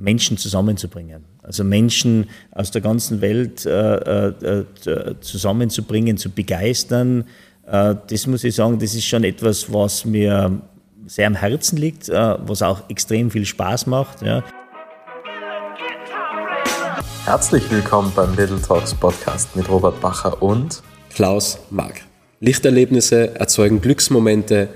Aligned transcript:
Menschen 0.00 0.38
zusammenzubringen. 0.38 1.24
Also 1.42 1.64
Menschen 1.64 2.30
aus 2.52 2.70
der 2.70 2.80
ganzen 2.80 3.20
Welt 3.20 3.66
äh, 3.66 4.28
äh, 4.28 4.64
zusammenzubringen, 5.20 6.16
zu 6.16 6.30
begeistern. 6.30 7.24
Äh, 7.66 7.96
das 8.08 8.28
muss 8.28 8.44
ich 8.44 8.54
sagen, 8.54 8.78
das 8.78 8.94
ist 8.94 9.06
schon 9.06 9.24
etwas, 9.24 9.72
was 9.72 10.04
mir 10.04 10.62
sehr 11.06 11.26
am 11.26 11.34
Herzen 11.34 11.78
liegt, 11.78 12.08
äh, 12.08 12.14
was 12.14 12.62
auch 12.62 12.88
extrem 12.88 13.32
viel 13.32 13.44
Spaß 13.44 13.88
macht. 13.88 14.22
Ja. 14.22 14.44
Herzlich 17.24 17.68
willkommen 17.68 18.12
beim 18.14 18.36
Little 18.36 18.62
Talks 18.62 18.94
Podcast 18.94 19.56
mit 19.56 19.68
Robert 19.68 20.00
Bacher 20.00 20.40
und 20.40 20.80
Klaus 21.12 21.58
Mag. 21.70 22.02
Lichterlebnisse 22.38 23.34
erzeugen 23.34 23.80
Glücksmomente, 23.80 24.68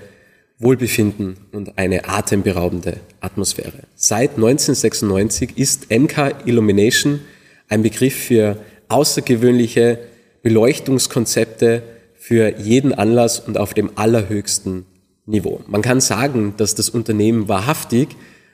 Wohlbefinden 0.62 1.36
und 1.52 1.76
eine 1.76 2.08
atemberaubende 2.08 2.98
Atmosphäre. 3.20 3.82
Seit 3.96 4.36
1996 4.36 5.58
ist 5.58 5.90
MK 5.90 6.46
Illumination 6.46 7.20
ein 7.68 7.82
Begriff 7.82 8.14
für 8.14 8.56
außergewöhnliche 8.88 9.98
Beleuchtungskonzepte 10.42 11.82
für 12.14 12.56
jeden 12.58 12.92
Anlass 12.94 13.40
und 13.40 13.58
auf 13.58 13.74
dem 13.74 13.90
allerhöchsten 13.96 14.86
Niveau. 15.26 15.60
Man 15.66 15.82
kann 15.82 16.00
sagen, 16.00 16.54
dass 16.56 16.74
das 16.74 16.88
Unternehmen 16.88 17.48
wahrhaftig 17.48 18.10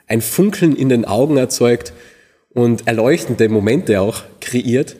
ein 0.06 0.22
Funkeln 0.22 0.74
in 0.74 0.88
den 0.88 1.04
Augen 1.04 1.36
erzeugt 1.36 1.92
und 2.50 2.86
erleuchtende 2.86 3.48
Momente 3.48 4.00
auch 4.00 4.22
kreiert. 4.40 4.96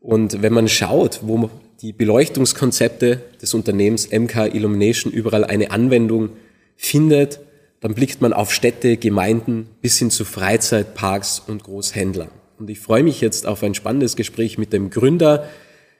Und 0.00 0.42
wenn 0.42 0.52
man 0.52 0.68
schaut, 0.68 1.20
wo 1.22 1.50
die 1.82 1.92
Beleuchtungskonzepte 1.92 3.20
des 3.42 3.52
Unternehmens 3.52 4.10
MK 4.10 4.54
Illumination 4.54 5.12
überall 5.12 5.44
eine 5.44 5.70
Anwendung 5.70 6.30
findet, 6.76 7.40
dann 7.80 7.94
blickt 7.94 8.20
man 8.20 8.32
auf 8.32 8.52
Städte, 8.52 8.96
Gemeinden 8.96 9.68
bis 9.80 9.98
hin 9.98 10.10
zu 10.10 10.24
Freizeitparks 10.24 11.40
und 11.40 11.64
Großhändlern. 11.64 12.30
Und 12.58 12.70
ich 12.70 12.80
freue 12.80 13.02
mich 13.02 13.20
jetzt 13.20 13.46
auf 13.46 13.62
ein 13.62 13.74
spannendes 13.74 14.16
Gespräch 14.16 14.56
mit 14.58 14.72
dem 14.72 14.90
Gründer 14.90 15.48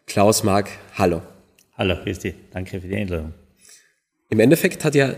Klaus 0.06 0.44
Mark. 0.44 0.70
Hallo. 0.94 1.22
Hallo, 1.76 1.96
Christi. 2.02 2.34
Danke 2.52 2.80
für 2.80 2.88
die 2.88 2.96
Einladung. 2.96 3.34
Im 4.30 4.40
Endeffekt 4.40 4.84
hat 4.84 4.94
ja 4.94 5.14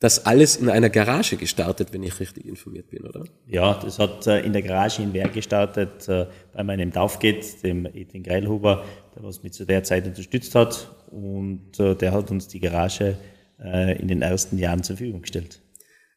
das 0.00 0.26
alles 0.26 0.56
in 0.56 0.68
einer 0.68 0.90
Garage 0.90 1.36
gestartet, 1.36 1.92
wenn 1.92 2.02
ich 2.02 2.18
richtig 2.20 2.46
informiert 2.46 2.90
bin, 2.90 3.06
oder? 3.06 3.24
Ja, 3.46 3.74
das 3.82 3.98
hat 3.98 4.26
äh, 4.26 4.40
in 4.40 4.52
der 4.52 4.62
Garage 4.62 5.02
in 5.02 5.14
Werk 5.14 5.32
gestartet, 5.32 6.08
äh, 6.08 6.26
bei 6.52 6.64
meinem 6.64 6.92
Taufgett, 6.92 7.62
dem 7.62 7.86
Edwin 7.86 8.22
Greilhuber, 8.22 8.84
der 9.14 9.22
was 9.22 9.42
mich 9.42 9.52
zu 9.52 9.64
der 9.64 9.82
Zeit 9.82 10.06
unterstützt 10.06 10.54
hat. 10.54 10.90
Und 11.10 11.78
äh, 11.78 11.94
der 11.94 12.12
hat 12.12 12.30
uns 12.30 12.48
die 12.48 12.60
Garage 12.60 13.16
in 13.64 14.08
den 14.08 14.20
ersten 14.20 14.58
Jahren 14.58 14.82
zur 14.82 14.96
Verfügung 14.96 15.22
gestellt. 15.22 15.60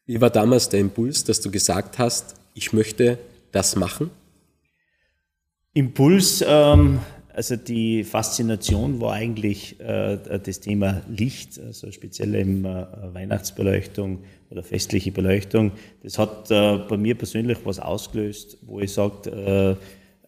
Wie 0.06 0.20
war 0.20 0.30
damals 0.30 0.68
der 0.68 0.80
Impuls, 0.80 1.24
dass 1.24 1.40
du 1.40 1.50
gesagt 1.50 1.98
hast, 1.98 2.34
ich 2.54 2.72
möchte 2.72 3.18
das 3.52 3.76
machen? 3.76 4.10
Impuls, 5.74 6.42
ähm, 6.46 7.00
also 7.32 7.56
die 7.56 8.04
Faszination 8.04 9.00
war 9.00 9.12
eigentlich 9.12 9.78
äh, 9.80 10.18
das 10.42 10.60
Thema 10.60 11.02
Licht, 11.08 11.60
also 11.60 11.92
speziell 11.92 12.34
im 12.34 12.64
äh, 12.64 12.86
Weihnachtsbeleuchtung 13.12 14.24
oder 14.50 14.62
festliche 14.62 15.12
Beleuchtung. 15.12 15.72
Das 16.02 16.18
hat 16.18 16.50
äh, 16.50 16.78
bei 16.78 16.96
mir 16.96 17.14
persönlich 17.14 17.58
was 17.64 17.78
ausgelöst, 17.78 18.58
wo 18.62 18.80
ich 18.80 18.92
sage, 18.92 19.76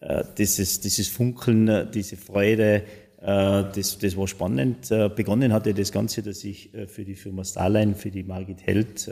äh, 0.01 0.05
äh, 0.05 0.23
dieses, 0.37 0.79
dieses 0.79 1.07
Funkeln, 1.07 1.89
diese 1.91 2.17
Freude, 2.17 2.75
äh, 2.75 2.81
das, 3.21 3.99
das 3.99 4.17
war 4.17 4.27
spannend. 4.27 4.89
Äh, 4.89 5.09
begonnen 5.09 5.53
hatte 5.53 5.73
das 5.73 5.91
Ganze, 5.91 6.23
dass 6.23 6.43
ich 6.43 6.73
äh, 6.73 6.87
für 6.87 7.05
die 7.05 7.15
Firma 7.15 7.43
Starline, 7.43 7.93
für 7.93 8.09
die 8.09 8.23
Margit 8.23 8.65
Held 8.65 9.09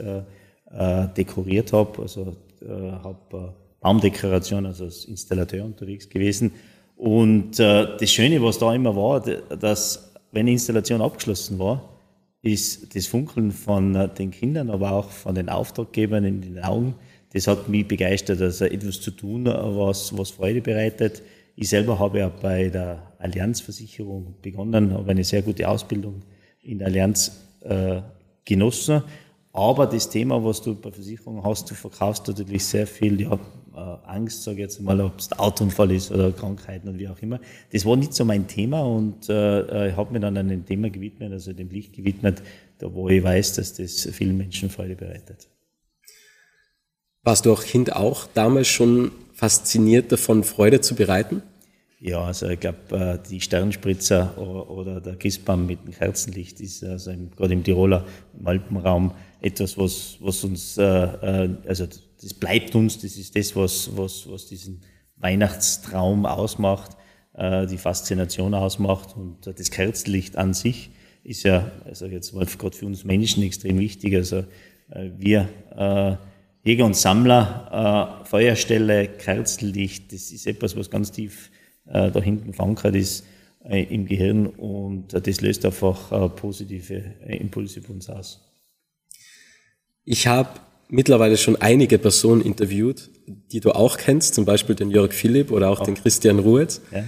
dekoriert 1.16 1.72
habe. 1.72 2.02
Also 2.02 2.36
habe 2.62 3.54
Baumdekoration, 3.80 4.66
also 4.66 4.84
als 4.84 5.04
Installateur 5.04 5.64
unterwegs 5.64 6.08
gewesen. 6.08 6.52
Und 6.96 7.58
das 7.58 8.12
Schöne, 8.12 8.40
was 8.40 8.60
da 8.60 8.72
immer 8.72 8.94
war, 8.94 9.18
dass 9.20 10.14
wenn 10.30 10.46
die 10.46 10.52
Installation 10.52 11.02
abgeschlossen 11.02 11.58
war, 11.58 11.88
ist 12.42 12.94
das 12.94 13.08
Funkeln 13.08 13.50
von 13.50 14.10
den 14.16 14.30
Kindern, 14.30 14.70
aber 14.70 14.92
auch 14.92 15.10
von 15.10 15.34
den 15.34 15.48
Auftraggebern 15.48 16.24
in 16.24 16.40
den 16.40 16.60
Augen, 16.60 16.94
das 17.32 17.46
hat 17.46 17.68
mich 17.68 17.86
begeistert, 17.86 18.40
also 18.40 18.64
etwas 18.64 19.00
zu 19.00 19.10
tun, 19.10 19.46
was, 19.46 20.16
was 20.16 20.30
Freude 20.30 20.60
bereitet. 20.60 21.22
Ich 21.60 21.68
selber 21.68 21.98
habe 21.98 22.20
ja 22.20 22.28
bei 22.30 22.70
der 22.70 23.12
Allianzversicherung 23.18 24.36
begonnen, 24.40 24.94
habe 24.94 25.10
eine 25.10 25.24
sehr 25.24 25.42
gute 25.42 25.68
Ausbildung 25.68 26.22
in 26.62 26.78
der 26.78 26.86
Allianz 26.86 27.32
äh, 27.60 28.00
genossen. 28.46 29.02
Aber 29.52 29.86
das 29.86 30.08
Thema, 30.08 30.42
was 30.42 30.62
du 30.62 30.74
bei 30.74 30.90
Versicherungen 30.90 31.44
hast, 31.44 31.70
du 31.70 31.74
verkaufst 31.74 32.26
natürlich 32.28 32.64
sehr 32.64 32.86
viel 32.86 33.20
ja, 33.20 33.34
äh, 33.34 33.78
Angst, 34.06 34.42
sage 34.42 34.56
ich 34.56 34.62
jetzt 34.62 34.80
mal, 34.80 34.98
ob 35.02 35.18
es 35.18 35.28
der 35.28 35.38
Autounfall 35.38 35.90
ist 35.90 36.10
oder 36.10 36.32
Krankheiten 36.32 36.88
und 36.88 36.98
wie 36.98 37.08
auch 37.08 37.20
immer. 37.20 37.38
Das 37.70 37.84
war 37.84 37.94
nicht 37.94 38.14
so 38.14 38.24
mein 38.24 38.46
Thema 38.46 38.80
und 38.80 39.28
äh, 39.28 39.90
ich 39.90 39.96
habe 39.98 40.14
mir 40.14 40.20
dann 40.20 40.38
einem 40.38 40.64
Thema 40.64 40.88
gewidmet, 40.88 41.30
also 41.30 41.52
dem 41.52 41.68
Licht 41.68 41.92
gewidmet, 41.92 42.40
da 42.78 42.90
wo 42.94 43.10
ich 43.10 43.22
weiß, 43.22 43.52
dass 43.56 43.74
das 43.74 44.08
vielen 44.12 44.38
Menschen 44.38 44.70
Freude 44.70 44.96
bereitet. 44.96 45.46
Warst 47.22 47.44
du 47.44 47.52
auch 47.52 47.62
Kind 47.62 47.94
auch 47.94 48.26
damals 48.32 48.68
schon 48.68 49.10
fasziniert 49.34 50.10
davon, 50.10 50.42
Freude 50.42 50.80
zu 50.80 50.94
bereiten? 50.94 51.42
Ja, 52.02 52.22
also 52.22 52.48
ich 52.48 52.58
glaube, 52.58 52.78
äh, 52.92 53.28
die 53.28 53.42
Sternspritzer 53.42 54.38
oder 54.38 55.02
der 55.02 55.16
Christbaum 55.16 55.66
mit 55.66 55.84
dem 55.84 55.92
Kerzenlicht 55.92 56.58
ist 56.62 56.82
also 56.82 57.12
gerade 57.36 57.52
im 57.52 57.62
Tiroler 57.62 58.06
im 58.38 58.46
Alpenraum 58.46 59.12
etwas, 59.42 59.76
was, 59.76 60.16
was 60.20 60.42
uns, 60.42 60.78
äh, 60.78 60.82
äh, 60.82 61.50
also 61.68 61.86
das 61.86 62.32
bleibt 62.32 62.74
uns, 62.74 62.98
das 62.98 63.18
ist 63.18 63.36
das, 63.36 63.54
was, 63.54 63.90
was, 63.94 64.26
was 64.30 64.46
diesen 64.46 64.80
Weihnachtstraum 65.16 66.24
ausmacht, 66.26 66.96
die 67.38 67.78
Faszination 67.78 68.54
ausmacht 68.54 69.16
und 69.16 69.46
das 69.46 69.70
Kerzenlicht 69.70 70.36
an 70.36 70.52
sich 70.52 70.90
ist 71.22 71.44
ja, 71.44 71.70
also 71.84 72.06
jetzt 72.06 72.34
mal 72.34 72.44
gerade 72.44 72.76
für 72.76 72.86
uns 72.86 73.04
Menschen 73.04 73.42
extrem 73.42 73.78
wichtig. 73.78 74.14
Also 74.16 74.44
wir 75.16 75.48
Jäger 76.64 76.84
und 76.84 76.96
Sammler, 76.96 78.22
Feuerstelle, 78.24 79.08
Kerzenlicht, 79.08 80.12
das 80.12 80.32
ist 80.32 80.46
etwas, 80.46 80.76
was 80.76 80.90
ganz 80.90 81.12
tief 81.12 81.50
äh, 81.92 82.10
da 82.10 82.20
hinten 82.20 82.52
verankert 82.52 82.94
ist 82.94 83.24
äh, 83.68 83.82
im 83.84 84.06
Gehirn 84.06 84.46
und 84.46 85.12
äh, 85.14 85.20
das 85.20 85.40
löst 85.40 85.64
einfach 85.64 86.12
äh, 86.12 86.28
positive 86.28 87.02
äh, 87.26 87.36
Impulse 87.36 87.80
bei 87.80 87.92
uns 87.92 88.08
aus. 88.08 88.40
Ich 90.04 90.26
habe 90.26 90.48
mittlerweile 90.88 91.36
schon 91.36 91.56
einige 91.56 91.98
Personen 91.98 92.42
interviewt, 92.42 93.10
die 93.26 93.60
du 93.60 93.72
auch 93.72 93.96
kennst, 93.96 94.34
zum 94.34 94.44
Beispiel 94.44 94.74
den 94.74 94.90
Jörg 94.90 95.12
Philipp 95.12 95.52
oder 95.52 95.70
auch, 95.70 95.80
auch. 95.80 95.84
den 95.84 95.94
Christian 95.94 96.38
Ruhetz. 96.38 96.80
Ja. 96.90 97.04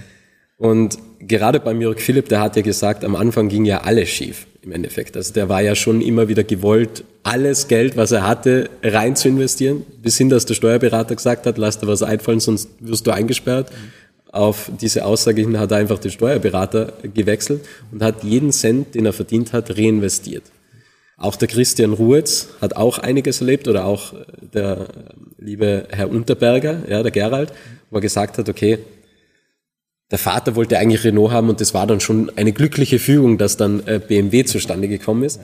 Und 0.57 0.97
gerade 1.19 1.59
beim 1.59 1.81
Jörg 1.81 1.99
Philipp, 1.99 2.29
der 2.29 2.39
hat 2.39 2.55
ja 2.55 2.61
gesagt, 2.61 3.03
am 3.03 3.15
Anfang 3.15 3.49
ging 3.49 3.65
ja 3.65 3.81
alles 3.81 4.09
schief 4.09 4.47
im 4.61 4.71
Endeffekt. 4.71 5.17
Also 5.17 5.33
der 5.33 5.49
war 5.49 5.61
ja 5.61 5.75
schon 5.75 5.99
immer 5.99 6.29
wieder 6.29 6.43
gewollt, 6.45 7.03
alles 7.23 7.67
Geld, 7.67 7.97
was 7.97 8.11
er 8.11 8.25
hatte, 8.25 8.69
rein 8.81 9.15
zu 9.15 9.27
investieren, 9.27 9.83
bis 10.01 10.17
hin, 10.17 10.29
dass 10.29 10.45
der 10.45 10.53
Steuerberater 10.53 11.15
gesagt 11.15 11.45
hat, 11.45 11.57
lass 11.57 11.79
dir 11.79 11.87
was 11.87 12.03
einfallen, 12.03 12.39
sonst 12.39 12.69
wirst 12.79 13.07
du 13.07 13.11
eingesperrt. 13.11 13.71
Mhm 13.71 14.02
auf 14.33 14.71
diese 14.81 15.05
Aussage 15.05 15.41
hin 15.41 15.59
hat 15.59 15.71
er 15.71 15.77
einfach 15.77 15.99
den 15.99 16.09
Steuerberater 16.09 16.93
gewechselt 17.13 17.63
und 17.91 18.01
hat 18.01 18.23
jeden 18.23 18.51
Cent, 18.51 18.95
den 18.95 19.05
er 19.05 19.13
verdient 19.13 19.53
hat, 19.53 19.77
reinvestiert. 19.77 20.43
Auch 21.17 21.35
der 21.35 21.47
Christian 21.47 21.93
Ruetz 21.93 22.49
hat 22.59 22.75
auch 22.75 22.97
einiges 22.97 23.41
erlebt 23.41 23.67
oder 23.67 23.85
auch 23.85 24.13
der 24.41 24.87
liebe 25.37 25.87
Herr 25.91 26.09
Unterberger, 26.09 26.81
ja, 26.89 27.03
der 27.03 27.11
Gerald, 27.11 27.53
wo 27.91 27.97
er 27.97 28.01
gesagt 28.01 28.39
hat, 28.39 28.49
okay, 28.49 28.79
der 30.09 30.17
Vater 30.17 30.55
wollte 30.55 30.79
eigentlich 30.79 31.03
Renault 31.03 31.31
haben 31.31 31.49
und 31.49 31.61
das 31.61 31.75
war 31.75 31.85
dann 31.85 31.99
schon 31.99 32.35
eine 32.35 32.53
glückliche 32.53 32.97
Fügung, 32.97 33.37
dass 33.37 33.55
dann 33.55 33.85
äh, 33.85 33.99
BMW 33.99 34.45
zustande 34.45 34.87
gekommen 34.87 35.23
ist. 35.23 35.41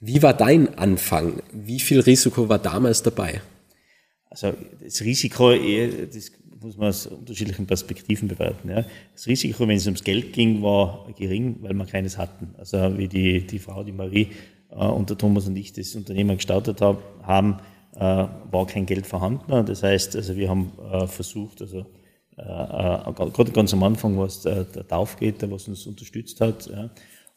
Wie 0.00 0.22
war 0.22 0.34
dein 0.34 0.78
Anfang? 0.78 1.42
Wie 1.52 1.80
viel 1.80 2.00
Risiko 2.00 2.50
war 2.50 2.58
damals 2.58 3.02
dabei? 3.02 3.40
Also 4.28 4.52
das 4.82 5.00
Risiko, 5.00 5.52
eh, 5.52 6.06
das 6.12 6.32
muss 6.60 6.76
man 6.76 6.88
aus 6.88 7.06
unterschiedlichen 7.06 7.66
Perspektiven 7.66 8.28
bewerten. 8.28 8.70
Ja. 8.70 8.84
Das 9.12 9.26
Risiko, 9.26 9.66
wenn 9.66 9.76
es 9.76 9.86
ums 9.86 10.04
Geld 10.04 10.32
ging, 10.32 10.62
war 10.62 11.06
gering, 11.16 11.56
weil 11.60 11.74
wir 11.74 11.86
keines 11.86 12.18
hatten. 12.18 12.54
Also 12.58 12.96
wie 12.98 13.08
die, 13.08 13.46
die 13.46 13.58
Frau, 13.58 13.84
die 13.84 13.92
Marie 13.92 14.28
äh, 14.70 14.74
und 14.74 15.10
der 15.10 15.18
Thomas 15.18 15.46
und 15.46 15.56
ich 15.56 15.72
das 15.72 15.94
Unternehmen 15.94 16.36
gestartet 16.36 16.80
hab, 16.80 17.02
haben, 17.22 17.58
äh, 17.94 17.98
war 18.00 18.66
kein 18.66 18.86
Geld 18.86 19.06
vorhanden. 19.06 19.66
Das 19.66 19.82
heißt, 19.82 20.16
also 20.16 20.36
wir 20.36 20.48
haben 20.48 20.72
äh, 20.92 21.06
versucht, 21.06 21.62
also 21.62 21.86
äh, 22.36 22.42
äh, 22.42 23.12
gerade 23.12 23.52
ganz 23.52 23.72
am 23.72 23.82
Anfang 23.82 24.18
war 24.18 24.26
es 24.26 24.42
der, 24.42 24.64
der 24.64 24.86
Taufgeter, 24.86 25.50
was 25.50 25.68
uns 25.68 25.86
unterstützt 25.86 26.40
hat. 26.40 26.66
Ja. 26.66 26.90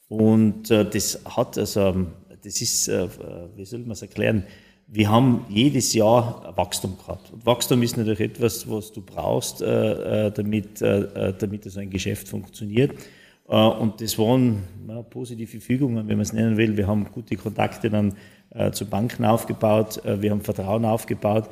Und 0.07 0.71
äh, 0.71 0.89
das 0.89 1.21
hat, 1.25 1.57
also 1.57 2.07
das 2.43 2.61
ist, 2.61 2.87
wie 2.87 3.65
soll 3.65 3.79
man 3.81 3.91
es 3.91 4.01
erklären, 4.01 4.45
wir 4.91 5.09
haben 5.09 5.45
jedes 5.49 5.93
Jahr 5.93 6.51
Wachstum 6.55 6.97
gehabt. 6.97 7.31
Und 7.31 7.45
Wachstum 7.45 7.83
ist 7.83 7.95
natürlich 7.95 8.21
etwas, 8.21 8.69
was 8.69 8.91
du 8.91 9.01
brauchst, 9.01 9.61
äh, 9.61 10.27
äh 10.27 10.31
damit, 10.31 10.81
äh, 10.81 11.29
äh, 11.29 11.33
damit 11.37 11.63
so 11.65 11.79
ein 11.79 11.91
Geschäft 11.91 12.27
funktioniert. 12.27 12.93
Äh, 13.47 13.55
und 13.55 14.01
das 14.01 14.17
waren 14.17 14.63
ja, 14.87 15.01
positive 15.03 15.61
Fügungen, 15.61 16.07
wenn 16.07 16.17
man 16.17 16.21
es 16.21 16.33
nennen 16.33 16.57
will. 16.57 16.75
Wir 16.75 16.87
haben 16.87 17.05
gute 17.11 17.35
Kontakte 17.35 17.89
dann 17.89 18.13
zu 18.71 18.87
Banken 18.87 19.25
aufgebaut, 19.25 20.01
wir 20.03 20.31
haben 20.31 20.41
Vertrauen 20.41 20.83
aufgebaut. 20.83 21.47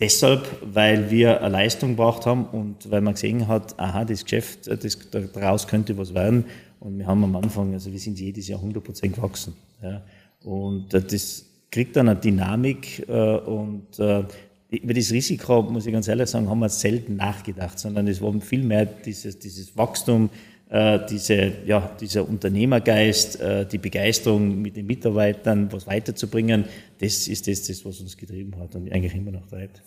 Deshalb, 0.00 0.44
weil 0.60 1.08
wir 1.08 1.40
eine 1.40 1.50
Leistung 1.50 1.90
gebracht 1.90 2.26
haben 2.26 2.46
und 2.46 2.90
weil 2.90 3.00
man 3.00 3.14
gesehen 3.14 3.46
hat, 3.46 3.78
aha, 3.78 4.04
das 4.04 4.24
Geschäft, 4.24 4.66
das, 4.66 4.98
daraus 5.32 5.68
könnte 5.68 5.96
was 5.96 6.14
werden. 6.14 6.46
Und 6.80 6.98
wir 6.98 7.06
haben 7.06 7.22
am 7.22 7.36
Anfang, 7.36 7.74
also 7.74 7.92
wir 7.92 8.00
sind 8.00 8.18
jedes 8.18 8.48
Jahr 8.48 8.58
100 8.58 8.82
Prozent 8.82 9.14
gewachsen. 9.14 9.54
Ja. 9.80 10.02
Und 10.42 10.92
das 10.92 11.46
kriegt 11.70 11.96
dann 11.96 12.08
eine 12.08 12.18
Dynamik 12.18 13.08
äh, 13.08 13.12
und 13.12 13.98
äh, 13.98 14.24
über 14.70 14.94
das 14.94 15.12
Risiko, 15.12 15.62
muss 15.62 15.86
ich 15.86 15.92
ganz 15.92 16.08
ehrlich 16.08 16.28
sagen, 16.28 16.48
haben 16.48 16.58
wir 16.58 16.68
selten 16.68 17.16
nachgedacht, 17.16 17.78
sondern 17.78 18.08
es 18.08 18.20
war 18.20 18.32
viel 18.40 18.62
mehr 18.62 18.84
dieses, 18.84 19.38
dieses 19.38 19.76
Wachstum, 19.76 20.28
äh, 20.68 20.98
diese, 21.08 21.52
ja, 21.64 21.96
dieser 22.00 22.28
Unternehmergeist, 22.28 23.38
die 23.70 23.78
Begeisterung 23.78 24.60
mit 24.60 24.76
den 24.76 24.86
Mitarbeitern, 24.86 25.72
was 25.72 25.86
weiterzubringen, 25.86 26.64
das 26.98 27.28
ist 27.28 27.46
das, 27.46 27.62
das, 27.62 27.84
was 27.84 28.00
uns 28.00 28.16
getrieben 28.16 28.58
hat 28.58 28.74
und 28.74 28.92
eigentlich 28.92 29.14
immer 29.14 29.30
noch 29.30 29.46
treibt. 29.46 29.82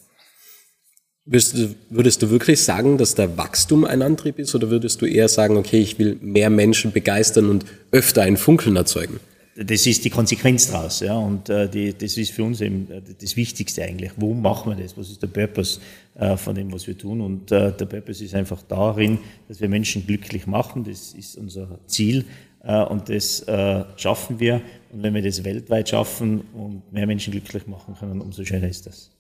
Würdest 1.26 1.58
du, 1.58 1.76
würdest 1.90 2.22
du 2.24 2.30
wirklich 2.32 2.60
sagen, 2.62 2.98
dass 2.98 3.14
der 3.14 3.38
Wachstum 3.38 3.86
ein 3.86 4.02
Antrieb 4.02 4.40
ist 4.40 4.56
oder 4.56 4.72
würdest 4.72 5.02
du 5.02 5.06
eher 5.06 5.28
sagen, 5.28 5.58
okay, 5.58 5.80
ich 5.80 6.00
will 6.00 6.18
mehr 6.22 6.50
Menschen 6.50 6.92
begeistern 6.92 7.50
und 7.50 7.66
öfter 7.92 8.24
ein 8.24 8.38
Funkeln 8.38 8.76
erzeugen? 8.76 9.20
Das 9.66 9.86
ist 9.86 10.06
die 10.06 10.10
Konsequenz 10.10 10.72
daraus. 10.72 11.02
Ja, 11.02 11.18
und 11.18 11.50
äh, 11.50 11.70
die, 11.70 11.94
das 11.94 12.18
ist 12.18 12.32
für 12.32 12.44
uns 12.44 12.62
eben 12.62 12.90
äh, 12.92 13.02
das 13.20 13.36
Wichtigste 13.36 13.84
eigentlich. 13.84 14.12
Wo 14.16 14.34
machen 14.34 14.72
wir 14.72 14.82
das? 14.82 14.98
Was 14.98 15.10
ist 15.10 15.22
der 15.22 15.28
Purpose 15.28 15.80
äh, 16.16 16.38
von 16.38 16.56
dem, 16.56 16.72
was 16.72 16.88
wir 16.88 16.98
tun? 16.98 17.22
Und 17.22 17.52
äh, 17.52 17.72
der 17.74 17.86
Purpose 17.86 18.24
ist 18.24 18.36
einfach 18.36 18.62
darin, 18.64 19.20
dass 19.48 19.60
wir 19.60 19.68
Menschen 19.68 20.08
glücklich 20.08 20.48
machen. 20.48 20.84
Das 20.86 21.14
ist 21.14 21.38
unser 21.38 21.80
Ziel 21.88 22.26
äh, 22.64 22.84
und 22.84 23.10
das 23.10 23.42
äh, 23.42 23.84
schaffen 23.98 24.40
wir. 24.40 24.62
Und 24.92 25.04
wenn 25.04 25.14
wir 25.14 25.22
das 25.22 25.44
weltweit 25.44 25.90
schaffen 25.90 26.42
und 26.54 26.92
mehr 26.94 27.06
Menschen 27.06 27.32
glücklich 27.32 27.68
machen 27.68 27.96
können, 28.00 28.22
umso 28.22 28.46
schöner 28.46 28.70
ist 28.70 28.86
das. 28.86 29.12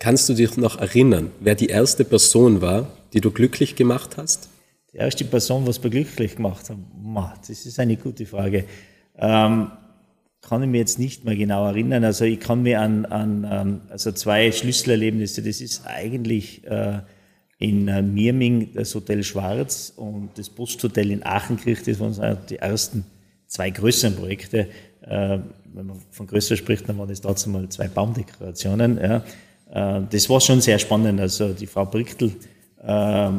Kannst 0.00 0.28
du 0.28 0.34
dich 0.34 0.56
noch 0.56 0.78
erinnern, 0.78 1.30
wer 1.40 1.54
die 1.54 1.68
erste 1.68 2.04
Person 2.04 2.60
war, 2.60 2.88
die 3.12 3.20
du 3.20 3.30
glücklich 3.30 3.76
gemacht 3.76 4.16
hast? 4.16 4.48
Die 4.92 4.98
erste 4.98 5.24
Person, 5.24 5.66
was 5.66 5.82
wir 5.82 5.90
glücklich 5.90 6.36
gemacht 6.36 6.68
haben? 6.68 6.84
Das 7.46 7.64
ist 7.64 7.78
eine 7.78 7.96
gute 7.96 8.26
Frage. 8.26 8.64
Ähm, 9.16 9.70
kann 10.48 10.62
ich 10.62 10.68
mir 10.68 10.78
jetzt 10.78 10.98
nicht 10.98 11.24
mehr 11.24 11.36
genau 11.36 11.66
erinnern. 11.66 12.04
Also 12.04 12.24
ich 12.24 12.38
kann 12.38 12.62
mir 12.62 12.80
an, 12.80 13.06
an 13.06 13.46
ähm, 13.50 13.80
also 13.88 14.12
zwei 14.12 14.52
Schlüsselerlebnisse, 14.52 15.42
das 15.42 15.60
ist 15.60 15.86
eigentlich 15.86 16.64
äh, 16.66 17.00
in 17.58 17.88
äh, 17.88 18.02
Mirming 18.02 18.70
das 18.74 18.94
Hotel 18.94 19.22
Schwarz 19.22 19.92
und 19.96 20.30
das 20.36 20.50
Posthotel 20.50 21.10
in 21.10 21.24
Aachenkirch, 21.24 21.82
das 21.82 21.98
waren 21.98 22.38
die 22.48 22.56
ersten 22.56 23.04
zwei 23.46 23.70
größeren 23.70 24.16
Projekte. 24.16 24.68
Äh, 25.02 25.38
wenn 25.72 25.86
man 25.86 25.98
von 26.10 26.26
größer 26.26 26.56
spricht, 26.56 26.88
dann 26.88 26.98
waren 26.98 27.08
das 27.08 27.20
dazu 27.20 27.50
mal 27.50 27.68
zwei 27.68 27.88
Baumdekorationen. 27.88 28.98
Ja. 28.98 29.24
Äh, 29.70 30.02
das 30.10 30.28
war 30.28 30.40
schon 30.40 30.60
sehr 30.60 30.78
spannend. 30.78 31.20
Also 31.20 31.52
die 31.52 31.66
Frau 31.66 31.86
Brichtel, 31.86 32.32
äh, 32.82 33.30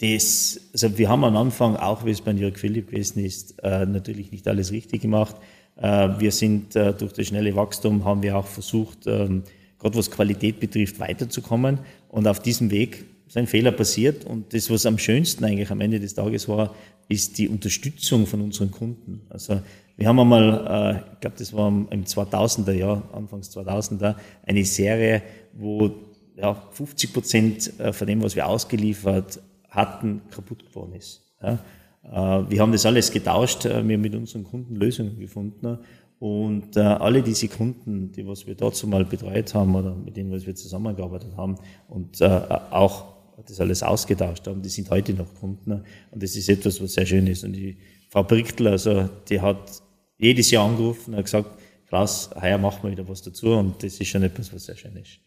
das, 0.00 0.60
also 0.72 0.96
wir 0.96 1.08
haben 1.08 1.24
am 1.24 1.36
Anfang, 1.36 1.76
auch 1.76 2.04
wie 2.04 2.10
es 2.10 2.20
bei 2.20 2.32
Jörg 2.32 2.56
Philipp 2.58 2.90
gewesen 2.90 3.24
ist, 3.24 3.62
äh, 3.62 3.84
natürlich 3.86 4.32
nicht 4.32 4.48
alles 4.48 4.72
richtig 4.72 5.02
gemacht. 5.02 5.36
Äh, 5.80 6.08
wir 6.18 6.30
sind 6.30 6.76
äh, 6.76 6.92
durch 6.92 7.12
das 7.12 7.26
schnelle 7.26 7.54
Wachstum 7.56 8.04
haben 8.04 8.22
wir 8.22 8.36
auch 8.36 8.46
versucht, 8.46 9.06
ähm, 9.06 9.42
gerade 9.78 9.96
was 9.96 10.10
Qualität 10.10 10.60
betrifft, 10.60 11.00
weiterzukommen. 11.00 11.78
Und 12.08 12.28
auf 12.28 12.40
diesem 12.40 12.70
Weg 12.70 13.04
ist 13.26 13.36
ein 13.36 13.46
Fehler 13.46 13.72
passiert. 13.72 14.24
Und 14.24 14.52
das, 14.52 14.70
was 14.70 14.84
am 14.84 14.98
schönsten 14.98 15.44
eigentlich 15.44 15.70
am 15.70 15.80
Ende 15.80 15.98
des 15.98 16.14
Tages 16.14 16.48
war, 16.48 16.74
ist 17.08 17.38
die 17.38 17.48
Unterstützung 17.48 18.26
von 18.26 18.42
unseren 18.42 18.70
Kunden. 18.70 19.22
Also 19.30 19.62
wir 19.96 20.06
haben 20.06 20.20
einmal, 20.20 21.02
äh, 21.06 21.12
ich 21.14 21.20
glaube, 21.20 21.36
das 21.38 21.52
war 21.54 21.68
im 21.68 22.04
2000er 22.04 22.72
Jahr, 22.72 23.02
Anfangs 23.12 23.50
2000er, 23.56 24.16
eine 24.46 24.64
Serie, 24.64 25.22
wo 25.54 25.90
ja, 26.36 26.54
50 26.72 27.12
Prozent 27.12 27.72
von 27.92 28.06
dem, 28.06 28.22
was 28.22 28.34
wir 28.34 28.46
ausgeliefert 28.46 29.40
hatten, 29.68 30.22
kaputt 30.30 30.66
geworden 30.66 30.94
ist. 30.94 31.22
Ja. 31.42 31.58
Äh, 32.04 32.08
wir 32.48 32.60
haben 32.60 32.72
das 32.72 32.86
alles 32.86 33.10
getauscht, 33.10 33.64
äh, 33.64 33.86
wir 33.86 33.94
haben 33.94 34.00
mit 34.00 34.14
unseren 34.14 34.44
Kunden 34.44 34.76
Lösungen 34.76 35.18
gefunden 35.18 35.78
und 36.18 36.76
äh, 36.76 36.80
alle 36.80 37.22
diese 37.22 37.48
Kunden, 37.48 38.12
die 38.12 38.26
was 38.26 38.46
wir 38.46 38.54
dazu 38.54 38.86
mal 38.86 39.04
betreut 39.04 39.54
haben 39.54 39.74
oder 39.74 39.94
mit 39.94 40.16
denen 40.16 40.30
was 40.32 40.46
wir 40.46 40.54
zusammengearbeitet 40.54 41.36
haben 41.36 41.56
und 41.88 42.22
auch 42.22 43.20
das 43.46 43.58
alles 43.58 43.82
ausgetauscht 43.82 44.46
haben, 44.46 44.60
die 44.60 44.68
sind 44.68 44.90
heute 44.90 45.14
noch 45.14 45.34
Kunden 45.34 45.72
und 46.10 46.22
das 46.22 46.36
ist 46.36 46.48
etwas, 46.48 46.82
was 46.82 46.92
sehr 46.92 47.06
schön 47.06 47.26
ist. 47.26 47.42
Und 47.42 47.54
die 47.54 47.78
Frau 48.10 48.22
Brichtl, 48.22 48.68
also 48.68 49.08
die 49.30 49.40
hat 49.40 49.82
jedes 50.18 50.50
Jahr 50.50 50.68
angerufen 50.68 51.14
und 51.14 51.22
gesagt, 51.22 51.50
Klaus, 51.88 52.30
heuer 52.40 52.58
machen 52.58 52.82
wir 52.82 52.90
wieder 52.92 53.08
was 53.08 53.22
dazu 53.22 53.52
und 53.52 53.82
das 53.82 53.98
ist 53.98 54.08
schon 54.08 54.22
etwas, 54.22 54.52
was 54.52 54.66
sehr 54.66 54.76
schön 54.76 54.94
ist. 54.96 55.20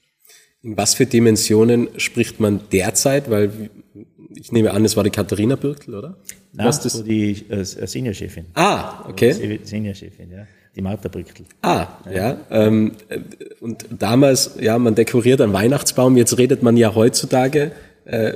In 0.62 0.78
was 0.78 0.94
für 0.94 1.06
Dimensionen 1.06 1.90
spricht 1.98 2.40
man 2.40 2.62
derzeit? 2.72 3.30
Weil 3.30 3.70
ich 4.36 4.52
nehme 4.52 4.72
an, 4.72 4.86
es 4.86 4.96
war 4.96 5.04
die 5.04 5.10
Katharina 5.10 5.56
Birkel, 5.56 5.96
oder? 5.96 6.18
Nein, 6.55 6.67
das 6.67 6.95
war 6.95 7.03
die 7.03 7.31
äh, 7.50 7.63
Seniorchefin. 7.63 8.45
Ah, 8.53 9.09
okay. 9.09 9.59
Seniorchefin, 9.63 10.31
ja. 10.31 10.47
Die 10.75 10.81
Martha 10.81 11.07
Birkel. 11.07 11.45
Ah, 11.61 11.88
ja. 12.05 12.11
ja 12.11 12.38
ähm, 12.50 12.94
und 13.59 13.85
damals, 13.89 14.55
ja, 14.59 14.77
man 14.79 14.95
dekoriert 14.95 15.41
einen 15.41 15.53
Weihnachtsbaum. 15.53 16.17
Jetzt 16.17 16.38
redet 16.38 16.63
man 16.63 16.77
ja 16.77 16.95
heutzutage, 16.95 17.71
äh, 18.05 18.33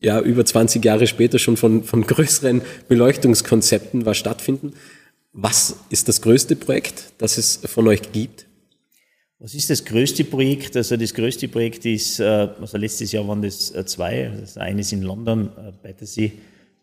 ja, 0.00 0.20
über 0.20 0.44
20 0.44 0.84
Jahre 0.84 1.06
später 1.06 1.38
schon 1.38 1.56
von, 1.56 1.82
von 1.82 2.06
größeren 2.06 2.62
Beleuchtungskonzepten, 2.88 4.06
was 4.06 4.16
stattfinden. 4.16 4.74
Was 5.32 5.76
ist 5.90 6.08
das 6.08 6.20
größte 6.20 6.56
Projekt, 6.56 7.12
das 7.18 7.38
es 7.38 7.60
von 7.64 7.88
euch 7.88 8.12
gibt? 8.12 8.46
Was 9.38 9.54
ist 9.54 9.70
das 9.70 9.84
größte 9.84 10.24
Projekt? 10.24 10.76
Also 10.76 10.96
das 10.96 11.14
größte 11.14 11.48
Projekt 11.48 11.84
ist, 11.86 12.20
äh, 12.20 12.24
also 12.24 12.78
letztes 12.78 13.12
Jahr 13.12 13.26
waren 13.26 13.42
das 13.42 13.74
äh, 13.74 13.84
zwei. 13.84 14.32
Das 14.40 14.56
eine 14.56 14.80
ist 14.80 14.92
in 14.92 15.02
London, 15.02 15.50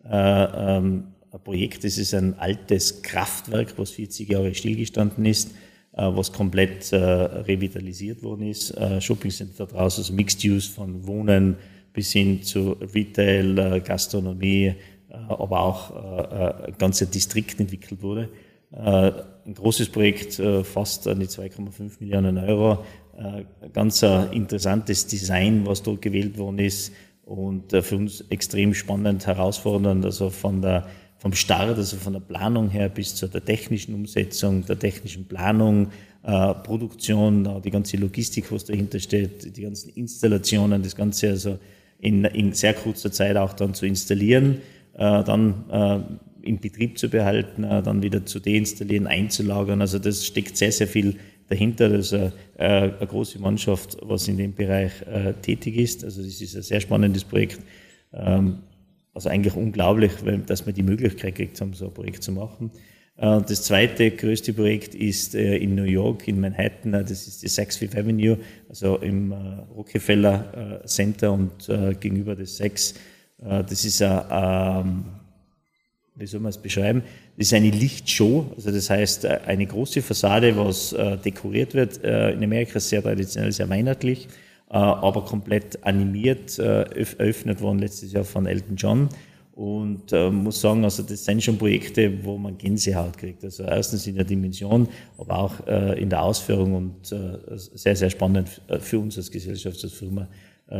äh, 0.03 0.77
ähm, 0.77 1.03
ein 1.31 1.43
Projekt. 1.43 1.83
Das 1.83 1.97
ist 1.97 2.13
ein 2.13 2.37
altes 2.39 3.01
Kraftwerk, 3.01 3.77
was 3.77 3.91
40 3.91 4.29
Jahre 4.29 4.53
stillgestanden 4.53 5.25
ist, 5.25 5.51
was 5.93 6.33
komplett 6.33 6.91
revitalisiert 6.91 8.21
worden 8.21 8.47
ist. 8.47 8.73
Shopping 8.99 9.31
Center 9.31 9.65
draußen, 9.65 10.03
also 10.03 10.13
Mixed 10.13 10.43
Use 10.43 10.69
von 10.69 11.07
Wohnen 11.07 11.55
bis 11.93 12.11
hin 12.11 12.43
zu 12.43 12.77
Retail, 12.93 13.81
Gastronomie, 13.81 14.73
aber 15.09 15.61
auch 15.61 16.65
ein 16.65 16.73
ganzer 16.77 17.05
Distrikt 17.05 17.61
entwickelt 17.61 18.01
wurde. 18.01 18.27
Äh, 18.71 19.11
ein 19.45 19.53
großes 19.53 19.89
Projekt, 19.89 20.39
äh, 20.39 20.63
fast 20.63 21.07
an 21.07 21.19
die 21.19 21.27
2,5 21.27 21.99
Millionen 21.99 22.37
Euro. 22.37 22.85
Äh, 23.17 23.43
ganz 23.73 24.01
interessantes 24.01 25.07
Design, 25.07 25.65
was 25.65 25.83
dort 25.83 26.01
gewählt 26.01 26.37
worden 26.37 26.59
ist 26.59 26.93
und 27.31 27.71
für 27.71 27.95
uns 27.95 28.21
extrem 28.29 28.73
spannend, 28.73 29.25
herausfordernd, 29.25 30.03
also 30.03 30.29
von 30.29 30.61
der 30.61 30.87
vom 31.17 31.33
Start, 31.33 31.77
also 31.77 31.97
von 31.97 32.13
der 32.13 32.19
Planung 32.19 32.69
her 32.69 32.89
bis 32.89 33.13
zu 33.13 33.27
der 33.27 33.45
technischen 33.45 33.93
Umsetzung, 33.93 34.65
der 34.65 34.79
technischen 34.79 35.27
Planung, 35.27 35.89
äh, 36.23 36.53
Produktion, 36.55 37.61
die 37.63 37.69
ganze 37.69 37.97
Logistik, 37.97 38.51
was 38.51 38.65
dahinter 38.65 38.99
steht, 38.99 39.55
die 39.55 39.61
ganzen 39.61 39.89
Installationen, 39.89 40.81
das 40.81 40.95
Ganze 40.95 41.29
also 41.29 41.59
in, 41.99 42.25
in 42.25 42.53
sehr 42.53 42.73
kurzer 42.73 43.11
Zeit 43.11 43.37
auch 43.37 43.53
dann 43.53 43.75
zu 43.75 43.85
installieren, 43.85 44.61
äh, 44.95 45.23
dann 45.23 45.69
äh, 45.69 45.99
in 46.41 46.59
Betrieb 46.59 46.97
zu 46.97 47.07
behalten, 47.07 47.63
äh, 47.63 47.83
dann 47.83 48.01
wieder 48.01 48.25
zu 48.25 48.39
deinstallieren, 48.39 49.05
einzulagern. 49.05 49.79
Also 49.79 49.99
das 49.99 50.25
steckt 50.25 50.57
sehr, 50.57 50.71
sehr 50.71 50.87
viel 50.87 51.17
dahinter. 51.51 51.89
Das 51.89 52.07
ist 52.07 52.13
eine, 52.13 52.33
äh, 52.57 52.91
eine 52.97 53.07
große 53.07 53.39
Mannschaft, 53.39 53.97
was 54.01 54.27
in 54.27 54.37
dem 54.37 54.53
Bereich 54.55 54.91
äh, 55.03 55.33
tätig 55.33 55.77
ist. 55.77 56.03
Also 56.03 56.23
das 56.23 56.41
ist 56.41 56.55
ein 56.55 56.63
sehr 56.63 56.81
spannendes 56.81 57.23
Projekt. 57.23 57.59
Also 59.13 59.29
eigentlich 59.29 59.55
unglaublich, 59.55 60.11
dass 60.45 60.65
man 60.65 60.75
die 60.75 60.83
Möglichkeit 60.83 61.35
kriegt, 61.35 61.55
so 61.55 61.63
ein 61.63 61.93
Projekt 61.93 62.23
zu 62.23 62.33
machen. 62.33 62.71
Das 63.15 63.63
zweite 63.63 64.11
größte 64.11 64.51
Projekt 64.51 64.95
ist 64.95 65.33
in 65.33 65.75
New 65.75 65.85
York, 65.85 66.27
in 66.27 66.41
Manhattan. 66.41 66.91
Das 66.91 67.09
ist 67.09 67.41
die 67.41 67.47
Saks 67.47 67.77
Fifth 67.77 67.95
Avenue, 67.95 68.37
also 68.67 68.97
im 68.97 69.31
Rockefeller 69.31 70.81
Center 70.85 71.31
und 71.31 71.69
gegenüber 72.01 72.35
des 72.35 72.57
Saks. 72.57 72.95
Das 73.37 73.85
ist 73.85 74.01
ein 74.01 74.25
ähm, 74.85 75.05
wie 76.15 76.27
soll 76.27 76.39
man 76.39 76.49
es 76.49 76.57
beschreiben? 76.57 77.03
Das 77.37 77.47
ist 77.47 77.53
eine 77.53 77.69
Lichtshow, 77.69 78.51
also 78.55 78.71
das 78.71 78.89
heißt 78.89 79.25
äh, 79.25 79.39
eine 79.45 79.65
große 79.65 80.01
Fassade, 80.01 80.55
was 80.57 80.93
äh, 80.93 81.17
dekoriert 81.17 81.73
wird. 81.73 82.03
Äh, 82.03 82.31
in 82.31 82.43
Amerika 82.43 82.79
sehr 82.79 83.01
traditionell, 83.01 83.51
sehr 83.51 83.69
weihnachtlich, 83.69 84.27
äh, 84.69 84.73
aber 84.73 85.23
komplett 85.25 85.83
animiert, 85.83 86.59
äh, 86.59 86.83
eröffnet 86.83 87.61
worden 87.61 87.79
letztes 87.79 88.11
Jahr 88.11 88.25
von 88.25 88.45
Elton 88.45 88.75
John. 88.75 89.09
Und 89.53 90.11
äh, 90.11 90.29
muss 90.29 90.61
sagen, 90.61 90.83
also 90.83 91.03
das 91.03 91.25
sind 91.25 91.43
schon 91.43 91.57
Projekte, 91.57 92.23
wo 92.23 92.37
man 92.37 92.57
Gänsehaut 92.57 93.17
kriegt. 93.17 93.43
Also 93.43 93.63
erstens 93.63 94.07
in 94.07 94.15
der 94.15 94.23
Dimension, 94.23 94.87
aber 95.17 95.37
auch 95.37 95.67
in 95.97 96.09
der 96.09 96.23
Ausführung 96.23 96.73
und 96.73 97.05
sehr, 97.05 97.95
sehr 97.95 98.09
spannend 98.09 98.61
für 98.79 98.97
uns 98.97 99.17
als 99.17 99.29
Gesellschaft, 99.29 99.83
als 99.83 99.93
Firma, 99.93 100.27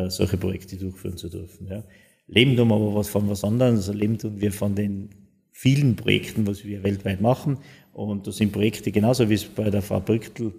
solche 0.07 0.37
Projekte 0.37 0.77
durchführen 0.77 1.17
zu 1.17 1.29
dürfen. 1.29 1.67
Ja. 1.69 1.83
Leben 2.27 2.55
tun 2.55 2.69
wir 2.69 2.75
aber 2.75 2.95
was 2.95 3.09
von 3.09 3.29
was 3.29 3.43
anderem. 3.43 3.75
Also 3.75 3.91
leben 3.91 4.17
tun 4.17 4.39
wir 4.39 4.53
von 4.53 4.73
den 4.73 5.09
vielen 5.61 5.95
Projekten, 5.95 6.47
was 6.47 6.65
wir 6.65 6.81
weltweit 6.81 7.21
machen. 7.21 7.59
Und 7.93 8.25
das 8.25 8.37
sind 8.37 8.51
Projekte 8.51 8.91
genauso 8.91 9.29
wie 9.29 9.35
es 9.35 9.45
bei 9.45 9.69
der 9.69 9.83
Frau 9.83 9.99
Brücktel 9.99 10.53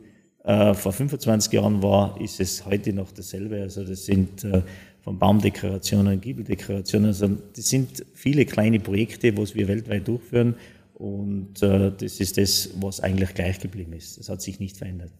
äh, 0.45 0.75
vor 0.75 0.93
25 0.93 1.53
Jahren 1.53 1.83
war, 1.83 2.21
ist 2.21 2.39
es 2.39 2.65
heute 2.65 2.93
noch 2.93 3.11
dasselbe. 3.11 3.63
Also 3.63 3.83
das 3.85 4.07
sind 4.07 4.45
äh, 4.45 4.63
von 5.03 5.19
Baumdekorationen, 5.19 6.21
Giebeldekorationen, 6.21 7.09
also 7.09 7.29
das 7.57 7.69
sind 7.69 8.07
viele 8.15 8.47
kleine 8.47 8.79
Projekte, 8.79 9.37
was 9.37 9.57
wir 9.57 9.67
weltweit 9.67 10.07
durchführen 10.07 10.55
und 10.95 11.61
äh, 11.63 11.91
das 11.99 12.21
ist 12.21 12.39
das, 12.39 12.71
was 12.77 13.01
eigentlich 13.01 13.35
gleich 13.35 13.59
geblieben 13.59 13.95
ist. 13.95 14.21
Das 14.21 14.29
hat 14.29 14.41
sich 14.41 14.61
nicht 14.61 14.77
verändert. 14.77 15.11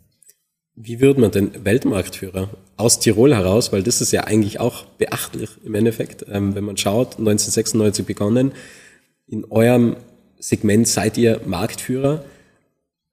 Wie 0.77 1.01
wird 1.01 1.19
man 1.19 1.33
denn 1.33 1.65
Weltmarktführer 1.65 2.51
aus 2.77 3.01
Tirol 3.01 3.35
heraus? 3.35 3.73
Weil 3.73 3.83
das 3.83 4.01
ist 4.01 4.13
ja 4.13 4.25
eigentlich 4.25 4.61
auch 4.61 4.85
beachtlich 4.85 5.51
im 5.65 5.75
Endeffekt. 5.75 6.25
Ähm, 6.29 6.55
wenn 6.55 6.65
man 6.65 6.77
schaut, 6.77 7.19
1996 7.19 8.07
begonnen, 8.07 8.53
in 9.27 9.45
eurem 9.51 9.97
Segment 10.39 10.89
seid 10.89 11.17
ihr 11.19 11.41
Marktführer. 11.47 12.25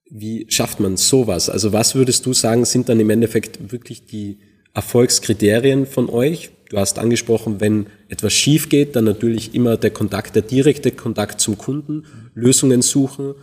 Wie 0.10 0.48
schafft 0.50 0.80
man 0.80 0.98
sowas? 0.98 1.50
Also 1.50 1.72
was 1.74 1.96
würdest 1.96 2.26
du 2.26 2.34
sagen, 2.34 2.66
sind 2.66 2.90
dann 2.90 3.00
im 3.00 3.10
Endeffekt 3.10 3.72
wirklich 3.72 4.06
die 4.06 4.40
Erfolgskriterien 4.74 5.86
von 5.86 6.10
euch? 6.10 6.50
Du 6.70 6.78
hast 6.78 7.00
angesprochen, 7.00 7.60
wenn 7.60 7.88
etwas 8.10 8.34
schief 8.34 8.70
geht, 8.70 8.96
dann 8.96 9.04
natürlich 9.04 9.56
immer 9.56 9.78
der 9.78 9.92
Kontakt, 9.92 10.36
der 10.36 10.44
direkte 10.44 10.92
Kontakt 10.92 11.42
zum 11.42 11.58
Kunden, 11.58 12.06
Lösungen 12.34 12.82
suchen. 12.82 13.36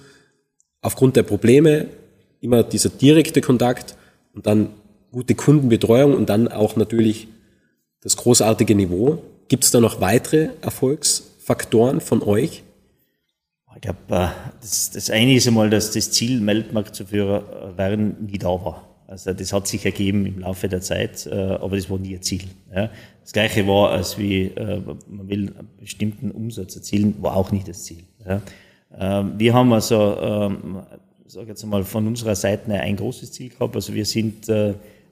Aufgrund 0.81 1.17
der 1.17 1.25
Probleme 1.25 1.87
immer 2.41 2.63
dieser 2.63 2.91
direkte 2.91 3.41
Kontakt 3.41 3.97
und 4.35 4.47
dann 4.47 4.71
gute 5.11 5.35
Kundenbetreuung 5.35 6.15
und 6.15 6.29
dann 6.29 6.49
auch 6.49 6.77
natürlich 6.77 7.29
das 8.03 8.17
großartige 8.17 8.75
Niveau. 8.75 9.23
Gibt 9.49 9.65
es 9.65 9.71
da 9.71 9.81
noch 9.81 10.01
weitere 10.01 10.51
Erfolgsfaktoren 11.47 12.01
von 12.01 12.23
euch? 12.23 12.65
Ich 13.77 13.83
glaube, 13.83 13.99
äh, 14.09 14.29
das, 14.61 14.91
das 14.91 15.11
eine 15.11 15.35
ist 15.35 15.47
einmal, 15.47 15.71
dass 15.71 15.93
das 15.93 16.11
Ziel, 16.11 16.45
Weltmarktzuführer 16.45 17.75
äh, 17.75 17.79
werden, 17.79 18.17
nie 18.27 18.39
da 18.39 18.49
war. 18.49 18.83
Also 19.07 19.33
das 19.33 19.53
hat 19.53 19.69
sich 19.69 19.85
ergeben 19.85 20.27
im 20.27 20.41
Laufe 20.41 20.69
der 20.69 20.81
Zeit, 20.81 21.27
äh, 21.27 21.35
aber 21.35 21.77
das 21.77 21.89
war 21.89 21.99
nie 21.99 22.17
ein 22.17 22.23
Ziel. 22.23 22.43
Das 22.73 23.33
Gleiche 23.33 23.67
war, 23.69 23.91
als 23.91 24.19
wie 24.19 24.53
man 24.57 25.29
will 25.29 25.55
einen 25.57 25.69
bestimmten 25.79 26.33
Umsatz 26.33 26.75
erzielen, 26.75 27.15
war 27.23 27.37
auch 27.37 27.53
nicht 27.53 27.69
das 27.69 27.85
Ziel. 27.85 28.03
Ähm, 28.99 29.35
wir 29.39 29.55
haben 29.55 29.73
also 29.73 30.17
ähm, 30.21 30.83
sage 31.27 31.49
jetzt 31.49 31.65
mal, 31.65 31.85
von 31.85 32.09
unserer 32.09 32.35
Seite 32.35 32.73
ein 32.73 32.97
großes 32.97 33.31
Ziel 33.33 33.51
gehabt. 33.51 33.77
Also 33.77 33.95
wir 33.95 34.05
sind 34.05 34.51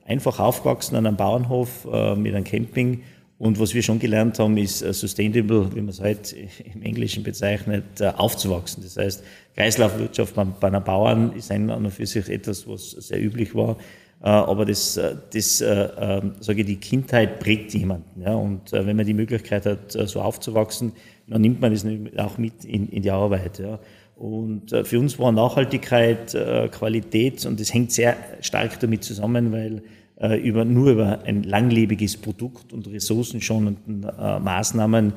einfach 0.05 0.39
aufgewachsen 0.39 0.97
an 0.97 1.05
einem 1.05 1.15
Bauernhof 1.15 1.85
mit 2.17 2.35
einem 2.35 2.43
Camping. 2.43 3.03
Und 3.37 3.59
was 3.59 3.73
wir 3.73 3.83
schon 3.83 3.99
gelernt 3.99 4.39
haben, 4.39 4.55
ist 4.55 4.81
äh, 4.81 4.93
sustainable, 4.93 5.69
wie 5.75 5.81
man 5.81 5.89
es 5.89 5.99
heute 5.99 6.35
im 6.73 6.81
Englischen 6.81 7.23
bezeichnet, 7.23 7.99
äh, 7.99 8.07
aufzuwachsen. 8.07 8.81
Das 8.81 8.95
heißt, 8.95 9.23
Kreislaufwirtschaft 9.55 10.35
bei, 10.35 10.67
einer 10.67 10.79
Bauern 10.79 11.33
ist 11.33 11.51
ein 11.51 11.69
und 11.69 11.91
für 11.91 12.05
sich 12.05 12.29
etwas, 12.29 12.67
was 12.67 12.91
sehr 12.91 13.21
üblich 13.21 13.53
war. 13.53 13.75
Äh, 14.23 14.29
aber 14.29 14.65
das, 14.65 14.93
das 15.33 15.61
ähm, 15.61 16.35
sage 16.39 16.61
ich, 16.61 16.65
die 16.65 16.77
Kindheit 16.77 17.41
prägt 17.41 17.73
jemanden. 17.73 18.23
Und 18.23 18.71
wenn 18.71 18.95
man 18.95 19.05
die 19.05 19.13
Möglichkeit 19.13 19.65
hat, 19.65 19.91
so 19.91 20.21
aufzuwachsen, 20.21 20.93
dann 21.27 21.41
nimmt 21.41 21.59
man 21.59 21.73
das 21.73 21.85
auch 22.17 22.37
mit 22.37 22.63
in, 22.63 23.01
die 23.01 23.11
Arbeit. 23.11 23.61
Und 24.15 24.69
für 24.69 24.99
uns 24.99 25.19
war 25.19 25.33
Nachhaltigkeit, 25.33 26.31
Qualität 26.71 27.45
und 27.45 27.59
das 27.59 27.73
hängt 27.73 27.91
sehr 27.91 28.15
stark 28.39 28.79
damit 28.79 29.03
zusammen, 29.03 29.51
weil 29.51 29.81
äh, 30.17 30.37
über, 30.37 30.65
nur 30.65 30.91
über 30.91 31.23
ein 31.23 31.43
langlebiges 31.43 32.17
Produkt 32.17 32.73
und 32.73 32.87
ressourcenschonenden 32.87 34.01
Maßnahmen 34.01 35.13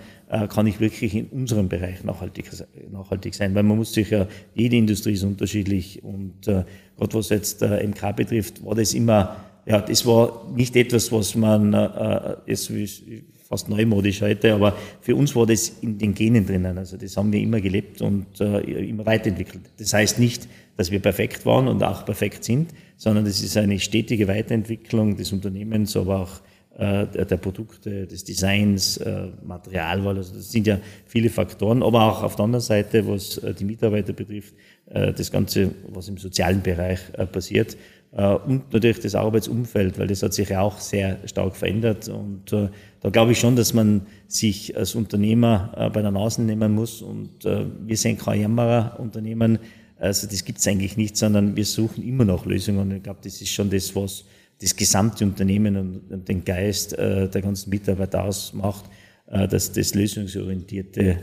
kann 0.50 0.66
ich 0.66 0.78
wirklich 0.78 1.14
in 1.14 1.26
unserem 1.28 1.68
Bereich 1.68 2.04
nachhaltig, 2.04 2.50
nachhaltig 2.90 3.34
sein, 3.34 3.54
weil 3.54 3.62
man 3.62 3.78
muss 3.78 3.94
sich 3.94 4.10
ja, 4.10 4.26
jede 4.54 4.76
Industrie 4.76 5.12
ist 5.12 5.22
unterschiedlich 5.22 6.04
und 6.04 6.46
äh, 6.48 6.64
gerade 6.98 7.14
was 7.14 7.28
jetzt 7.30 7.62
äh, 7.62 7.86
MK 7.86 8.16
betrifft, 8.16 8.64
war 8.64 8.74
das 8.74 8.94
immer, 8.94 9.36
ja, 9.66 9.80
das 9.80 10.04
war 10.04 10.46
nicht 10.54 10.76
etwas, 10.76 11.10
was 11.12 11.34
man 11.34 11.72
äh, 11.72 12.36
jetzt, 12.46 12.74
wie, 12.74 13.24
fast 13.48 13.68
neumodisch 13.68 14.20
heute, 14.20 14.52
aber 14.52 14.76
für 15.00 15.16
uns 15.16 15.34
war 15.34 15.46
das 15.46 15.70
in 15.80 15.96
den 15.96 16.14
Genen 16.14 16.46
drinnen. 16.46 16.76
Also 16.76 16.98
das 16.98 17.16
haben 17.16 17.32
wir 17.32 17.40
immer 17.40 17.60
gelebt 17.60 18.02
und 18.02 18.40
äh, 18.40 18.60
immer 18.60 19.06
weiterentwickelt. 19.06 19.62
Das 19.78 19.94
heißt 19.94 20.18
nicht, 20.18 20.46
dass 20.76 20.90
wir 20.90 21.00
perfekt 21.00 21.46
waren 21.46 21.66
und 21.66 21.82
auch 21.82 22.04
perfekt 22.04 22.44
sind, 22.44 22.70
sondern 22.96 23.24
das 23.24 23.42
ist 23.42 23.56
eine 23.56 23.78
stetige 23.80 24.28
Weiterentwicklung 24.28 25.16
des 25.16 25.32
Unternehmens, 25.32 25.96
aber 25.96 26.20
auch 26.20 26.40
äh, 26.76 27.06
der, 27.06 27.24
der, 27.24 27.36
Produkte, 27.38 28.06
des 28.06 28.22
Designs, 28.22 28.98
äh, 28.98 29.28
Materialwahl. 29.42 30.18
Also 30.18 30.34
das 30.34 30.52
sind 30.52 30.66
ja 30.66 30.78
viele 31.06 31.30
Faktoren, 31.30 31.82
aber 31.82 32.02
auch 32.02 32.22
auf 32.22 32.36
der 32.36 32.44
anderen 32.44 32.64
Seite, 32.64 33.08
was 33.08 33.38
äh, 33.38 33.54
die 33.54 33.64
Mitarbeiter 33.64 34.12
betrifft, 34.12 34.54
äh, 34.90 35.12
das 35.12 35.32
Ganze, 35.32 35.72
was 35.88 36.08
im 36.08 36.18
sozialen 36.18 36.62
Bereich 36.62 37.00
äh, 37.14 37.26
passiert. 37.26 37.76
Äh, 38.12 38.34
und 38.34 38.72
natürlich 38.72 39.00
das 39.00 39.14
Arbeitsumfeld, 39.14 39.98
weil 39.98 40.06
das 40.06 40.22
hat 40.22 40.32
sich 40.32 40.48
ja 40.48 40.60
auch 40.60 40.78
sehr 40.78 41.18
stark 41.26 41.56
verändert. 41.56 42.08
Und 42.08 42.52
äh, 42.52 42.68
da 43.00 43.10
glaube 43.10 43.32
ich 43.32 43.38
schon, 43.38 43.56
dass 43.56 43.74
man 43.74 44.02
sich 44.26 44.76
als 44.76 44.94
Unternehmer 44.94 45.72
äh, 45.76 45.90
bei 45.90 46.02
der 46.02 46.10
Nase 46.10 46.42
nehmen 46.42 46.74
muss. 46.74 47.02
Und 47.02 47.44
wir 47.44 47.96
sind 47.96 48.20
kein 48.20 48.40
Jammerer-Unternehmen. 48.40 49.58
Also 49.98 50.26
das 50.28 50.44
gibt 50.44 50.58
es 50.58 50.68
eigentlich 50.68 50.96
nicht, 50.96 51.16
sondern 51.16 51.56
wir 51.56 51.64
suchen 51.64 52.06
immer 52.06 52.24
noch 52.24 52.46
Lösungen. 52.46 52.80
Und 52.80 52.92
ich 52.92 53.02
glaube, 53.02 53.20
das 53.22 53.40
ist 53.40 53.50
schon 53.50 53.70
das, 53.70 53.94
was 53.94 54.24
das 54.60 54.74
gesamte 54.74 55.24
Unternehmen 55.24 55.76
und, 55.76 56.28
den 56.28 56.44
Geist 56.44 56.96
der 56.96 57.28
ganzen 57.28 57.70
Mitarbeiter 57.70 58.24
ausmacht, 58.24 58.84
dass 59.26 59.72
das 59.72 59.94
Lösungsorientierte 59.94 61.18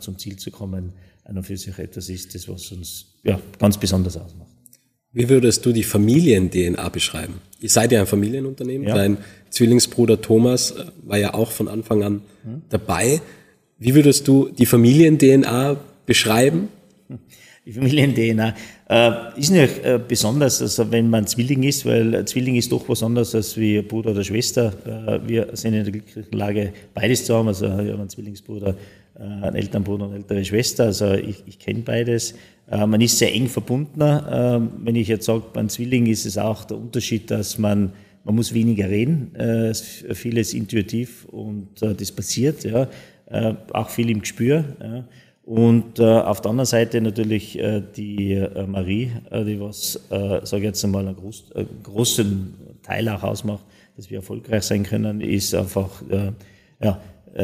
zum 0.00 0.18
Ziel 0.18 0.36
zu 0.36 0.50
kommen 0.50 0.92
und 1.24 1.42
für 1.44 1.56
sich 1.56 1.78
etwas 1.78 2.08
ist, 2.08 2.34
das 2.34 2.48
was 2.48 2.72
uns 2.72 3.14
ja, 3.22 3.38
ganz 3.58 3.78
besonders 3.78 4.16
ausmacht. 4.16 4.53
Wie 5.14 5.28
würdest 5.28 5.64
du 5.64 5.72
die 5.72 5.84
Familien-DNA 5.84 6.88
beschreiben? 6.88 7.34
Ihr 7.60 7.70
seid 7.70 7.92
ja 7.92 8.00
ein 8.00 8.06
Familienunternehmen. 8.06 8.86
Ja. 8.86 8.96
Dein 8.96 9.18
Zwillingsbruder 9.48 10.20
Thomas 10.20 10.72
äh, 10.72 10.84
war 11.04 11.18
ja 11.18 11.32
auch 11.34 11.52
von 11.52 11.68
Anfang 11.68 12.02
an 12.02 12.22
hm. 12.42 12.62
dabei. 12.68 13.22
Wie 13.78 13.94
würdest 13.94 14.26
du 14.26 14.48
die 14.48 14.66
Familien-DNA 14.66 15.76
beschreiben? 16.04 16.68
Die 17.66 17.72
Familien-DNA 17.72 18.54
äh, 18.90 19.40
ist 19.40 19.50
nicht 19.50 19.82
äh, 19.84 19.98
besonders, 20.06 20.60
also 20.60 20.92
wenn 20.92 21.08
man 21.08 21.26
Zwilling 21.26 21.62
ist, 21.62 21.86
weil 21.86 22.24
Zwilling 22.26 22.56
ist 22.56 22.70
doch 22.72 22.86
was 22.90 23.02
anderes 23.02 23.34
als 23.34 23.56
wie 23.56 23.80
Bruder 23.80 24.10
oder 24.10 24.22
Schwester. 24.22 24.72
Äh, 24.84 25.26
wir 25.26 25.48
sind 25.54 25.72
in 25.72 25.84
der 25.84 25.92
glücklichen 25.92 26.32
Lage, 26.32 26.74
beides 26.92 27.24
zu 27.24 27.34
haben. 27.34 27.48
Also 27.48 27.64
ich 27.64 27.72
habe 27.72 27.94
einen 27.94 28.10
Zwillingsbruder, 28.10 28.76
äh, 29.18 29.22
einen 29.22 29.56
Elternbruder 29.56 30.04
und 30.04 30.10
eine 30.10 30.18
ältere 30.18 30.44
Schwester. 30.44 30.84
Also 30.84 31.14
ich, 31.14 31.42
ich 31.46 31.58
kenne 31.58 31.80
beides. 31.80 32.34
Äh, 32.70 32.86
man 32.86 33.00
ist 33.00 33.18
sehr 33.18 33.32
eng 33.34 33.48
verbundener. 33.48 34.56
Ähm, 34.56 34.70
wenn 34.82 34.96
ich 34.96 35.08
jetzt 35.08 35.26
sage, 35.26 35.44
beim 35.52 35.68
Zwilling 35.68 36.06
ist 36.06 36.26
es 36.26 36.38
auch 36.38 36.64
der 36.64 36.78
Unterschied, 36.78 37.30
dass 37.30 37.58
man, 37.58 37.92
man 38.24 38.34
muss 38.34 38.54
weniger 38.54 38.88
reden, 38.88 39.34
äh, 39.34 39.74
vieles 39.74 40.54
intuitiv 40.54 41.26
und 41.26 41.82
äh, 41.82 41.94
das 41.94 42.12
passiert, 42.12 42.64
ja. 42.64 42.88
auch 43.72 43.88
viel 43.90 44.10
im 44.10 44.20
Gespür. 44.20 44.64
Ja. 44.80 45.04
Und 45.44 46.00
auf 46.00 46.40
der 46.40 46.50
anderen 46.50 46.66
Seite 46.66 47.02
natürlich 47.02 47.58
die 47.96 48.46
Marie, 48.66 49.10
die 49.30 49.60
was, 49.60 50.00
sage 50.08 50.56
ich 50.56 50.62
jetzt 50.62 50.84
einmal, 50.84 51.06
einen, 51.06 51.16
groß, 51.16 51.52
einen 51.54 51.82
großen 51.82 52.54
Teil 52.82 53.08
auch 53.10 53.22
ausmacht, 53.22 53.64
dass 53.94 54.08
wir 54.08 54.18
erfolgreich 54.18 54.62
sein 54.62 54.84
können, 54.84 55.20
ist 55.20 55.54
einfach, 55.54 56.02
ja, 56.80 57.00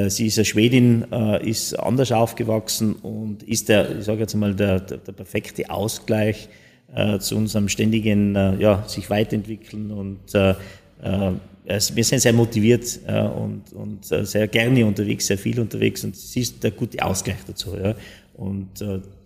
sie 0.09 0.27
ist 0.27 0.39
eine 0.39 0.45
Schwedin, 0.45 1.05
äh, 1.11 1.49
ist 1.49 1.75
anders 1.75 2.13
aufgewachsen 2.13 2.95
und 2.95 3.43
ist 3.43 3.69
der, 3.69 3.99
ich 3.99 4.05
sage 4.05 4.21
jetzt 4.21 4.35
mal, 4.35 4.55
der, 4.55 4.81
der, 4.81 4.99
der 4.99 5.13
perfekte 5.13 5.69
Ausgleich 5.69 6.49
äh, 6.95 7.19
zu 7.19 7.37
unserem 7.37 7.69
ständigen, 7.69 8.35
ja, 8.61 8.85
sich 8.87 9.11
weiterentwickeln 9.11 9.91
und 9.91 10.33
wir 10.33 12.05
sind 12.05 12.21
sehr 12.21 12.33
motiviert 12.33 13.01
und, 13.07 13.73
und 13.73 14.05
sehr 14.05 14.49
gerne 14.49 14.85
unterwegs, 14.85 15.29
sehr 15.29 15.39
viel 15.39 15.59
unterwegs 15.59 16.05
und 16.05 16.15
sie 16.15 16.41
ist 16.41 16.63
der 16.63 16.73
gute 16.73 17.03
Ausgleich 17.03 17.39
dazu. 17.47 17.75
Ja. 17.77 17.95
Und 18.35 18.69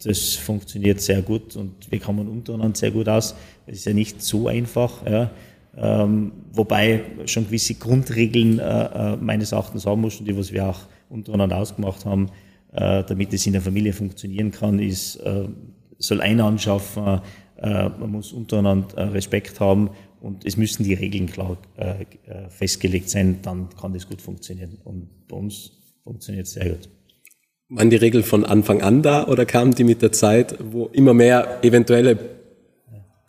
das 0.04 0.34
funktioniert 0.34 1.00
sehr 1.00 1.22
gut 1.22 1.56
und 1.56 1.90
wir 1.90 1.98
kommen 1.98 2.28
untereinander 2.28 2.76
sehr 2.76 2.92
gut 2.92 3.08
aus. 3.08 3.34
Es 3.66 3.78
ist 3.78 3.86
ja 3.86 3.92
nicht 3.92 4.22
so 4.22 4.46
einfach. 4.46 5.04
Ja. 5.04 5.30
Ähm, 5.76 6.32
wobei 6.52 7.02
schon 7.26 7.46
gewisse 7.46 7.74
Grundregeln 7.74 8.58
äh, 8.58 8.62
äh, 8.62 9.16
meines 9.16 9.52
Erachtens 9.52 9.86
haben 9.86 10.02
muss 10.02 10.20
und 10.20 10.28
die, 10.28 10.36
was 10.36 10.52
wir 10.52 10.68
auch 10.68 10.80
untereinander 11.08 11.56
ausgemacht 11.56 12.04
haben, 12.04 12.30
äh, 12.72 13.02
damit 13.04 13.32
es 13.32 13.46
in 13.46 13.52
der 13.52 13.62
Familie 13.62 13.92
funktionieren 13.92 14.50
kann, 14.50 14.78
ist, 14.78 15.16
äh, 15.16 15.48
soll 15.98 16.20
einer 16.20 16.44
anschaffen, 16.44 17.20
äh, 17.56 17.88
man 17.88 18.10
muss 18.10 18.32
untereinander 18.32 18.96
äh, 18.96 19.02
Respekt 19.08 19.58
haben 19.58 19.90
und 20.20 20.44
es 20.46 20.56
müssen 20.56 20.84
die 20.84 20.94
Regeln 20.94 21.26
klar 21.26 21.58
festgelegt 22.48 23.10
sein, 23.10 23.40
dann 23.42 23.68
kann 23.78 23.92
das 23.92 24.08
gut 24.08 24.22
funktionieren. 24.22 24.78
Und 24.82 25.28
bei 25.28 25.36
uns 25.36 25.70
funktioniert 26.02 26.46
es 26.46 26.54
sehr 26.54 26.70
gut. 26.70 26.88
Waren 27.68 27.90
die 27.90 27.96
Regeln 27.96 28.24
von 28.24 28.46
Anfang 28.46 28.80
an 28.80 29.02
da 29.02 29.26
oder 29.26 29.44
kamen 29.44 29.74
die 29.74 29.84
mit 29.84 30.00
der 30.00 30.12
Zeit, 30.12 30.56
wo 30.60 30.86
immer 30.86 31.12
mehr 31.12 31.62
eventuelle 31.62 32.18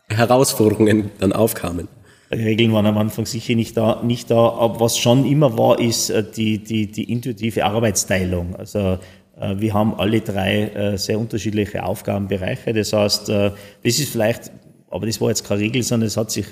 Herausforderungen 0.07 1.11
dann 1.19 1.33
aufkamen? 1.33 1.89
Regeln 2.31 2.73
waren 2.73 2.85
am 2.85 2.97
Anfang 2.97 3.25
sicher 3.25 3.55
nicht 3.55 3.77
da, 3.77 4.01
nicht 4.03 4.31
da. 4.31 4.49
Aber 4.49 4.79
was 4.79 4.97
schon 4.97 5.25
immer 5.25 5.57
war, 5.57 5.79
ist 5.79 6.09
äh, 6.09 6.23
die, 6.23 6.57
die, 6.59 6.87
die 6.87 7.11
intuitive 7.11 7.65
Arbeitsteilung. 7.65 8.55
Also 8.55 8.97
äh, 9.39 9.55
wir 9.57 9.73
haben 9.73 9.95
alle 9.95 10.21
drei 10.21 10.63
äh, 10.69 10.97
sehr 10.97 11.19
unterschiedliche 11.19 11.83
Aufgabenbereiche. 11.83 12.73
Das 12.73 12.93
heißt, 12.93 13.29
das 13.29 13.55
ist 13.83 14.09
vielleicht 14.09 14.51
aber 14.89 15.07
das 15.07 15.19
war 15.19 15.27
jetzt 15.27 15.43
keine 15.43 15.59
Regel, 15.59 15.83
sondern 15.83 16.07
es 16.07 16.15
hat 16.15 16.31
sich 16.31 16.45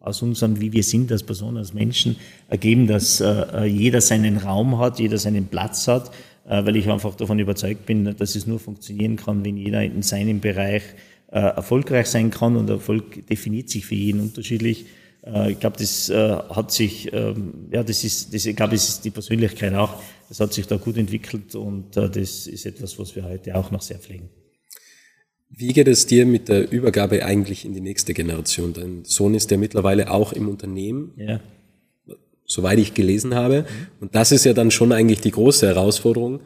aus 0.00 0.22
unserem, 0.22 0.58
wie 0.62 0.72
wir 0.72 0.82
sind 0.82 1.12
als 1.12 1.22
Person, 1.22 1.58
als 1.58 1.74
Menschen, 1.74 2.16
ergeben, 2.48 2.86
dass 2.86 3.22
jeder 3.66 4.00
seinen 4.00 4.38
Raum 4.38 4.78
hat, 4.78 4.98
jeder 4.98 5.18
seinen 5.18 5.46
Platz 5.46 5.86
hat, 5.86 6.10
weil 6.46 6.74
ich 6.76 6.88
einfach 6.88 7.14
davon 7.16 7.38
überzeugt 7.38 7.84
bin, 7.84 8.16
dass 8.16 8.34
es 8.34 8.46
nur 8.46 8.60
funktionieren 8.60 9.16
kann, 9.16 9.44
wenn 9.44 9.58
jeder 9.58 9.82
in 9.82 10.00
seinem 10.00 10.40
Bereich 10.40 10.84
äh, 11.32 11.38
erfolgreich 11.38 12.08
sein 12.08 12.30
kann 12.30 12.56
und 12.56 12.68
Erfolg 12.68 13.26
definiert 13.26 13.70
sich 13.70 13.86
für 13.86 13.94
jeden 13.94 14.20
unterschiedlich. 14.20 14.86
Äh, 15.24 15.52
ich 15.52 15.60
glaube, 15.60 15.76
das 15.78 16.08
äh, 16.08 16.14
hat 16.14 16.72
sich, 16.72 17.12
ähm, 17.12 17.68
ja, 17.70 17.82
das 17.82 18.04
ist, 18.04 18.34
das, 18.34 18.46
ich 18.46 18.56
glaube, 18.56 18.72
das 18.72 18.88
ist 18.88 19.04
die 19.04 19.10
Persönlichkeit 19.10 19.74
auch, 19.74 20.02
das 20.28 20.40
hat 20.40 20.52
sich 20.52 20.66
da 20.66 20.76
gut 20.76 20.96
entwickelt 20.96 21.54
und 21.54 21.96
äh, 21.96 22.10
das 22.10 22.46
ist 22.46 22.66
etwas, 22.66 22.98
was 22.98 23.14
wir 23.14 23.24
heute 23.24 23.54
auch 23.54 23.70
noch 23.70 23.82
sehr 23.82 23.98
pflegen. 23.98 24.28
Wie 25.50 25.72
geht 25.72 25.88
es 25.88 26.06
dir 26.06 26.26
mit 26.26 26.48
der 26.48 26.70
Übergabe 26.70 27.24
eigentlich 27.24 27.64
in 27.64 27.74
die 27.74 27.80
nächste 27.80 28.14
Generation? 28.14 28.72
Dein 28.72 29.04
Sohn 29.04 29.34
ist 29.34 29.50
ja 29.50 29.56
mittlerweile 29.56 30.10
auch 30.10 30.32
im 30.32 30.48
Unternehmen, 30.48 31.12
ja. 31.16 31.40
soweit 32.46 32.78
ich 32.78 32.94
gelesen 32.94 33.34
habe. 33.34 33.66
Und 34.00 34.14
das 34.14 34.30
ist 34.30 34.44
ja 34.44 34.52
dann 34.52 34.70
schon 34.70 34.92
eigentlich 34.92 35.20
die 35.20 35.32
große 35.32 35.66
Herausforderung, 35.66 36.40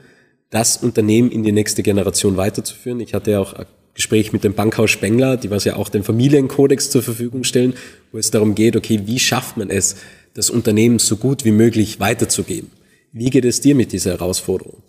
das 0.49 0.79
Unternehmen 0.79 1.31
in 1.31 1.43
die 1.43 1.53
nächste 1.53 1.83
Generation 1.83 2.38
weiterzuführen. 2.38 2.99
Ich 3.00 3.12
hatte 3.12 3.33
ja 3.33 3.41
auch 3.41 3.55
Gespräch 3.95 4.33
mit 4.33 4.45
dem 4.45 4.55
Bankhaus 4.55 4.91
Spengler, 4.91 5.37
die 5.37 5.51
was 5.51 5.65
ja 5.65 5.77
auch 5.77 5.89
den 5.89 6.03
Familienkodex 6.03 6.91
zur 6.91 7.03
Verfügung 7.03 7.45
stellen, 7.45 7.75
wo 8.13 8.19
es 8.19 8.31
darum 8.31 8.55
geht, 8.55 8.77
okay, 8.77 9.03
wie 9.07 9.19
schafft 9.19 9.57
man 9.57 9.71
es, 9.71 9.97
das 10.35 10.51
Unternehmen 10.51 10.99
so 10.99 11.17
gut 11.17 11.45
wie 11.45 11.53
möglich 11.53 12.01
weiterzugeben? 12.01 12.71
Wie 13.13 13.31
geht 13.31 13.45
es 13.45 13.61
dir 13.61 13.77
mit 13.77 13.93
dieser 13.93 14.13
Herausforderung? 14.13 14.83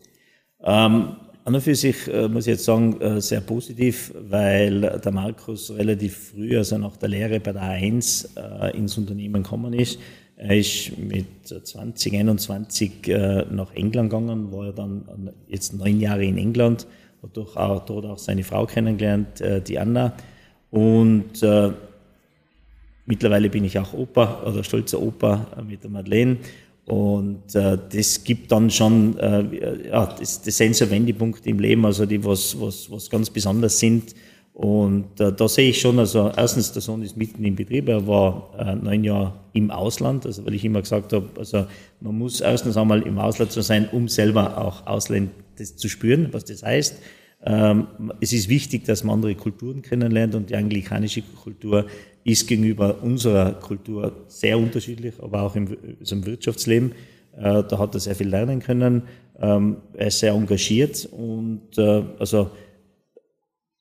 Ähm, 0.64 1.16
an 1.46 1.54
und 1.54 1.62
für 1.62 1.76
sich 1.76 2.08
äh, 2.08 2.28
muss 2.28 2.48
ich 2.48 2.54
jetzt 2.54 2.66
sagen, 2.66 3.00
äh, 3.00 3.22
sehr 3.22 3.42
positiv, 3.42 4.12
weil 4.16 4.82
der 4.82 5.12
Markus 5.12 5.70
relativ 5.70 6.32
früh, 6.32 6.58
also 6.58 6.80
nach 6.80 6.98
der 6.98 7.10
Lehre 7.10 7.40
bei 7.40 7.54
der 7.54 7.62
A1, 7.62 8.30
äh, 8.36 8.76
ins 8.76 8.98
Unternehmen 8.98 9.44
gekommen 9.44 9.74
ist. 9.74 10.00
Er 10.38 10.58
ist 10.58 10.98
mit 10.98 11.28
2021 11.44 13.08
äh, 13.08 13.46
nach 13.52 13.72
England 13.76 14.10
gegangen, 14.10 14.52
war 14.52 14.66
ja 14.66 14.72
dann 14.72 15.30
jetzt 15.48 15.76
neun 15.76 16.02
Jahre 16.02 16.26
in 16.26 16.40
England, 16.40 16.88
hat 17.25 17.38
durch 17.38 17.55
auch, 17.55 17.86
dort 17.86 18.05
auch 18.05 18.17
seine 18.17 18.44
Frau 18.44 18.65
kennengelernt, 18.65 19.41
äh, 19.41 19.62
die 19.62 19.79
Anna. 19.79 20.13
Und 20.72 21.41
äh, 21.41 21.72
mittlerweile 23.05 23.50
bin 23.50 23.63
ich 23.63 23.77
auch 23.79 23.94
Opa 23.94 24.44
oder 24.46 24.63
stolzer 24.63 25.01
Opa 25.01 25.48
mit 25.67 25.84
der 25.84 25.89
Madeleine. 25.89 26.38
Und 26.86 27.55
äh, 27.55 27.77
das 27.91 28.24
gibt 28.24 28.51
dann 28.51 28.70
schon, 28.70 29.17
äh, 29.17 29.88
ja, 29.89 30.05
das, 30.05 30.41
das 30.41 30.58
sind 30.58 30.75
so 30.75 30.89
Wendepunkte 30.89 31.50
im 31.50 31.60
Leben, 31.60 31.84
also 31.86 32.05
die 32.05 32.24
was, 32.24 32.60
was, 32.60 32.91
was 32.91 33.10
ganz 33.10 33.29
besonders 33.29 33.79
sind. 33.79 34.13
Und 34.56 35.20
äh, 35.20 35.34
da 35.34 35.50
sehe 35.50 35.72
ich 35.72 35.82
schon, 35.82 36.00
also 36.00 36.32
erstens, 36.34 36.72
der 36.72 36.82
Sohn 36.82 37.02
ist 37.02 37.18
mitten 37.18 37.44
im 37.44 37.58
Betrieb, 37.58 37.90
er 37.90 38.08
war 38.08 38.52
äh, 38.58 38.74
neun 38.74 39.04
Jahre 39.04 39.34
im 39.52 39.70
Ausland, 39.70 40.26
also 40.26 40.46
weil 40.46 40.54
ich 40.54 40.64
immer 40.64 40.82
gesagt 40.82 41.12
habe, 41.12 41.28
also 41.38 41.66
man 42.00 42.18
muss 42.18 42.40
erstens 42.40 42.78
einmal 42.78 43.02
im 43.02 43.20
Ausland 43.20 43.52
zu 43.52 43.60
sein, 43.62 43.90
um 43.92 44.08
selber 44.08 44.58
auch 44.58 44.88
Ausland 44.88 45.32
zu 45.58 45.90
spüren, 45.90 46.30
was 46.32 46.46
das 46.46 46.64
heißt. 46.64 47.02
Ähm, 47.46 47.88
es 48.22 48.32
ist 48.32 48.48
wichtig, 48.48 48.86
dass 48.86 49.04
man 49.04 49.16
andere 49.16 49.36
Kulturen 49.36 49.82
kennenlernt 49.82 50.36
und 50.36 50.50
die 50.50 50.56
anglikanische 50.56 51.22
Kultur 51.22 51.88
ist 52.24 52.48
gegenüber 52.48 53.04
unserer 53.04 53.52
Kultur 53.56 54.26
sehr 54.30 54.58
unterschiedlich, 54.58 55.16
aber 55.22 55.42
auch 55.42 55.58
im, 55.58 55.68
im 56.00 56.26
Wirtschaftsleben. 56.26 56.94
Äh, 57.38 57.64
da 57.64 57.78
hat 57.78 57.94
er 57.94 58.00
sehr 58.00 58.16
viel 58.16 58.30
lernen 58.30 58.62
können. 58.62 59.04
Ähm, 59.38 59.78
er 59.96 60.08
ist 60.08 60.20
sehr 60.20 60.32
engagiert 60.32 61.10
und 61.12 61.78
äh, 61.78 62.04
also 62.20 62.52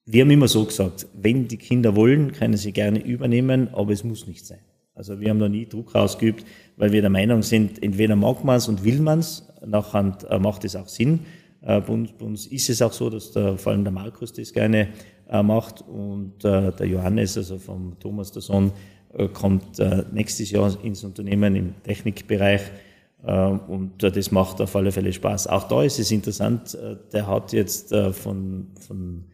wir 0.07 0.23
haben 0.23 0.31
immer 0.31 0.49
so 0.49 0.65
gesagt, 0.65 1.07
wenn 1.15 1.49
die 1.49 1.57
Kinder 1.57 1.97
wollen, 1.97 2.33
können 2.33 2.57
sie 2.57 2.73
gerne 2.73 3.05
übernehmen, 3.05 3.69
aber 3.73 3.93
es 3.93 4.05
muss 4.05 4.27
nicht 4.27 4.45
sein. 4.45 4.61
Also 4.95 5.19
wir 5.19 5.31
haben 5.31 5.39
da 5.41 5.49
nie 5.49 5.67
Druck 5.67 5.95
ausgeübt, 5.95 6.45
weil 6.77 6.93
wir 6.93 7.01
der 7.01 7.11
Meinung 7.11 7.43
sind, 7.43 7.83
entweder 7.83 8.15
mag 8.15 8.45
man 8.45 8.57
es 8.57 8.69
und 8.69 8.85
will 8.85 9.01
man 9.01 9.21
es, 9.21 9.49
nachher 9.67 10.17
äh, 10.29 10.39
macht 10.39 10.65
es 10.65 10.77
auch 10.77 10.89
Sinn. 10.89 11.21
Bei 11.67 11.79
uns, 11.79 12.13
bei 12.13 12.27
uns 12.27 12.47
ist 12.47 12.69
es 12.69 12.83
auch 12.83 12.93
so, 12.93 13.09
dass 13.09 13.33
der, 13.33 13.57
vor 13.57 13.73
allem 13.73 13.85
der 13.85 13.93
Markus 13.93 14.35
das 14.35 14.53
gerne 14.53 14.89
äh, 15.29 15.43
macht. 15.43 15.83
Und 15.83 16.45
äh, 16.45 16.73
der 16.73 16.87
Johannes, 16.87 17.37
also 17.37 17.59
vom 17.59 17.99
Thomas, 17.99 18.33
der 18.33 18.43
Sohn, 18.43 18.73
äh, 19.15 19.29
kommt 19.29 19.79
äh, 19.79 20.05
nächstes 20.13 20.51
Jahr 20.51 20.77
ins 20.83 21.05
Unternehmen 21.05 21.57
im 21.57 21.83
Technikbereich. 21.83 22.63
Äh, 23.25 23.47
und 23.47 24.03
äh, 24.03 24.13
das 24.13 24.31
macht 24.31 24.61
auf 24.61 24.77
alle 24.77 24.93
Fälle 24.93 25.13
Spaß. 25.13 25.47
Auch 25.47 25.69
da 25.69 25.83
ist 25.83 25.99
es 25.99 26.11
interessant, 26.11 26.75
äh, 26.75 26.97
der 27.13 27.27
hat 27.27 27.53
jetzt 27.53 27.93
äh, 27.93 28.13
von, 28.13 28.69
von, 28.87 29.25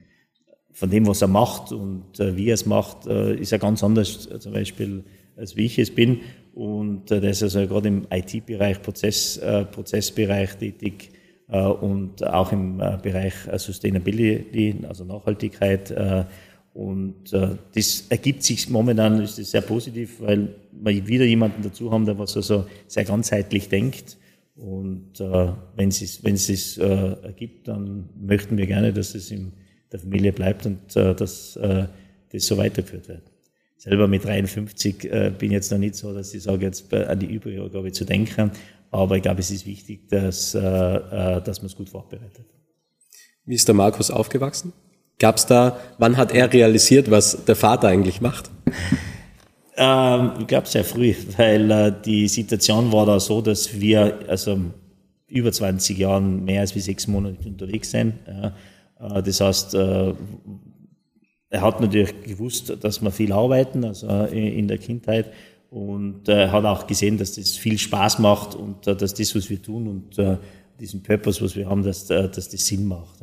von 0.80 0.88
dem, 0.88 1.06
was 1.06 1.20
er 1.20 1.28
macht 1.28 1.72
und 1.72 2.18
äh, 2.18 2.38
wie 2.38 2.48
er 2.48 2.54
es 2.54 2.64
macht, 2.64 3.06
äh, 3.06 3.34
ist 3.34 3.52
er 3.52 3.58
ganz 3.58 3.84
anders 3.84 4.26
äh, 4.30 4.40
zum 4.40 4.54
Beispiel, 4.54 5.04
als 5.36 5.54
wie 5.54 5.66
ich 5.66 5.78
es 5.78 5.94
bin. 5.94 6.20
Und 6.54 7.10
äh, 7.10 7.20
der 7.20 7.32
ist 7.32 7.42
also 7.42 7.66
gerade 7.66 7.88
im 7.88 8.06
IT-Bereich, 8.10 8.80
Prozess, 8.80 9.36
äh, 9.36 9.66
Prozessbereich 9.66 10.56
tätig 10.56 11.10
äh, 11.48 11.60
und 11.60 12.26
auch 12.26 12.50
im 12.52 12.78
Bereich 12.78 13.34
Sustainability, 13.56 14.76
also 14.88 15.04
Nachhaltigkeit. 15.04 15.94
Und 16.72 17.32
das 17.32 18.06
ergibt 18.08 18.42
sich 18.42 18.70
momentan, 18.70 19.20
ist 19.20 19.38
das 19.38 19.50
sehr 19.50 19.60
positiv, 19.60 20.20
weil 20.20 20.54
wir 20.72 21.06
wieder 21.06 21.26
jemanden 21.26 21.62
dazu 21.62 21.92
haben, 21.92 22.06
der 22.06 22.18
was 22.18 22.36
also 22.36 22.64
sehr 22.86 23.04
ganzheitlich 23.04 23.68
denkt. 23.68 24.16
Und 24.56 25.18
wenn 25.18 25.88
es 25.88 26.00
es, 26.00 26.78
ergibt, 26.78 27.68
dann 27.68 28.08
möchten 28.18 28.56
wir 28.56 28.66
gerne, 28.66 28.92
dass 28.92 29.14
es 29.14 29.30
in 29.30 29.52
der 29.92 30.00
Familie 30.00 30.32
bleibt 30.32 30.66
und 30.66 30.78
dass 30.94 31.58
das 31.58 32.46
so 32.46 32.56
weitergeführt 32.56 33.08
wird. 33.08 33.22
Selber 33.76 34.06
mit 34.06 34.24
53 34.24 35.00
bin 35.00 35.34
ich 35.40 35.50
jetzt 35.50 35.72
noch 35.72 35.78
nicht 35.78 35.94
so, 35.94 36.14
dass 36.14 36.32
ich 36.32 36.42
sage, 36.42 36.66
jetzt 36.66 36.92
an 36.92 37.18
die 37.18 37.26
Übergabe 37.26 37.90
zu 37.92 38.04
denken, 38.04 38.52
aber 38.90 39.16
ich 39.16 39.22
glaube, 39.22 39.40
es 39.40 39.50
ist 39.50 39.66
wichtig, 39.66 40.08
dass, 40.08 40.54
äh, 40.54 40.58
äh, 40.58 41.42
dass 41.42 41.60
man 41.60 41.66
es 41.66 41.76
gut 41.76 41.88
vorbereitet. 41.88 42.46
Wie 43.44 43.54
ist 43.54 43.68
der 43.68 43.74
Markus 43.74 44.10
aufgewachsen? 44.10 44.72
Gab 45.18 45.36
es 45.36 45.46
da, 45.46 45.78
wann 45.98 46.16
hat 46.16 46.32
er 46.32 46.52
realisiert, 46.52 47.10
was 47.10 47.44
der 47.44 47.56
Vater 47.56 47.88
eigentlich 47.88 48.20
macht? 48.20 48.50
Ähm, 49.76 50.32
ich 50.40 50.46
glaube 50.46 50.66
sehr 50.66 50.84
früh, 50.84 51.14
weil 51.38 51.70
äh, 51.70 51.92
die 52.04 52.28
Situation 52.28 52.92
war 52.92 53.06
da 53.06 53.18
so, 53.18 53.40
dass 53.40 53.80
wir 53.80 54.18
also 54.28 54.58
über 55.26 55.52
20 55.52 55.96
Jahren 55.96 56.44
mehr 56.44 56.60
als 56.60 56.74
wie 56.74 56.80
sechs 56.80 57.06
Monate 57.06 57.48
unterwegs 57.48 57.92
sind. 57.92 58.14
Äh, 58.26 58.50
das 59.00 59.40
heißt, 59.40 59.74
äh, 59.74 60.14
er 61.48 61.62
hat 61.62 61.80
natürlich 61.80 62.22
gewusst, 62.22 62.76
dass 62.80 63.02
wir 63.02 63.10
viel 63.10 63.32
arbeiten, 63.32 63.84
also 63.84 64.06
äh, 64.06 64.58
in 64.58 64.68
der 64.68 64.78
Kindheit 64.78 65.32
und 65.70 66.28
äh, 66.28 66.48
hat 66.48 66.64
auch 66.64 66.86
gesehen, 66.86 67.16
dass 67.16 67.34
das 67.34 67.56
viel 67.56 67.78
Spaß 67.78 68.18
macht 68.18 68.54
und 68.54 68.86
äh, 68.86 68.94
dass 68.94 69.14
das, 69.14 69.34
was 69.34 69.48
wir 69.48 69.60
tun 69.60 69.88
und 69.88 70.18
äh, 70.18 70.36
diesen 70.78 71.02
Purpose, 71.02 71.42
was 71.42 71.56
wir 71.56 71.68
haben, 71.68 71.82
dass, 71.82 72.08
äh, 72.10 72.28
dass 72.28 72.48
das 72.48 72.66
Sinn 72.66 72.86
macht. 72.86 73.20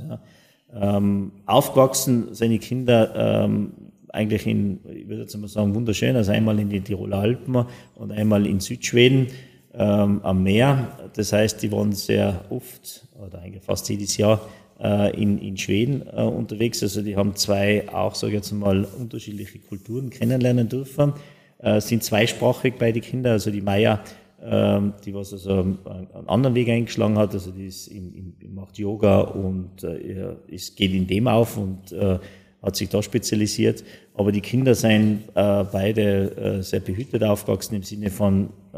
Ähm, 0.74 1.32
aufgewachsen 1.46 2.34
seine 2.34 2.60
Kinder 2.60 3.46
ähm, 3.46 3.72
eigentlich 4.10 4.48
in, 4.48 4.80
ich 4.94 5.08
würde 5.08 5.22
jetzt 5.22 5.38
mal 5.38 5.48
sagen, 5.48 5.76
wunderschön, 5.76 6.16
also 6.16 6.32
einmal 6.32 6.60
in 6.60 6.70
den 6.70 6.84
Tiroler 6.84 7.20
Alpen 7.20 7.66
und 7.96 8.12
einmal 8.12 8.46
in 8.46 8.60
Südschweden 8.60 9.28
ähm, 9.74 10.22
am 10.24 10.44
Meer. 10.44 10.98
Das 11.13 11.32
heißt, 11.32 11.62
die 11.62 11.72
waren 11.72 11.94
sehr 11.94 12.44
oft 12.50 13.08
oder 13.18 13.40
eigentlich 13.40 13.63
fast 13.63 13.88
jedes 13.90 14.18
Jahr 14.18 14.42
äh, 14.42 14.66
in, 14.80 15.40
in 15.40 15.58
Schweden 15.58 16.04
äh, 16.08 16.22
unterwegs. 16.22 16.84
Also 16.84 17.02
die 17.02 17.16
haben 17.16 17.36
zwei 17.36 17.90
auch, 17.92 18.16
sage 18.16 18.34
ich 18.34 18.38
jetzt 18.38 18.52
mal, 18.52 18.84
unterschiedliche 18.84 19.60
Kulturen 19.60 20.10
kennenlernen 20.10 20.70
dürfen 20.70 21.13
äh, 21.60 21.82
sind 21.82 22.04
zweisprachig 22.04 22.76
bei 22.78 22.92
den 22.92 23.02
Kindern. 23.02 23.34
Also 23.34 23.52
die 23.52 23.62
Maya, 23.62 24.00
ähm, 24.42 24.94
die 25.06 25.13
was 25.13 25.34
also 25.34 25.52
einen 25.54 26.28
anderen 26.28 26.56
Weg 26.56 26.70
eingeschlagen 26.70 27.18
hat, 27.18 27.34
also 27.34 27.52
die 27.52 27.68
ist 27.68 27.88
im, 27.88 28.36
im, 28.40 28.54
macht 28.54 28.78
Yoga 28.78 29.22
und 29.22 29.84
äh, 29.84 30.36
es 30.52 30.76
geht 30.76 30.94
in 30.94 31.08
dem 31.08 31.28
auf 31.28 31.58
und 31.58 31.92
äh, 31.92 32.20
hat 32.62 32.76
sich 32.76 32.90
da 32.90 33.02
spezialisiert. 33.02 33.84
Aber 34.13 34.32
die 34.32 34.42
Kinder 34.42 34.76
sind 34.76 35.24
äh, 35.36 35.63
beide 35.72 36.36
äh, 36.38 36.63
sehr 36.63 36.80
behütet 36.80 37.24
aufgewachsen 37.24 37.76
im 37.76 37.84
Sinne 37.84 38.10
von 38.10 38.50
äh, 38.74 38.78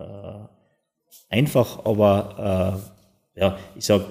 einfach, 1.30 1.86
aber 1.86 2.80
äh, 3.36 3.40
ja, 3.40 3.58
ich 3.76 3.86
sag, 3.86 4.02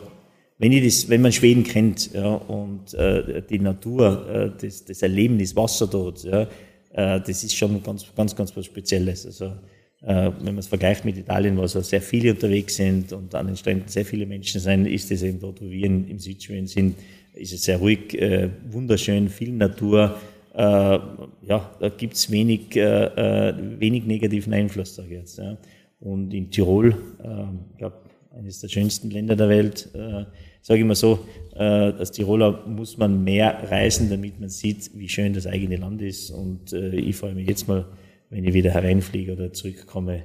wenn, 0.59 0.73
ich 0.73 0.85
das, 0.85 1.09
wenn 1.09 1.23
man 1.23 1.33
Schweden 1.33 1.65
kennt 1.65 2.13
ja, 2.13 2.35
und 2.35 2.93
äh, 2.95 3.43
die 3.49 3.61
Natur, 3.61 4.29
äh, 4.29 4.51
das, 4.61 4.85
das 4.85 5.03
Erleben, 5.03 5.39
das 5.39 5.55
Wasser 5.55 5.87
dort, 5.87 6.25
ja, 6.25 6.43
äh, 6.93 7.21
das 7.21 7.45
ist 7.45 7.57
schon 7.57 7.83
ganz, 7.83 8.05
ganz, 8.15 8.35
ganz 8.35 8.57
was 8.57 8.67
Spezielles. 8.67 9.25
Also, 9.25 9.53
äh, 10.03 10.31
wenn 10.39 10.55
man 10.55 10.59
es 10.59 10.67
vergleicht 10.69 11.05
mit 11.05 11.17
Italien, 11.17 11.57
wo 11.57 11.67
so 11.67 11.81
sehr 11.81 12.01
viele 12.03 12.33
unterwegs 12.33 12.77
sind 12.77 13.13
und 13.13 13.35
an 13.35 13.47
den 13.47 13.57
Stränden 13.57 13.89
sehr 13.89 14.05
viele 14.05 14.27
Menschen 14.27 14.61
sind, 14.61 14.87
ist 14.87 15.11
es 15.11 15.23
eben 15.23 15.41
dort, 15.41 15.61
wo 15.61 15.71
wir 15.71 15.85
in, 15.85 16.09
im 16.09 16.19
Südschweden 16.19 16.67
sind, 16.67 16.97
ist 17.35 17.53
es 17.53 17.63
sehr 17.63 17.79
ruhig, 17.79 18.15
äh, 18.15 18.51
wunderschön, 18.71 19.29
viel 19.29 19.53
Natur. 19.53 20.17
Äh, 20.55 20.61
ja, 20.61 21.77
da 21.79 21.89
gibt's 21.89 22.31
wenig, 22.31 22.75
äh, 22.77 23.51
äh, 23.51 23.55
wenig 23.79 24.05
negativen 24.07 24.53
Einfluss, 24.53 24.97
sage 24.97 25.09
ich 25.09 25.19
jetzt. 25.19 25.39
Ja. 25.39 25.57
Und 26.01 26.35
in 26.35 26.51
Tirol, 26.51 26.91
äh, 27.23 27.45
ich 27.73 27.79
glaube, 27.79 27.97
eines 28.37 28.61
der 28.61 28.69
schönsten 28.69 29.11
Länder 29.11 29.37
der 29.37 29.49
Welt. 29.49 29.89
Sage 30.61 30.81
ich 30.81 30.87
mal 30.87 30.95
so, 30.95 31.21
äh, 31.55 31.63
als 31.63 32.13
Tiroler 32.13 32.65
muss 32.67 32.99
man 32.99 33.25
mehr 33.25 33.71
reisen, 33.71 34.11
damit 34.11 34.39
man 34.41 34.49
sieht, 34.49 34.91
wie 34.95 35.09
schön 35.09 35.33
das 35.33 35.47
eigene 35.47 35.77
Land 35.77 36.03
ist. 36.03 36.31
Und 36.31 36.73
äh, 36.73 36.97
ich 36.97 37.17
freue 37.17 37.35
mich 37.35 37.49
jetzt 37.49 37.69
mal, 37.69 37.87
wenn 38.31 38.45
ich 38.45 38.55
wieder 38.55 38.71
hereinfliege 38.71 39.33
oder 39.33 39.53
zurückkomme, 39.53 40.23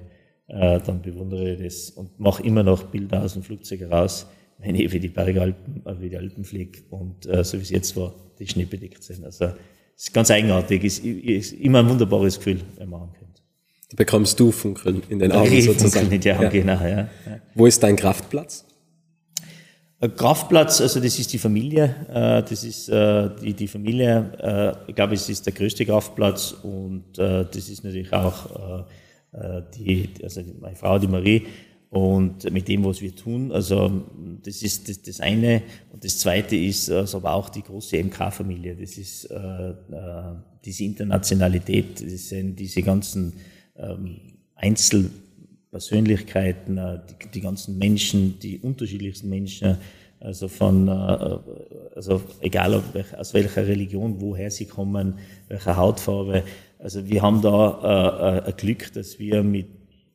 äh, 0.48 0.80
dann 0.80 1.02
bewundere 1.02 1.54
ich 1.54 1.63
das 1.63 1.89
und 1.91 2.19
mache 2.19 2.43
immer 2.43 2.63
noch 2.63 2.84
Bilder 2.84 3.24
aus 3.24 3.34
dem 3.34 3.43
Flugzeug 3.43 3.80
heraus, 3.80 4.28
wenn 4.60 4.76
ich 4.76 4.91
wie 4.91 5.00
die 5.00 5.08
Bergalpen, 5.08 5.82
äh, 5.86 6.02
wie 6.02 6.10
die 6.10 6.17
Alpen 6.17 6.43
fliege 6.43 6.80
und 6.89 7.26
äh, 7.26 7.43
so 7.43 7.58
wie 7.58 7.63
es 7.63 7.69
jetzt 7.69 7.96
war, 7.96 8.13
die 8.39 8.48
Schnee 8.48 8.65
bedeckt 8.65 9.04
sind. 9.04 9.24
Also 9.24 9.46
es 9.96 10.06
ist 10.06 10.13
ganz 10.13 10.30
eigenartig, 10.32 10.84
es 10.84 11.00
ist, 11.00 11.24
ist 11.24 11.54
immer 11.54 11.80
ein 11.80 11.89
wunderbares 11.89 12.38
Gefühl, 12.38 12.60
wenn 12.78 12.89
man 12.89 13.04
ankommt. 13.04 13.41
Da 13.89 13.96
bekommst 13.96 14.39
du 14.39 14.52
Funkeln 14.52 15.02
in 15.10 15.19
den 15.19 15.32
Augen 15.32 15.62
sozusagen. 15.62 16.12
In 16.12 16.19
die 16.19 16.32
Augen, 16.32 16.43
ja. 16.43 16.50
Genau, 16.50 16.82
ja. 16.82 16.89
ja. 16.89 17.10
Wo 17.56 17.65
ist 17.65 17.82
dein 17.82 17.96
Kraftplatz? 17.96 18.65
Kraftplatz, 20.09 20.81
also 20.81 20.99
das 20.99 21.17
ist 21.19 21.31
die 21.33 21.37
Familie, 21.37 21.95
äh, 22.09 22.43
das 22.43 22.63
ist 22.63 22.89
äh, 22.89 23.29
die, 23.41 23.53
die 23.53 23.67
Familie, 23.67 24.77
ich 24.87 24.95
glaube, 24.95 25.13
es 25.13 25.29
ist 25.29 25.45
der 25.45 25.53
größte 25.53 25.85
Kraftplatz 25.85 26.55
und 26.63 27.03
das 27.17 27.69
ist 27.69 27.83
natürlich 27.83 28.11
auch 28.13 28.85
die, 29.77 30.09
also 30.21 30.41
meine 30.59 30.75
Frau, 30.75 30.99
die 30.99 31.07
Marie, 31.07 31.43
und 31.93 32.51
mit 32.51 32.67
dem, 32.67 32.83
was 32.85 33.01
wir 33.01 33.15
tun. 33.15 33.51
Also 33.51 34.01
das 34.43 34.63
ist 34.63 34.89
das, 34.89 35.03
das 35.03 35.19
eine. 35.19 35.61
Und 35.91 36.03
das 36.03 36.17
zweite 36.17 36.55
ist 36.55 36.89
also 36.89 37.17
aber 37.17 37.33
auch 37.33 37.49
die 37.49 37.61
große 37.61 38.03
MK-Familie. 38.03 38.75
Das 38.75 38.97
ist 38.97 39.25
äh, 39.25 39.69
äh, 39.69 39.73
diese 40.65 40.85
Internationalität, 40.85 42.01
das 42.01 42.29
sind 42.29 42.55
diese 42.55 42.81
ganzen 42.81 43.33
ähm, 43.75 44.39
Einzelpersönlichkeiten, 44.55 45.22
äh, 45.73 46.99
die, 47.09 47.31
die 47.33 47.41
ganzen 47.41 47.77
Menschen, 47.77 48.39
die 48.39 48.59
unterschiedlichsten 48.59 49.29
Menschen, 49.29 49.77
also 50.19 50.47
von, 50.47 50.88
äh, 50.88 50.91
also 51.95 52.21
egal 52.41 52.81
aus 53.17 53.33
welcher 53.33 53.67
Religion, 53.67 54.21
woher 54.21 54.49
sie 54.51 54.65
kommen, 54.65 55.15
welcher 55.49 55.75
Hautfarbe. 55.75 56.43
Also 56.79 57.07
wir 57.07 57.21
haben 57.21 57.41
da 57.41 58.41
äh, 58.43 58.49
ein 58.49 58.57
Glück, 58.57 58.93
dass 58.93 59.19
wir 59.19 59.43
mit 59.43 59.67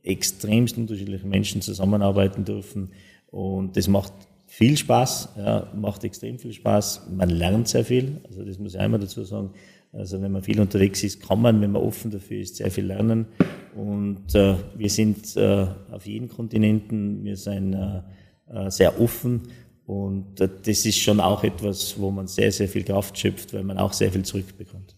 extremst 0.02 0.78
unterschiedlichen 0.78 1.28
Menschen 1.28 1.60
zusammenarbeiten 1.60 2.44
dürfen. 2.44 2.90
Und 3.30 3.76
das 3.76 3.88
macht 3.88 4.12
viel 4.46 4.76
Spaß, 4.76 5.28
ja, 5.36 5.70
macht 5.74 6.04
extrem 6.04 6.38
viel 6.38 6.54
Spaß. 6.54 7.08
Man 7.14 7.28
lernt 7.28 7.68
sehr 7.68 7.84
viel, 7.84 8.20
also 8.26 8.42
das 8.44 8.58
muss 8.58 8.74
ich 8.74 8.80
einmal 8.80 9.00
dazu 9.00 9.24
sagen. 9.24 9.50
Also 9.98 10.22
wenn 10.22 10.30
man 10.30 10.42
viel 10.42 10.60
unterwegs 10.60 11.02
ist, 11.02 11.26
kann 11.26 11.42
man, 11.42 11.60
wenn 11.60 11.72
man 11.72 11.82
offen 11.82 12.10
dafür 12.10 12.38
ist, 12.38 12.56
sehr 12.56 12.70
viel 12.70 12.86
lernen. 12.86 13.26
Und 13.74 14.32
äh, 14.34 14.54
wir 14.76 14.90
sind 14.90 15.36
äh, 15.36 15.66
auf 15.90 16.06
jeden 16.06 16.28
Kontinenten, 16.28 17.24
wir 17.24 17.36
sind 17.36 17.74
äh, 17.74 18.02
äh 18.48 18.70
sehr 18.70 19.00
offen 19.00 19.42
und 19.86 20.40
äh, 20.40 20.48
das 20.64 20.86
ist 20.86 20.98
schon 20.98 21.20
auch 21.20 21.42
etwas, 21.42 21.98
wo 21.98 22.10
man 22.10 22.28
sehr, 22.28 22.52
sehr 22.52 22.68
viel 22.68 22.84
Kraft 22.84 23.18
schöpft, 23.18 23.52
weil 23.52 23.64
man 23.64 23.78
auch 23.78 23.92
sehr 23.92 24.12
viel 24.12 24.22
zurückbekommt. 24.22 24.94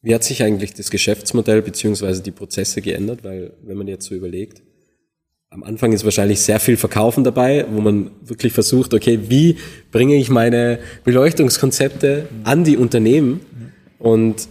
Wie 0.00 0.14
hat 0.14 0.22
sich 0.22 0.42
eigentlich 0.42 0.74
das 0.74 0.90
Geschäftsmodell 0.90 1.62
beziehungsweise 1.62 2.22
die 2.22 2.30
Prozesse 2.30 2.82
geändert? 2.82 3.24
Weil 3.24 3.54
wenn 3.62 3.76
man 3.76 3.88
jetzt 3.88 4.06
so 4.06 4.14
überlegt, 4.14 4.62
am 5.54 5.62
Anfang 5.62 5.92
ist 5.92 6.04
wahrscheinlich 6.04 6.40
sehr 6.40 6.58
viel 6.58 6.76
Verkaufen 6.76 7.22
dabei, 7.22 7.64
wo 7.70 7.80
man 7.80 8.10
wirklich 8.22 8.52
versucht, 8.52 8.92
okay, 8.92 9.20
wie 9.28 9.56
bringe 9.92 10.16
ich 10.16 10.28
meine 10.28 10.80
Beleuchtungskonzepte 11.04 12.28
an 12.42 12.64
die 12.64 12.76
Unternehmen? 12.76 13.40
Und 14.04 14.48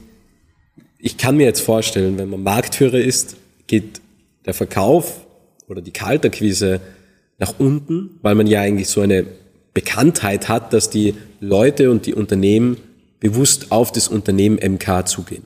ich 0.97 1.15
kann 1.17 1.37
mir 1.37 1.45
jetzt 1.45 1.61
vorstellen, 1.61 2.17
wenn 2.17 2.27
man 2.27 2.41
Marktführer 2.41 2.97
ist, 2.97 3.35
geht 3.67 4.01
der 4.47 4.55
Verkauf 4.55 5.27
oder 5.67 5.79
die 5.79 5.91
Kalterquise 5.91 6.81
nach 7.37 7.59
unten, 7.59 8.17
weil 8.23 8.33
man 8.33 8.47
ja 8.47 8.61
eigentlich 8.61 8.87
so 8.87 9.01
eine 9.01 9.27
Bekanntheit 9.75 10.49
hat, 10.49 10.73
dass 10.73 10.89
die 10.89 11.13
Leute 11.39 11.91
und 11.91 12.07
die 12.07 12.15
Unternehmen 12.15 12.77
bewusst 13.19 13.71
auf 13.71 13.91
das 13.91 14.07
Unternehmen 14.07 14.57
MK 14.57 15.05
zugehen? 15.05 15.43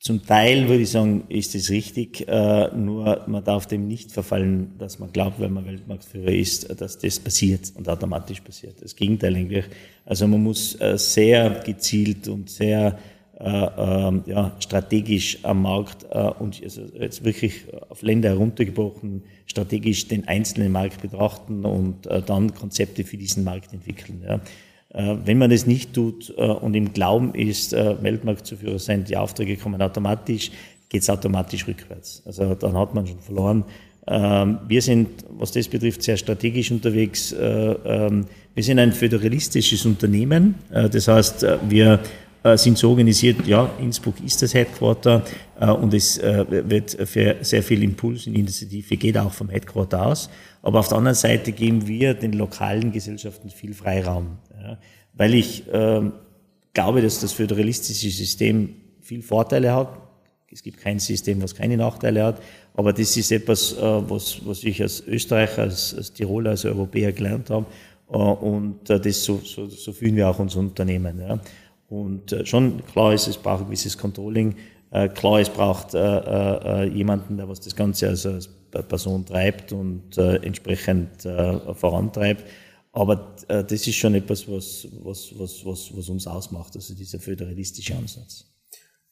Zum 0.00 0.24
Teil 0.24 0.66
würde 0.66 0.84
ich 0.84 0.90
sagen, 0.90 1.24
ist 1.28 1.54
es 1.54 1.68
richtig, 1.68 2.26
äh, 2.26 2.74
nur 2.74 3.22
man 3.26 3.44
darf 3.44 3.66
dem 3.66 3.86
nicht 3.86 4.12
verfallen, 4.12 4.72
dass 4.78 4.98
man 4.98 5.12
glaubt, 5.12 5.40
wenn 5.40 5.52
man 5.52 5.66
Weltmarktführer 5.66 6.32
ist, 6.32 6.80
dass 6.80 6.96
das 6.96 7.20
passiert 7.20 7.70
und 7.76 7.86
automatisch 7.86 8.40
passiert. 8.40 8.76
Das 8.80 8.96
Gegenteil 8.96 9.36
eigentlich. 9.36 9.66
Also 10.06 10.26
man 10.26 10.42
muss 10.42 10.80
äh, 10.80 10.96
sehr 10.96 11.50
gezielt 11.66 12.28
und 12.28 12.48
sehr 12.48 12.98
äh, 13.38 13.44
ähm, 13.46 14.24
ja, 14.24 14.56
strategisch 14.60 15.38
am 15.42 15.62
Markt 15.62 16.04
und 16.38 16.60
jetzt 16.60 17.22
wirklich 17.24 17.66
auf 17.90 18.00
Länder 18.00 18.30
heruntergebrochen, 18.30 19.22
strategisch 19.44 20.08
den 20.08 20.26
einzelnen 20.28 20.72
Markt 20.72 21.02
betrachten 21.02 21.64
und 21.64 22.06
dann 22.06 22.54
Konzepte 22.54 23.04
für 23.04 23.16
diesen 23.16 23.44
Markt 23.44 23.72
entwickeln. 23.72 24.22
Ja. 24.26 24.40
Äh, 24.92 25.16
wenn 25.24 25.38
man 25.38 25.50
es 25.50 25.66
nicht 25.66 25.94
tut 25.94 26.34
äh, 26.36 26.42
und 26.42 26.74
im 26.74 26.92
Glauben 26.92 27.34
ist, 27.34 27.72
äh, 27.72 28.02
Weltmarktzuführer 28.02 28.78
sein, 28.78 29.04
die 29.04 29.16
Aufträge 29.16 29.56
kommen 29.56 29.80
automatisch, 29.80 30.50
geht 30.88 31.02
es 31.02 31.10
automatisch 31.10 31.66
rückwärts. 31.68 32.22
Also 32.26 32.54
dann 32.54 32.76
hat 32.76 32.94
man 32.94 33.06
schon 33.06 33.20
verloren. 33.20 33.64
Ähm, 34.08 34.58
wir 34.66 34.82
sind, 34.82 35.08
was 35.30 35.52
das 35.52 35.68
betrifft, 35.68 36.02
sehr 36.02 36.16
strategisch 36.16 36.72
unterwegs. 36.72 37.32
Ähm, 37.38 38.26
wir 38.54 38.64
sind 38.64 38.80
ein 38.80 38.92
föderalistisches 38.92 39.86
Unternehmen. 39.86 40.56
Das 40.70 41.06
heißt, 41.06 41.46
wir 41.68 42.00
sind 42.56 42.76
so 42.76 42.90
organisiert, 42.90 43.46
ja, 43.46 43.70
Innsbruck 43.80 44.16
ist 44.24 44.42
das 44.42 44.54
Headquarter 44.54 45.22
und 45.80 45.94
es 45.94 46.20
wird 46.20 46.96
für 47.08 47.36
sehr 47.42 47.62
viel 47.62 47.82
Impuls 47.84 48.26
und 48.26 48.34
Initiative 48.34 48.96
geht 48.96 49.16
auch 49.16 49.30
vom 49.30 49.50
Headquarter 49.50 50.04
aus. 50.04 50.28
Aber 50.62 50.80
auf 50.80 50.88
der 50.88 50.98
anderen 50.98 51.16
Seite 51.16 51.52
geben 51.52 51.86
wir 51.86 52.14
den 52.14 52.32
lokalen 52.32 52.92
Gesellschaften 52.92 53.50
viel 53.50 53.74
Freiraum. 53.74 54.38
Ja, 54.62 54.78
weil 55.14 55.34
ich 55.34 55.66
äh, 55.72 56.02
glaube, 56.74 57.02
dass 57.02 57.20
das 57.20 57.32
föderalistische 57.32 58.10
System 58.10 58.74
viel 59.00 59.22
Vorteile 59.22 59.74
hat. 59.74 59.88
Es 60.52 60.62
gibt 60.62 60.78
kein 60.78 60.98
System, 60.98 61.42
was 61.42 61.54
keine 61.54 61.76
Nachteile 61.76 62.24
hat. 62.24 62.42
Aber 62.74 62.92
das 62.92 63.16
ist 63.16 63.30
etwas, 63.32 63.72
äh, 63.72 63.80
was, 63.80 64.44
was 64.44 64.64
ich 64.64 64.82
als 64.82 65.00
Österreicher, 65.06 65.62
als, 65.62 65.94
als 65.94 66.12
Tiroler, 66.12 66.50
als 66.50 66.64
Europäer 66.64 67.12
gelernt 67.12 67.50
habe. 67.50 67.66
Äh, 68.12 68.16
und 68.16 68.88
äh, 68.90 69.00
das 69.00 69.24
so, 69.24 69.40
so, 69.44 69.66
so 69.66 69.92
fühlen 69.92 70.16
wir 70.16 70.28
auch 70.28 70.38
unser 70.38 70.60
Unternehmen. 70.60 71.20
Ja. 71.20 71.40
Und 71.88 72.32
äh, 72.32 72.46
schon 72.46 72.84
klar 72.86 73.14
ist, 73.14 73.26
es 73.26 73.36
braucht 73.36 73.62
ein 73.62 73.66
gewisses 73.66 73.96
Controlling. 73.96 74.54
Äh, 74.90 75.08
klar, 75.08 75.40
es 75.40 75.48
braucht 75.48 75.94
jemanden, 75.94 77.36
der 77.36 77.48
was 77.48 77.60
das 77.60 77.76
Ganze 77.76 78.08
also 78.08 78.30
als 78.30 78.48
Person 78.70 79.26
treibt 79.26 79.72
und 79.72 80.16
entsprechend 80.18 81.22
vorantreibt. 81.74 82.44
Aber 82.92 83.36
äh, 83.48 83.62
das 83.62 83.86
ist 83.86 83.94
schon 83.94 84.14
etwas, 84.14 84.48
was, 84.48 84.88
was, 85.02 85.32
was, 85.38 85.64
was, 85.64 85.96
was 85.96 86.08
uns 86.08 86.26
ausmacht, 86.26 86.74
also 86.74 86.94
dieser 86.94 87.20
föderalistische 87.20 87.94
Ansatz. 87.94 88.46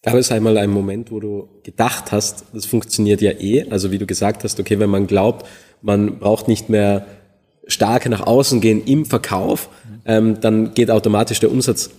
Gab 0.02 0.14
es 0.14 0.30
einmal 0.30 0.56
einen 0.58 0.72
Moment, 0.72 1.10
wo 1.10 1.20
du 1.20 1.48
gedacht 1.62 2.12
hast, 2.12 2.44
das 2.52 2.66
funktioniert 2.66 3.20
ja 3.20 3.32
eh, 3.32 3.68
also 3.70 3.90
wie 3.90 3.98
du 3.98 4.06
gesagt 4.06 4.44
hast, 4.44 4.58
okay, 4.60 4.78
wenn 4.78 4.90
man 4.90 5.06
glaubt, 5.06 5.46
man 5.82 6.18
braucht 6.18 6.48
nicht 6.48 6.68
mehr 6.68 7.06
stark 7.66 8.08
nach 8.08 8.26
außen 8.26 8.60
gehen 8.60 8.84
im 8.84 9.04
Verkauf, 9.04 9.68
ähm, 10.04 10.40
dann 10.40 10.74
geht 10.74 10.90
automatisch 10.90 11.40
der 11.40 11.50
Umsatz 11.50 11.90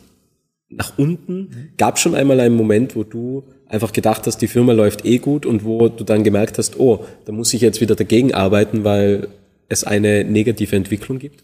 nach 0.69 0.97
unten. 0.97 1.33
Mhm. 1.33 1.69
Gab 1.77 1.99
schon 1.99 2.15
einmal 2.15 2.39
einen 2.39 2.55
Moment, 2.55 2.95
wo 2.95 3.03
du 3.03 3.43
einfach 3.69 3.93
gedacht 3.93 4.27
hast, 4.27 4.39
die 4.39 4.47
Firma 4.47 4.73
läuft 4.73 5.05
eh 5.05 5.19
gut 5.19 5.45
und 5.45 5.63
wo 5.63 5.87
du 5.87 6.03
dann 6.03 6.23
gemerkt 6.23 6.57
hast, 6.57 6.79
oh, 6.79 7.05
da 7.25 7.31
muss 7.31 7.53
ich 7.53 7.61
jetzt 7.61 7.79
wieder 7.79 7.95
dagegen 7.95 8.33
arbeiten, 8.33 8.83
weil 8.83 9.29
es 9.69 9.83
eine 9.83 10.25
negative 10.25 10.75
Entwicklung 10.75 11.19
gibt? 11.19 11.43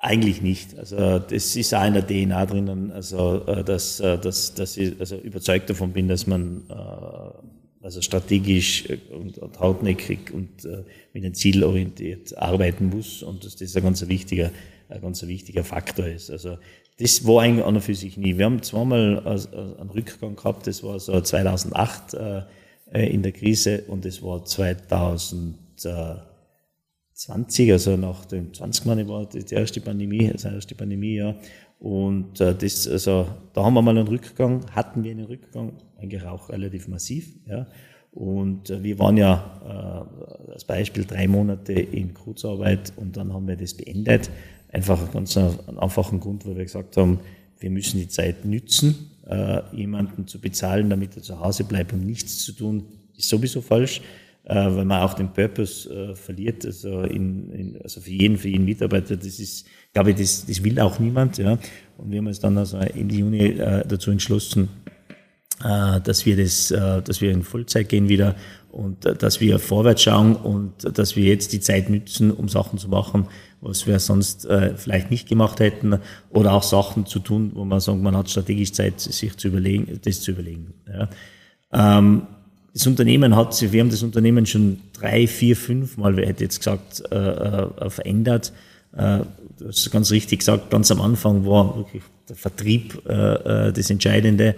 Eigentlich 0.00 0.42
nicht. 0.42 0.78
Also 0.78 1.18
das 1.18 1.56
ist 1.56 1.74
auch 1.74 1.84
in 1.84 1.94
der 1.94 2.06
DNA 2.06 2.46
drinnen, 2.46 2.92
also 2.92 3.42
äh, 3.46 3.64
dass, 3.64 3.98
äh, 3.98 4.16
dass, 4.16 4.54
dass 4.54 4.76
ich 4.76 4.94
also 5.00 5.16
überzeugt 5.16 5.68
davon 5.68 5.92
bin, 5.92 6.06
dass 6.06 6.28
man 6.28 6.62
äh, 6.70 7.84
also 7.84 8.00
strategisch 8.00 8.84
und, 9.10 9.38
und 9.38 9.58
hartnäckig 9.60 10.32
und 10.32 10.64
mit 11.12 11.24
einem 11.24 11.34
Ziel 11.34 11.62
orientiert 11.62 12.36
arbeiten 12.36 12.90
muss 12.90 13.22
und 13.22 13.44
dass 13.44 13.54
das 13.54 13.76
ein 13.76 13.84
ganz 13.84 14.06
wichtiger, 14.08 14.50
ein 14.88 15.00
ganz 15.00 15.24
wichtiger 15.24 15.62
Faktor 15.62 16.06
ist. 16.06 16.28
Also 16.28 16.58
das 16.98 17.26
war 17.26 17.42
eigentlich 17.42 17.64
an 17.64 17.76
und 17.76 17.82
für 17.82 17.94
sich 17.94 18.16
nie. 18.16 18.36
Wir 18.38 18.46
haben 18.46 18.62
zweimal 18.62 19.26
einen 19.26 19.90
Rückgang 19.90 20.36
gehabt, 20.36 20.66
das 20.66 20.82
war 20.82 20.98
so 20.98 21.20
2008 21.20 22.14
in 22.92 23.22
der 23.22 23.32
Krise 23.32 23.84
und 23.86 24.04
das 24.04 24.22
war 24.22 24.44
2000 24.44 25.56
20, 27.18 27.72
also 27.72 27.96
nach 27.96 28.24
dem 28.26 28.54
20 28.54 28.86
Mal 28.86 29.08
war 29.08 29.28
die 29.28 29.52
erste 29.52 29.80
Pandemie, 29.80 30.30
das 30.32 30.44
erste 30.44 30.76
Pandemiejahr. 30.76 31.34
Und 31.80 32.40
äh, 32.40 32.54
das, 32.54 32.86
also 32.86 33.26
da 33.54 33.64
haben 33.64 33.74
wir 33.74 33.82
mal 33.82 33.98
einen 33.98 34.06
Rückgang, 34.06 34.64
hatten 34.70 35.02
wir 35.02 35.10
einen 35.10 35.24
Rückgang, 35.24 35.72
eigentlich 36.00 36.24
auch 36.24 36.48
relativ 36.48 36.86
massiv. 36.86 37.34
Ja. 37.48 37.66
Und 38.18 38.68
äh, 38.68 38.82
wir 38.82 38.98
waren 38.98 39.16
ja 39.16 40.04
äh, 40.48 40.52
als 40.52 40.64
Beispiel 40.64 41.04
drei 41.04 41.28
Monate 41.28 41.72
in 41.72 42.14
Kurzarbeit 42.14 42.92
und 42.96 43.16
dann 43.16 43.32
haben 43.32 43.46
wir 43.46 43.54
das 43.54 43.74
beendet. 43.74 44.28
Einfach 44.72 45.12
ganz 45.12 45.36
einen 45.36 45.78
einfachen 45.78 46.18
Grund, 46.18 46.44
weil 46.44 46.56
wir 46.56 46.64
gesagt 46.64 46.96
haben, 46.96 47.20
wir 47.60 47.70
müssen 47.70 48.00
die 48.00 48.08
Zeit 48.08 48.44
nützen, 48.44 49.12
äh, 49.24 49.60
jemanden 49.72 50.26
zu 50.26 50.40
bezahlen, 50.40 50.90
damit 50.90 51.14
er 51.16 51.22
zu 51.22 51.38
Hause 51.38 51.62
bleibt 51.62 51.92
und 51.92 52.04
nichts 52.04 52.38
zu 52.38 52.50
tun, 52.50 52.86
ist 53.16 53.28
sowieso 53.28 53.60
falsch. 53.60 54.00
äh, 54.48 54.54
weil 54.54 54.84
man 54.86 55.02
auch 55.02 55.14
den 55.14 55.28
Purpose 55.28 55.88
äh, 55.90 56.14
verliert, 56.14 56.64
also, 56.64 57.02
in, 57.02 57.50
in, 57.50 57.82
also 57.82 58.00
für 58.00 58.10
jeden, 58.10 58.38
für 58.38 58.48
jeden 58.48 58.64
Mitarbeiter, 58.64 59.16
das 59.16 59.38
ist, 59.38 59.66
glaube 59.92 60.10
ich, 60.10 60.16
das, 60.16 60.46
das 60.46 60.64
will 60.64 60.80
auch 60.80 60.98
niemand, 60.98 61.36
ja. 61.36 61.58
Und 61.98 62.10
wir 62.10 62.18
haben 62.18 62.28
uns 62.28 62.40
dann 62.40 62.56
also 62.56 62.78
Ende 62.78 63.14
Juni 63.14 63.38
äh, 63.38 63.84
dazu 63.86 64.10
entschlossen, 64.10 64.70
äh, 64.86 64.90
dass 65.60 66.24
wir 66.24 66.36
das, 66.36 66.70
äh, 66.70 67.02
dass 67.02 67.20
wir 67.20 67.32
in 67.32 67.42
Vollzeit 67.42 67.88
gehen 67.88 68.08
wieder 68.08 68.36
und 68.70 69.04
äh, 69.04 69.14
dass 69.14 69.40
wir 69.40 69.58
vorwärts 69.58 70.02
schauen 70.02 70.36
und 70.36 70.96
dass 70.96 71.16
wir 71.16 71.24
jetzt 71.24 71.52
die 71.52 71.60
Zeit 71.60 71.90
nützen, 71.90 72.30
um 72.30 72.48
Sachen 72.48 72.78
zu 72.78 72.88
machen, 72.88 73.26
was 73.60 73.86
wir 73.86 73.98
sonst 73.98 74.44
äh, 74.46 74.76
vielleicht 74.76 75.10
nicht 75.10 75.28
gemacht 75.28 75.60
hätten 75.60 75.98
oder 76.30 76.52
auch 76.52 76.62
Sachen 76.62 77.06
zu 77.06 77.18
tun, 77.18 77.52
wo 77.54 77.64
man 77.64 77.80
sagt, 77.80 78.00
man 78.00 78.16
hat 78.16 78.30
strategisch 78.30 78.72
Zeit, 78.72 79.00
sich 79.00 79.36
zu 79.36 79.48
überlegen, 79.48 80.00
das 80.04 80.20
zu 80.20 80.30
überlegen. 80.30 80.74
Ja. 80.86 81.08
Ähm, 81.72 82.22
das 82.72 82.86
Unternehmen 82.86 83.34
hat 83.34 83.54
sich, 83.54 83.72
wir 83.72 83.80
haben 83.80 83.90
das 83.90 84.04
Unternehmen 84.04 84.46
schon 84.46 84.78
drei, 84.92 85.26
vier, 85.26 85.56
fünf 85.56 85.96
Mal, 85.96 86.16
wer 86.16 86.26
hätte 86.26 86.44
jetzt 86.44 86.58
gesagt, 86.58 87.02
äh, 87.10 87.16
äh, 87.16 87.90
verändert. 87.90 88.52
Äh, 88.92 89.20
du 89.58 89.66
hast 89.66 89.90
ganz 89.90 90.12
richtig 90.12 90.40
gesagt, 90.40 90.70
ganz 90.70 90.90
am 90.92 91.00
Anfang 91.00 91.44
war 91.44 91.76
wirklich 91.76 92.04
der 92.28 92.36
Vertrieb 92.36 93.02
äh, 93.08 93.68
äh 93.68 93.72
das 93.72 93.90
Entscheidende. 93.90 94.54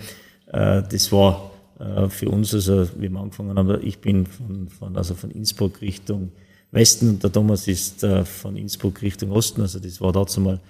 Äh, 0.52 0.82
das 0.90 1.12
war 1.12 1.50
äh, 1.78 2.08
für 2.08 2.28
uns, 2.28 2.54
also 2.54 2.88
wie 2.98 3.08
wir 3.08 3.20
angefangen 3.20 3.56
haben, 3.56 3.78
ich 3.82 3.98
bin 3.98 4.26
von, 4.26 4.68
von, 4.68 4.96
also 4.96 5.14
von 5.14 5.30
Innsbruck 5.30 5.80
Richtung 5.80 6.32
Westen 6.72 7.08
und 7.08 7.22
der 7.22 7.32
Thomas 7.32 7.66
ist 7.66 8.04
äh, 8.04 8.24
von 8.24 8.56
Innsbruck 8.56 9.02
Richtung 9.02 9.32
Osten, 9.32 9.62
also 9.62 9.78
das 9.78 10.00
war 10.00 10.12
dazu 10.12 10.40
mal 10.40 10.60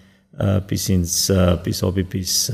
bis 0.69 0.89
ins, 0.89 1.33
bis 1.65 1.83
habe 1.83 2.03
ich 2.03 2.07
bis 2.07 2.53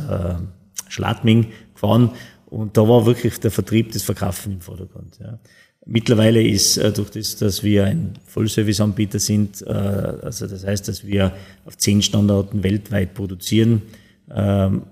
Schladming 0.88 1.48
gefahren 1.74 2.10
und 2.46 2.74
da 2.74 2.88
war 2.88 3.04
wirklich 3.04 3.38
der 3.38 3.50
Vertrieb, 3.50 3.92
das 3.92 4.02
Verkaufen 4.02 4.52
im 4.52 4.60
Vordergrund. 4.62 5.18
Ja. 5.20 5.38
Mittlerweile 5.84 6.42
ist 6.42 6.78
durch 6.96 7.10
das, 7.10 7.36
dass 7.36 7.62
wir 7.62 7.84
ein 7.84 8.14
Vollservice-Anbieter 8.28 9.18
sind, 9.18 9.66
also 9.66 10.46
das 10.46 10.64
heißt, 10.64 10.88
dass 10.88 11.06
wir 11.06 11.34
auf 11.66 11.76
zehn 11.76 12.00
Standorten 12.00 12.62
weltweit 12.62 13.12
produzieren, 13.12 13.82
ähm, 14.34 14.84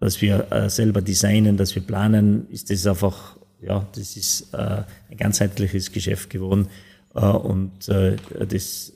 dass 0.00 0.20
wir 0.22 0.50
äh, 0.50 0.70
selber 0.70 1.02
designen, 1.02 1.56
dass 1.56 1.74
wir 1.74 1.82
planen, 1.82 2.46
ist 2.50 2.70
das 2.70 2.86
einfach, 2.86 3.36
ja, 3.60 3.86
das 3.94 4.16
ist 4.16 4.54
äh, 4.54 4.82
ein 5.10 5.16
ganzheitliches 5.16 5.92
Geschäft 5.92 6.30
geworden 6.30 6.68
äh, 7.14 7.20
und 7.20 7.88
äh, 7.88 8.16
das 8.48 8.92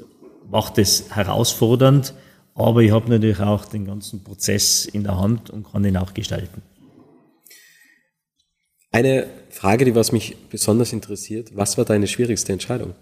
macht 0.51 0.79
es 0.79 1.15
herausfordernd, 1.15 2.15
aber 2.55 2.83
ich 2.83 2.93
habe 2.93 3.11
natürlich 3.11 3.41
auch 3.41 3.65
den 3.65 3.87
ganzen 3.87 4.23
Prozess 4.23 4.85
in 4.85 5.05
der 5.05 5.19
Hand 5.19 5.51
und 5.51 5.71
kann 5.71 5.85
ihn 5.85 5.97
auch 5.97 6.15
gestalten. 6.15 6.63
Eine 8.91 9.27
Frage, 9.49 9.87
die 9.87 9.95
was 9.95 10.13
mich 10.13 10.37
besonders 10.51 10.93
interessiert, 10.93 11.57
was 11.57 11.79
war 11.79 11.87
deine 11.87 12.07
schwierigste 12.07 12.53
Entscheidung? 12.53 12.95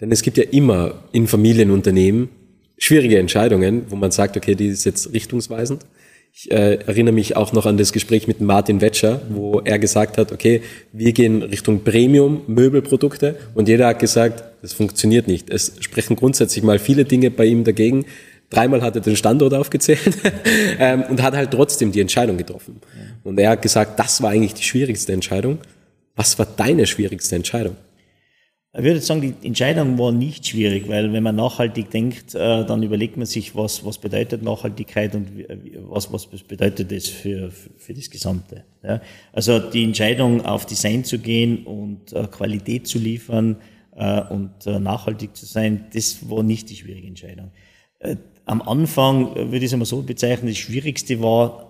Denn 0.00 0.10
es 0.10 0.22
gibt 0.22 0.36
ja 0.36 0.42
immer 0.44 1.04
in 1.12 1.28
Familienunternehmen 1.28 2.28
schwierige 2.76 3.20
Entscheidungen, 3.20 3.84
wo 3.88 3.94
man 3.94 4.10
sagt, 4.10 4.36
okay, 4.36 4.56
die 4.56 4.66
ist 4.66 4.84
jetzt 4.84 5.12
richtungsweisend. 5.12 5.86
Ich 6.34 6.50
äh, 6.50 6.76
erinnere 6.76 7.12
mich 7.12 7.36
auch 7.36 7.52
noch 7.52 7.66
an 7.66 7.76
das 7.76 7.92
Gespräch 7.92 8.26
mit 8.26 8.40
Martin 8.40 8.80
Wetscher, 8.80 9.20
wo 9.28 9.60
er 9.60 9.78
gesagt 9.78 10.16
hat, 10.16 10.32
okay, 10.32 10.62
wir 10.90 11.12
gehen 11.12 11.42
Richtung 11.42 11.84
Premium-Möbelprodukte 11.84 13.36
und 13.54 13.68
jeder 13.68 13.88
hat 13.88 13.98
gesagt, 13.98 14.42
das 14.62 14.72
funktioniert 14.72 15.28
nicht. 15.28 15.50
Es 15.50 15.74
sprechen 15.80 16.16
grundsätzlich 16.16 16.64
mal 16.64 16.78
viele 16.78 17.04
Dinge 17.04 17.30
bei 17.30 17.44
ihm 17.44 17.64
dagegen. 17.64 18.06
Dreimal 18.48 18.80
hat 18.80 18.94
er 18.96 19.02
den 19.02 19.16
Standort 19.16 19.52
aufgezählt 19.52 20.18
ähm, 20.78 21.04
und 21.10 21.22
hat 21.22 21.34
halt 21.34 21.50
trotzdem 21.50 21.92
die 21.92 22.00
Entscheidung 22.00 22.38
getroffen. 22.38 22.80
Und 23.24 23.38
er 23.38 23.50
hat 23.50 23.62
gesagt, 23.62 23.98
das 23.98 24.22
war 24.22 24.30
eigentlich 24.30 24.54
die 24.54 24.62
schwierigste 24.62 25.12
Entscheidung. 25.12 25.58
Was 26.16 26.38
war 26.38 26.46
deine 26.46 26.86
schwierigste 26.86 27.36
Entscheidung? 27.36 27.76
Ich 28.74 28.84
würde 28.84 29.00
sagen, 29.00 29.20
die 29.20 29.46
Entscheidung 29.46 29.98
war 29.98 30.12
nicht 30.12 30.46
schwierig, 30.46 30.88
weil 30.88 31.12
wenn 31.12 31.22
man 31.22 31.36
nachhaltig 31.36 31.90
denkt, 31.90 32.34
äh, 32.34 32.64
dann 32.64 32.82
überlegt 32.82 33.18
man 33.18 33.26
sich, 33.26 33.54
was, 33.54 33.84
was 33.84 33.98
bedeutet 33.98 34.42
Nachhaltigkeit 34.42 35.14
und 35.14 35.28
was, 35.90 36.10
was 36.10 36.26
bedeutet 36.26 36.90
das 36.90 37.06
für, 37.06 37.50
für 37.50 37.92
das 37.92 38.08
Gesamte. 38.08 38.64
Ja? 38.82 39.02
Also 39.34 39.58
die 39.58 39.84
Entscheidung, 39.84 40.46
auf 40.46 40.64
Design 40.64 41.04
zu 41.04 41.18
gehen 41.18 41.66
und 41.66 42.14
äh, 42.14 42.26
Qualität 42.28 42.86
zu 42.86 42.98
liefern 42.98 43.56
äh, 43.94 44.22
und 44.22 44.64
nachhaltig 44.64 45.36
zu 45.36 45.44
sein, 45.44 45.88
das 45.92 46.30
war 46.30 46.42
nicht 46.42 46.70
die 46.70 46.76
schwierige 46.76 47.08
Entscheidung. 47.08 47.50
Am 48.46 48.62
Anfang 48.62 49.34
würde 49.34 49.58
ich 49.58 49.64
es 49.64 49.72
einmal 49.74 49.86
so 49.86 50.00
bezeichnen, 50.00 50.48
das 50.48 50.56
Schwierigste 50.56 51.20
war, 51.20 51.68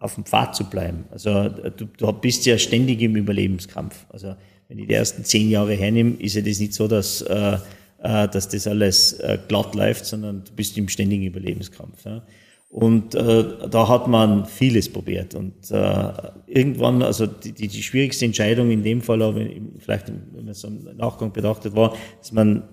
auf 0.00 0.14
dem 0.14 0.24
Pfad 0.24 0.56
zu 0.56 0.64
bleiben. 0.70 1.04
Also 1.10 1.48
du, 1.48 1.84
du 1.84 2.12
bist 2.12 2.46
ja 2.46 2.56
ständig 2.56 3.02
im 3.02 3.16
Überlebenskampf. 3.16 4.06
Also 4.08 4.34
wenn 4.68 4.78
ich 4.78 4.86
die 4.86 4.94
ersten 4.94 5.24
zehn 5.24 5.50
Jahre 5.50 5.74
hernehme, 5.74 6.16
ist 6.18 6.36
ja 6.36 6.42
das 6.42 6.60
nicht 6.60 6.74
so, 6.74 6.88
dass, 6.88 7.22
äh, 7.22 7.58
äh, 8.02 8.28
dass 8.28 8.48
das 8.48 8.66
alles 8.66 9.14
äh, 9.14 9.38
glatt 9.48 9.74
läuft, 9.74 10.04
sondern 10.04 10.44
du 10.44 10.52
bist 10.52 10.76
im 10.76 10.88
ständigen 10.88 11.24
Überlebenskampf. 11.24 12.04
Ja. 12.04 12.22
Und 12.70 13.14
äh, 13.14 13.44
da 13.70 13.88
hat 13.88 14.08
man 14.08 14.44
vieles 14.44 14.92
probiert. 14.92 15.34
Und 15.34 15.70
äh, 15.70 16.12
irgendwann, 16.46 17.02
also 17.02 17.26
die, 17.26 17.52
die, 17.52 17.68
die 17.68 17.82
schwierigste 17.82 18.26
Entscheidung 18.26 18.70
in 18.70 18.82
dem 18.82 19.00
Fall, 19.00 19.22
aber 19.22 19.40
vielleicht 19.78 20.08
wenn 20.08 20.44
man 20.44 20.54
so 20.54 20.68
im 20.68 20.84
Nachgang 20.96 21.32
betrachtet, 21.32 21.74
war, 21.74 21.96
dass 22.18 22.32
man 22.32 22.64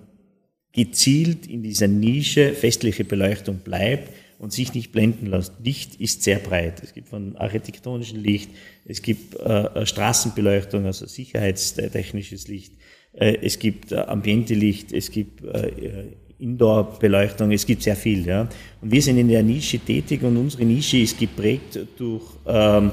gezielt 0.72 1.46
in 1.46 1.62
dieser 1.62 1.88
Nische 1.88 2.52
festliche 2.52 3.04
Beleuchtung 3.04 3.60
bleibt 3.64 4.12
und 4.38 4.52
sich 4.52 4.74
nicht 4.74 4.92
blenden 4.92 5.28
lässt. 5.28 5.54
Licht 5.64 5.94
ist 5.94 6.22
sehr 6.22 6.40
breit. 6.40 6.82
Es 6.82 6.92
gibt 6.92 7.08
von 7.08 7.34
architektonischem 7.36 8.22
Licht, 8.22 8.50
es 8.88 9.02
gibt 9.02 9.34
äh, 9.34 9.84
Straßenbeleuchtung, 9.84 10.86
also 10.86 11.06
sicherheitstechnisches 11.06 12.48
Licht, 12.48 12.74
äh, 13.12 13.36
es 13.42 13.58
gibt 13.58 13.92
äh, 13.92 13.96
Ambiente-Licht, 13.96 14.92
es 14.92 15.10
gibt 15.10 15.44
äh, 15.44 16.04
Indoor-Beleuchtung, 16.38 17.50
es 17.50 17.66
gibt 17.66 17.82
sehr 17.82 17.96
viel. 17.96 18.26
Ja. 18.26 18.48
Und 18.80 18.92
wir 18.92 19.02
sind 19.02 19.18
in 19.18 19.28
der 19.28 19.42
Nische 19.42 19.78
tätig 19.78 20.22
und 20.22 20.36
unsere 20.36 20.64
Nische 20.64 20.98
ist 20.98 21.18
geprägt 21.18 21.78
durch 21.96 22.24
ähm, 22.46 22.90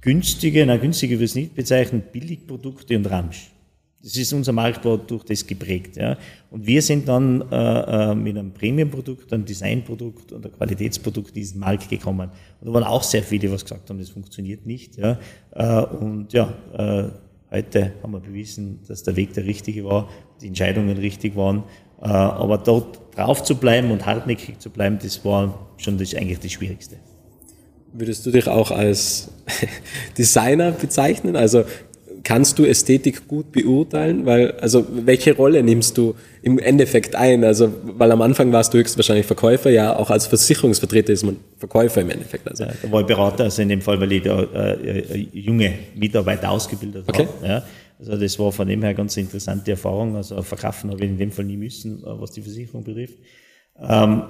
günstige, 0.00 0.64
na 0.66 0.76
günstige 0.76 1.16
würde 1.16 1.24
es 1.24 1.34
nicht 1.34 1.54
bezeichnen, 1.54 2.02
Billigprodukte 2.12 2.96
und 2.96 3.06
Ramsch. 3.06 3.50
Das 4.02 4.16
ist 4.16 4.32
unser 4.32 4.52
Markt 4.52 4.84
war 4.84 4.98
durch 4.98 5.24
das 5.24 5.46
geprägt. 5.46 5.96
Ja. 5.96 6.16
Und 6.50 6.66
wir 6.66 6.80
sind 6.80 7.08
dann 7.08 7.42
äh, 7.50 8.12
äh, 8.12 8.14
mit 8.14 8.36
einem 8.36 8.52
Premium-Produkt, 8.52 9.32
einem 9.32 9.44
Design-Produkt 9.44 10.32
und 10.32 10.44
einem 10.44 10.54
Qualitätsprodukt 10.54 11.28
in 11.28 11.34
diesen 11.34 11.60
Markt 11.60 11.88
gekommen. 11.88 12.30
Und 12.60 12.68
da 12.68 12.72
waren 12.72 12.84
auch 12.84 13.02
sehr 13.02 13.22
viele, 13.22 13.50
was 13.50 13.64
gesagt 13.64 13.90
haben, 13.90 13.98
das 13.98 14.10
funktioniert 14.10 14.64
nicht. 14.64 14.96
Ja. 14.96 15.18
Äh, 15.52 15.84
und 15.86 16.32
ja, 16.32 16.52
äh, 16.76 17.08
heute 17.50 17.94
haben 18.02 18.12
wir 18.12 18.20
bewiesen, 18.20 18.80
dass 18.86 19.02
der 19.02 19.16
Weg 19.16 19.32
der 19.32 19.44
richtige 19.44 19.84
war, 19.84 20.08
die 20.40 20.48
Entscheidungen 20.48 20.96
richtig 20.98 21.34
waren. 21.34 21.64
Äh, 22.00 22.08
aber 22.08 22.58
dort 22.58 23.16
drauf 23.16 23.42
zu 23.42 23.56
bleiben 23.56 23.90
und 23.90 24.04
hartnäckig 24.04 24.58
zu 24.58 24.70
bleiben, 24.70 24.98
das 25.02 25.24
war 25.24 25.66
schon 25.78 25.98
das, 25.98 26.14
eigentlich 26.14 26.38
das 26.40 26.52
Schwierigste. 26.52 26.96
Würdest 27.92 28.26
du 28.26 28.30
dich 28.30 28.46
auch 28.46 28.70
als 28.70 29.30
Designer 30.18 30.72
bezeichnen? 30.72 31.34
Also 31.34 31.64
kannst 32.26 32.58
du 32.58 32.64
Ästhetik 32.64 33.28
gut 33.28 33.52
beurteilen? 33.52 34.26
Weil, 34.26 34.50
also, 34.60 34.84
welche 34.90 35.36
Rolle 35.36 35.62
nimmst 35.62 35.96
du 35.96 36.16
im 36.42 36.58
Endeffekt 36.58 37.14
ein? 37.14 37.44
Also, 37.44 37.72
weil 37.84 38.10
am 38.10 38.20
Anfang 38.20 38.52
warst 38.52 38.74
du 38.74 38.78
höchstwahrscheinlich 38.78 39.26
Verkäufer, 39.26 39.70
ja, 39.70 39.94
auch 39.94 40.10
als 40.10 40.26
Versicherungsvertreter 40.26 41.12
ist 41.12 41.22
man 41.22 41.36
Verkäufer 41.56 42.00
im 42.00 42.10
Endeffekt. 42.10 42.48
Also. 42.50 42.64
Ja, 42.64 42.72
da 42.82 42.90
war 42.90 43.02
ich 43.02 43.06
Berater, 43.06 43.44
also 43.44 43.62
in 43.62 43.68
dem 43.68 43.80
Fall, 43.80 44.00
weil 44.00 44.10
ich 44.10 44.24
da 44.24 44.42
äh, 44.42 44.98
äh 44.98 45.28
junge 45.32 45.72
Mitarbeiter 45.94 46.50
ausgebildet 46.50 47.04
okay. 47.06 47.28
habe. 47.40 47.46
Ja. 47.46 47.62
Also 48.00 48.16
das 48.16 48.38
war 48.40 48.50
von 48.50 48.66
dem 48.66 48.82
her 48.82 48.92
ganz 48.92 49.16
interessante 49.16 49.70
Erfahrung. 49.70 50.16
Also 50.16 50.42
verkaufen 50.42 50.90
habe 50.90 51.04
ich 51.04 51.10
in 51.10 51.18
dem 51.18 51.30
Fall 51.30 51.44
nie 51.44 51.56
müssen, 51.56 52.00
äh, 52.00 52.06
was 52.06 52.32
die 52.32 52.42
Versicherung 52.42 52.82
betrifft. 52.82 53.18
Ähm, 53.80 54.22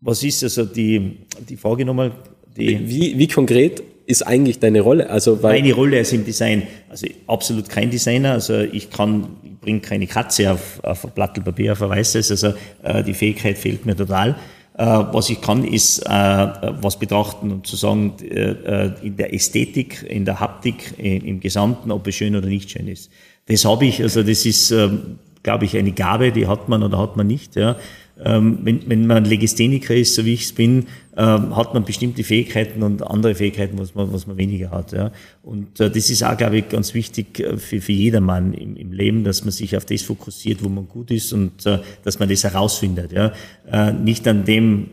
was 0.00 0.22
ist 0.22 0.44
also 0.44 0.64
die, 0.64 1.26
die 1.48 1.56
Frage 1.56 1.84
nochmal? 1.84 2.12
Die 2.56 2.88
wie, 2.88 3.18
wie 3.18 3.26
konkret 3.26 3.82
ist 4.06 4.26
eigentlich 4.26 4.58
deine 4.58 4.80
Rolle? 4.80 5.08
Also 5.08 5.42
weil 5.42 5.60
Meine 5.60 5.74
Rolle 5.74 6.00
ist 6.00 6.12
im 6.12 6.24
Design, 6.24 6.64
also 6.88 7.06
absolut 7.26 7.68
kein 7.68 7.90
Designer. 7.90 8.32
Also 8.32 8.60
ich 8.60 8.90
kann, 8.90 9.36
ich 9.42 9.58
bringe 9.60 9.80
keine 9.80 10.06
Katze 10.06 10.52
auf, 10.52 10.82
auf 10.82 11.04
ein 11.04 11.12
Blatt 11.12 11.42
Papier, 11.44 11.72
auf 11.72 11.82
ein 11.82 11.90
weißes. 11.90 12.30
Also 12.30 12.54
äh, 12.82 13.02
die 13.02 13.14
Fähigkeit 13.14 13.58
fehlt 13.58 13.86
mir 13.86 13.96
total. 13.96 14.36
Äh, 14.76 14.84
was 14.84 15.28
ich 15.30 15.40
kann, 15.40 15.64
ist 15.64 16.00
äh, 16.00 16.08
was 16.08 16.98
betrachten 16.98 17.50
und 17.52 17.66
zu 17.66 17.76
sagen, 17.76 18.14
äh, 18.22 18.50
äh, 18.50 18.92
in 19.02 19.16
der 19.16 19.34
Ästhetik, 19.34 20.06
in 20.08 20.24
der 20.24 20.40
Haptik, 20.40 20.94
in, 20.96 21.24
im 21.26 21.40
Gesamten, 21.40 21.90
ob 21.90 22.06
es 22.06 22.14
schön 22.14 22.34
oder 22.34 22.46
nicht 22.46 22.70
schön 22.70 22.88
ist. 22.88 23.10
Das 23.46 23.64
habe 23.64 23.84
ich, 23.84 24.02
also 24.02 24.22
das 24.22 24.46
ist, 24.46 24.70
ähm, 24.70 25.18
glaube 25.42 25.64
ich, 25.64 25.76
eine 25.76 25.92
Gabe, 25.92 26.32
die 26.32 26.46
hat 26.46 26.68
man 26.68 26.82
oder 26.82 26.98
hat 26.98 27.16
man 27.16 27.26
nicht. 27.26 27.56
Ja. 27.56 27.76
Ähm, 28.22 28.58
wenn, 28.62 28.88
wenn 28.88 29.06
man 29.06 29.24
Legistheniker 29.24 29.94
ist, 29.94 30.14
so 30.14 30.24
wie 30.24 30.34
ich 30.34 30.44
es 30.44 30.52
bin, 30.52 30.86
ähm, 31.16 31.56
hat 31.56 31.74
man 31.74 31.84
bestimmte 31.84 32.22
Fähigkeiten 32.22 32.82
und 32.82 33.02
andere 33.02 33.34
Fähigkeiten, 33.34 33.78
was 33.78 33.94
man, 33.94 34.12
was 34.12 34.26
man 34.26 34.36
weniger 34.36 34.70
hat. 34.70 34.92
Ja. 34.92 35.10
Und 35.42 35.80
äh, 35.80 35.90
das 35.90 36.10
ist 36.10 36.22
auch, 36.22 36.36
glaube 36.36 36.58
ich, 36.58 36.68
ganz 36.68 36.94
wichtig 36.94 37.40
äh, 37.40 37.56
für, 37.56 37.80
für 37.80 37.92
jedermann 37.92 38.52
im, 38.52 38.76
im 38.76 38.92
Leben, 38.92 39.24
dass 39.24 39.44
man 39.44 39.52
sich 39.52 39.76
auf 39.76 39.84
das 39.84 40.02
fokussiert, 40.02 40.62
wo 40.62 40.68
man 40.68 40.86
gut 40.88 41.10
ist 41.10 41.32
und 41.32 41.64
äh, 41.66 41.78
dass 42.04 42.18
man 42.18 42.28
das 42.28 42.44
herausfindet. 42.44 43.12
Ja. 43.12 43.32
Äh, 43.70 43.92
nicht 43.92 44.26
an 44.28 44.44
dem, 44.44 44.90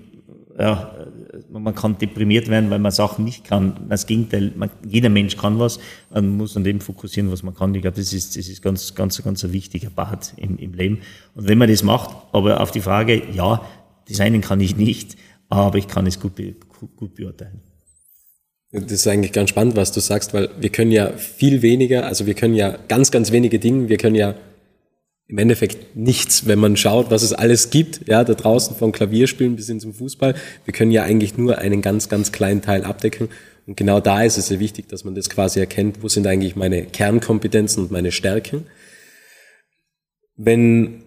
ja, 0.58 0.96
man 1.50 1.76
kann 1.76 1.97
deprimiert 1.97 2.47
werden, 2.47 2.69
weil 2.69 2.80
man 2.80 2.91
Sachen 2.91 3.26
nicht 3.26 3.43
kann. 3.43 3.88
Das 3.89 4.06
Gegenteil, 4.06 4.52
man, 4.56 4.69
jeder 4.88 5.10
Mensch 5.10 5.38
kann 5.38 5.60
was, 5.60 5.80
man 6.10 6.38
muss 6.38 6.56
an 6.58 6.63
dem 6.63 6.82
fokussieren, 6.82 7.32
was 7.32 7.43
man 7.43 7.54
kann. 7.54 7.73
Ich 7.76 7.82
glaube, 7.82 7.97
das 7.97 8.13
ist, 8.13 8.38
das 8.38 8.47
ist 8.47 8.62
ganz, 8.62 8.95
ganz, 8.95 9.21
ganz 9.23 9.43
ein 9.43 9.54
wichtiger 9.54 9.89
Part 9.89 10.34
im, 10.38 10.58
im 10.58 10.73
Leben. 10.73 11.00
Und 11.36 11.47
wenn 11.47 11.58
man 11.58 11.69
das 11.69 11.84
macht, 11.84 12.15
aber 12.32 12.62
auf 12.62 12.71
die 12.71 12.82
Frage, 12.82 13.21
ja, 13.34 13.62
designen 14.10 14.41
kann 14.41 14.62
ich 14.62 14.76
nicht, 14.78 15.17
aber 15.50 15.78
ich 15.78 15.88
kann 15.88 16.08
es 16.08 16.19
gut, 16.19 16.34
gut 16.95 17.15
beurteilen. 17.15 17.62
Das 18.71 18.91
ist 18.91 19.08
eigentlich 19.08 19.32
ganz 19.32 19.50
spannend, 19.50 19.78
was 19.78 19.93
du 19.93 20.02
sagst, 20.02 20.34
weil 20.34 20.50
wir 20.60 20.69
können 20.69 20.91
ja 20.91 21.13
viel 21.13 21.62
weniger, 21.62 22.06
also 22.06 22.26
wir 22.26 22.34
können 22.34 22.54
ja 22.54 22.78
ganz, 22.88 23.12
ganz 23.12 23.32
wenige 23.32 23.60
Dinge, 23.60 23.88
wir 23.88 23.97
können 23.97 24.15
ja 24.15 24.36
im 25.30 25.38
Endeffekt 25.38 25.96
nichts, 25.96 26.48
wenn 26.48 26.60
man 26.60 26.78
schaut, 26.78 27.12
was 27.12 27.22
es 27.22 27.34
alles 27.34 27.70
gibt, 27.70 28.08
ja, 28.08 28.24
da 28.24 28.34
draußen 28.34 28.78
von 28.78 28.94
Klavierspielen 28.94 29.58
bis 29.58 29.68
hin 29.68 29.80
zum 29.80 29.94
Fußball. 29.94 30.36
Wir 30.63 30.74
können 30.74 30.92
ja 30.92 31.04
eigentlich 31.04 31.38
nur 31.38 31.58
einen 31.58 31.82
ganz, 31.82 32.08
ganz 32.08 32.32
kleinen 32.32 32.62
Teil 32.62 32.86
abdecken. 32.86 33.28
Und 33.66 33.76
genau 33.76 34.00
da 34.00 34.24
ist 34.24 34.38
es 34.38 34.48
sehr 34.48 34.62
wichtig, 34.62 34.88
dass 34.88 35.04
man 35.04 35.16
das 35.16 35.30
quasi 35.30 35.60
erkennt, 35.60 36.02
wo 36.02 36.08
sind 36.08 36.26
eigentlich 36.26 36.56
meine 36.56 36.86
Kernkompetenzen 36.86 37.84
und 37.84 37.92
meine 37.92 38.13
Stärken. 38.13 38.66
Wenn 40.38 41.04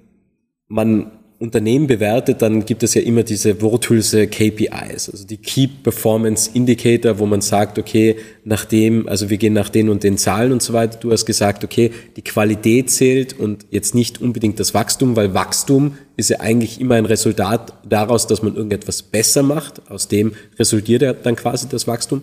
man 0.68 1.12
Unternehmen 1.40 1.86
bewertet, 1.86 2.42
dann 2.42 2.66
gibt 2.66 2.82
es 2.82 2.92
ja 2.92 3.00
immer 3.00 3.22
diese 3.22 3.62
Worthülse 3.62 4.26
KPIs, 4.26 5.08
also 5.08 5.26
die 5.26 5.38
Key 5.38 5.68
Performance 5.68 6.50
Indicator, 6.52 7.18
wo 7.18 7.24
man 7.24 7.40
sagt, 7.40 7.78
okay, 7.78 8.16
nach 8.44 8.66
dem, 8.66 9.08
also 9.08 9.30
wir 9.30 9.38
gehen 9.38 9.54
nach 9.54 9.70
den 9.70 9.88
und 9.88 10.04
den 10.04 10.18
Zahlen 10.18 10.52
und 10.52 10.62
so 10.62 10.74
weiter. 10.74 10.98
Du 10.98 11.10
hast 11.10 11.24
gesagt, 11.24 11.64
okay, 11.64 11.92
die 12.16 12.20
Qualität 12.20 12.90
zählt 12.90 13.40
und 13.40 13.64
jetzt 13.70 13.94
nicht 13.94 14.20
unbedingt 14.20 14.60
das 14.60 14.74
Wachstum, 14.74 15.16
weil 15.16 15.32
Wachstum 15.32 15.96
ist 16.18 16.28
ja 16.28 16.40
eigentlich 16.40 16.78
immer 16.78 16.96
ein 16.96 17.06
Resultat 17.06 17.72
daraus, 17.88 18.26
dass 18.26 18.42
man 18.42 18.54
irgendetwas 18.54 19.00
besser 19.00 19.42
macht. 19.42 19.90
Aus 19.90 20.08
dem 20.08 20.32
resultiert 20.58 21.00
ja 21.00 21.14
dann 21.14 21.36
quasi 21.36 21.68
das 21.70 21.86
Wachstum. 21.86 22.22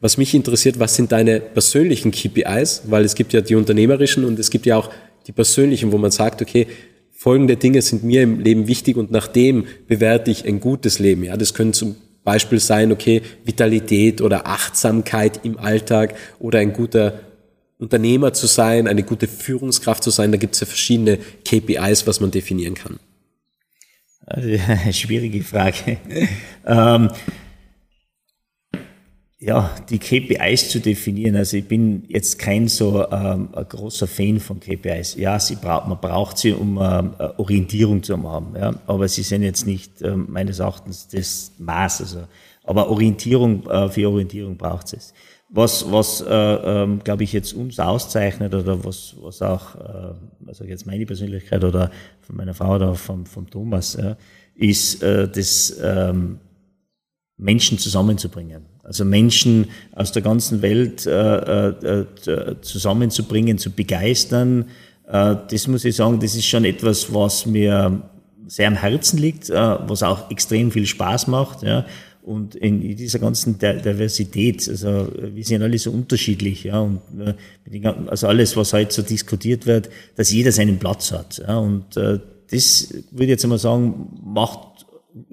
Was 0.00 0.18
mich 0.18 0.34
interessiert, 0.34 0.78
was 0.78 0.94
sind 0.94 1.10
deine 1.10 1.40
persönlichen 1.40 2.12
KPIs? 2.12 2.82
Weil 2.86 3.04
es 3.04 3.16
gibt 3.16 3.32
ja 3.32 3.40
die 3.40 3.56
unternehmerischen 3.56 4.24
und 4.24 4.38
es 4.38 4.50
gibt 4.50 4.66
ja 4.66 4.76
auch 4.76 4.88
die 5.26 5.32
persönlichen, 5.32 5.90
wo 5.90 5.98
man 5.98 6.12
sagt, 6.12 6.42
okay, 6.42 6.68
folgende 7.22 7.56
Dinge 7.56 7.82
sind 7.82 8.02
mir 8.02 8.24
im 8.24 8.40
Leben 8.40 8.66
wichtig 8.66 8.96
und 8.96 9.12
nach 9.12 9.28
dem 9.28 9.66
bewerte 9.86 10.32
ich 10.32 10.44
ein 10.44 10.58
gutes 10.58 10.98
Leben. 10.98 11.22
Ja, 11.22 11.36
das 11.36 11.54
können 11.54 11.72
zum 11.72 11.94
Beispiel 12.24 12.58
sein, 12.58 12.90
okay, 12.90 13.22
Vitalität 13.44 14.20
oder 14.20 14.48
Achtsamkeit 14.48 15.44
im 15.44 15.56
Alltag 15.56 16.16
oder 16.40 16.58
ein 16.58 16.72
guter 16.72 17.20
Unternehmer 17.78 18.32
zu 18.32 18.48
sein, 18.48 18.88
eine 18.88 19.04
gute 19.04 19.28
Führungskraft 19.28 20.02
zu 20.02 20.10
sein. 20.10 20.32
Da 20.32 20.36
gibt 20.36 20.54
es 20.54 20.62
ja 20.62 20.66
verschiedene 20.66 21.16
KPIs, 21.44 22.08
was 22.08 22.18
man 22.18 22.32
definieren 22.32 22.74
kann. 22.74 22.98
Also, 24.26 24.58
schwierige 24.90 25.44
Frage. 25.44 25.98
ähm, 26.66 27.08
ja, 29.42 29.74
die 29.90 29.98
KPIs 29.98 30.68
zu 30.68 30.78
definieren. 30.78 31.34
Also 31.34 31.56
ich 31.56 31.66
bin 31.66 32.04
jetzt 32.06 32.38
kein 32.38 32.68
so 32.68 33.04
ähm, 33.10 33.48
großer 33.50 34.06
Fan 34.06 34.38
von 34.38 34.60
KPIs. 34.60 35.16
Ja, 35.16 35.40
sie 35.40 35.56
braucht, 35.56 35.88
man 35.88 35.98
braucht 35.98 36.38
sie, 36.38 36.52
um 36.52 36.78
ähm, 36.80 37.14
Orientierung 37.38 38.04
zu 38.04 38.22
haben. 38.22 38.54
Ja, 38.56 38.72
aber 38.86 39.08
sie 39.08 39.22
sind 39.22 39.42
jetzt 39.42 39.66
nicht 39.66 40.00
ähm, 40.00 40.26
meines 40.28 40.60
Erachtens 40.60 41.08
das 41.08 41.52
Maß. 41.58 42.02
Also, 42.02 42.18
aber 42.62 42.88
Orientierung 42.88 43.68
äh, 43.68 43.88
für 43.88 44.08
Orientierung 44.08 44.56
braucht 44.56 44.92
es. 44.92 45.12
Was, 45.48 45.90
was 45.90 46.20
äh, 46.20 46.32
ähm, 46.32 47.00
glaube 47.02 47.24
ich 47.24 47.32
jetzt 47.32 47.52
uns 47.52 47.80
auszeichnet 47.80 48.54
oder 48.54 48.84
was, 48.84 49.16
was 49.20 49.42
auch, 49.42 49.74
äh, 49.74 50.14
also 50.46 50.64
jetzt 50.64 50.86
meine 50.86 51.04
Persönlichkeit 51.04 51.64
oder 51.64 51.90
von 52.20 52.36
meiner 52.36 52.54
Frau 52.54 52.76
oder 52.76 52.94
vom, 52.94 53.26
vom 53.26 53.50
Thomas, 53.50 53.98
ja, 54.00 54.16
ist 54.54 55.02
äh, 55.02 55.28
das 55.28 55.76
ähm, 55.82 56.38
Menschen 57.36 57.76
zusammenzubringen. 57.78 58.71
Also 58.82 59.04
Menschen 59.04 59.66
aus 59.94 60.12
der 60.12 60.22
ganzen 60.22 60.60
Welt 60.60 61.06
äh, 61.06 61.10
äh, 61.10 62.00
äh, 62.26 62.60
zusammenzubringen, 62.62 63.58
zu 63.58 63.70
begeistern. 63.70 64.66
Äh, 65.06 65.36
das 65.50 65.68
muss 65.68 65.84
ich 65.84 65.94
sagen, 65.94 66.18
das 66.18 66.34
ist 66.34 66.46
schon 66.46 66.64
etwas, 66.64 67.14
was 67.14 67.46
mir 67.46 68.02
sehr 68.48 68.66
am 68.66 68.74
Herzen 68.74 69.18
liegt, 69.18 69.50
äh, 69.50 69.54
was 69.54 70.02
auch 70.02 70.30
extrem 70.30 70.72
viel 70.72 70.86
Spaß 70.86 71.28
macht. 71.28 71.62
Ja. 71.62 71.86
Und 72.22 72.54
in 72.54 72.96
dieser 72.96 73.18
ganzen 73.18 73.58
Diversität, 73.58 74.68
also 74.68 75.08
wir 75.16 75.44
sind 75.44 75.62
alle 75.62 75.78
so 75.78 75.90
unterschiedlich, 75.90 76.64
ja, 76.64 76.78
und 76.78 77.00
äh, 77.18 77.34
also 78.06 78.28
alles, 78.28 78.56
was 78.56 78.72
heute 78.72 78.94
so 78.94 79.02
diskutiert 79.02 79.66
wird, 79.66 79.90
dass 80.14 80.30
jeder 80.30 80.52
seinen 80.52 80.78
Platz 80.78 81.10
hat. 81.10 81.42
Ja, 81.44 81.58
und 81.58 81.96
das 81.96 82.94
würde 83.10 83.24
ich 83.24 83.30
jetzt 83.30 83.44
einmal 83.44 83.58
sagen, 83.58 84.20
macht 84.22 84.81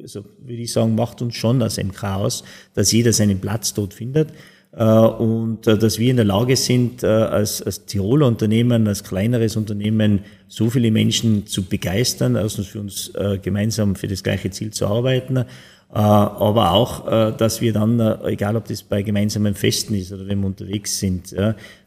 also 0.02 0.26
würde 0.40 0.62
ich 0.62 0.72
sagen, 0.72 0.96
macht 0.96 1.22
uns 1.22 1.36
schon 1.36 1.62
als 1.62 1.78
MK 1.78 2.04
aus, 2.04 2.44
dass 2.74 2.92
jeder 2.92 3.14
seinen 3.14 3.40
Platz 3.40 3.74
dort 3.74 3.94
findet. 3.94 4.30
Äh, 4.72 4.84
und 4.84 5.66
äh, 5.66 5.78
dass 5.78 5.98
wir 5.98 6.12
in 6.12 6.18
der 6.18 6.26
Lage 6.26 6.56
sind, 6.56 7.04
äh, 7.04 7.08
als, 7.08 7.62
als 7.62 7.86
Tiroler 7.86 8.28
Unternehmen, 8.28 8.88
als 8.88 9.04
kleineres 9.04 9.56
Unternehmen 9.56 10.22
so 10.48 10.70
viele 10.70 10.92
Menschen 10.92 11.48
zu 11.48 11.64
begeistern, 11.64 12.36
erstens 12.36 12.68
für 12.68 12.80
uns 12.80 13.12
gemeinsam 13.44 13.96
für 13.96 14.08
das 14.08 14.24
gleiche 14.24 14.50
Ziel 14.50 14.72
zu 14.72 14.88
arbeiten, 14.88 15.46
aber 15.92 16.72
auch, 16.72 17.34
dass 17.36 17.62
wir 17.62 17.74
dann, 17.74 18.00
egal 18.26 18.56
ob 18.56 18.66
das 18.66 18.84
bei 18.84 19.02
gemeinsamen 19.02 19.56
Festen 19.56 19.96
ist 19.96 20.14
oder 20.14 20.28
wenn 20.28 20.40
wir 20.40 20.46
unterwegs 20.46 21.00
sind, 21.00 21.34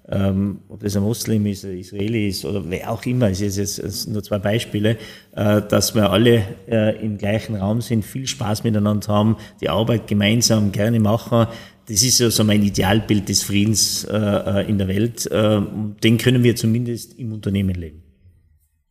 ähm, 0.08 0.60
ob 0.68 0.80
das 0.80 0.96
ein 0.96 1.02
Muslim 1.02 1.46
ist, 1.46 1.64
ein 1.64 1.78
Israeli 1.78 2.28
ist 2.28 2.44
oder 2.44 2.68
wer 2.68 2.90
auch 2.90 3.04
immer, 3.06 3.30
es 3.30 3.40
ist 3.40 3.78
jetzt 3.78 4.08
nur 4.08 4.22
zwei 4.22 4.38
Beispiele, 4.38 4.98
äh, 5.34 5.62
dass 5.62 5.94
wir 5.94 6.10
alle 6.10 6.44
äh, 6.68 7.02
im 7.04 7.18
gleichen 7.18 7.56
Raum 7.56 7.80
sind, 7.80 8.04
viel 8.04 8.26
Spaß 8.26 8.64
miteinander 8.64 9.08
haben, 9.08 9.36
die 9.60 9.68
Arbeit 9.68 10.08
gemeinsam 10.08 10.72
gerne 10.72 10.98
machen. 10.98 11.46
Das 11.86 12.02
ist 12.02 12.18
so 12.18 12.24
also 12.24 12.44
mein 12.44 12.62
Idealbild 12.62 13.28
des 13.28 13.42
Friedens 13.42 14.04
äh, 14.04 14.16
äh 14.16 14.68
in 14.68 14.78
der 14.78 14.88
Welt. 14.88 15.26
Äh, 15.30 15.60
den 16.02 16.18
können 16.18 16.42
wir 16.42 16.56
zumindest 16.56 17.18
im 17.18 17.32
Unternehmen 17.32 17.74
leben. 17.74 18.02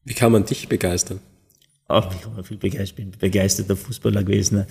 Wie 0.04 0.14
kann 0.14 0.32
man 0.32 0.46
dich 0.46 0.68
begeistern? 0.68 1.20
Ach, 1.88 2.08
ich 2.16 2.26
man 2.26 2.44
viel 2.44 2.58
begeistert, 2.58 2.96
bin 2.96 3.12
begeisterter 3.12 3.76
Fußballer 3.76 4.24
gewesen 4.24 4.66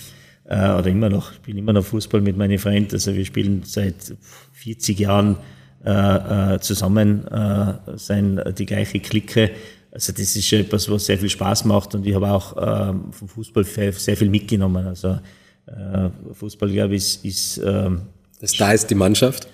äh, 0.44 0.70
oder 0.72 0.86
immer 0.86 1.08
noch, 1.08 1.32
bin 1.38 1.56
immer 1.58 1.72
noch 1.72 1.84
Fußball 1.84 2.20
mit 2.20 2.36
meinen 2.36 2.58
Freunden. 2.58 2.92
Also 2.92 3.14
wir 3.14 3.24
spielen 3.24 3.62
seit 3.64 4.14
40 4.52 4.98
Jahren 4.98 5.36
äh, 5.84 6.54
äh, 6.54 6.60
zusammen 6.60 7.26
äh, 7.28 7.74
sein, 7.96 8.42
die 8.58 8.66
gleiche 8.66 9.00
Clique. 9.00 9.50
Also 9.92 10.12
das 10.12 10.36
ist 10.36 10.52
etwas, 10.52 10.90
was 10.90 11.06
sehr 11.06 11.18
viel 11.18 11.30
Spaß 11.30 11.64
macht 11.64 11.94
und 11.94 12.06
ich 12.06 12.14
habe 12.14 12.30
auch 12.30 12.56
äh, 12.56 12.94
vom 13.10 13.28
Fußball 13.28 13.64
sehr 13.64 14.16
viel 14.16 14.30
mitgenommen. 14.30 14.86
Also 14.86 15.18
äh, 15.66 16.10
Fußball, 16.32 16.70
glaube 16.70 16.94
ich, 16.94 17.24
ist, 17.24 17.24
ist 17.24 17.58
äh, 17.58 17.90
das 18.40 18.52
da 18.52 18.72
ist 18.72 18.88
die 18.88 18.94
Mannschaft. 18.94 19.48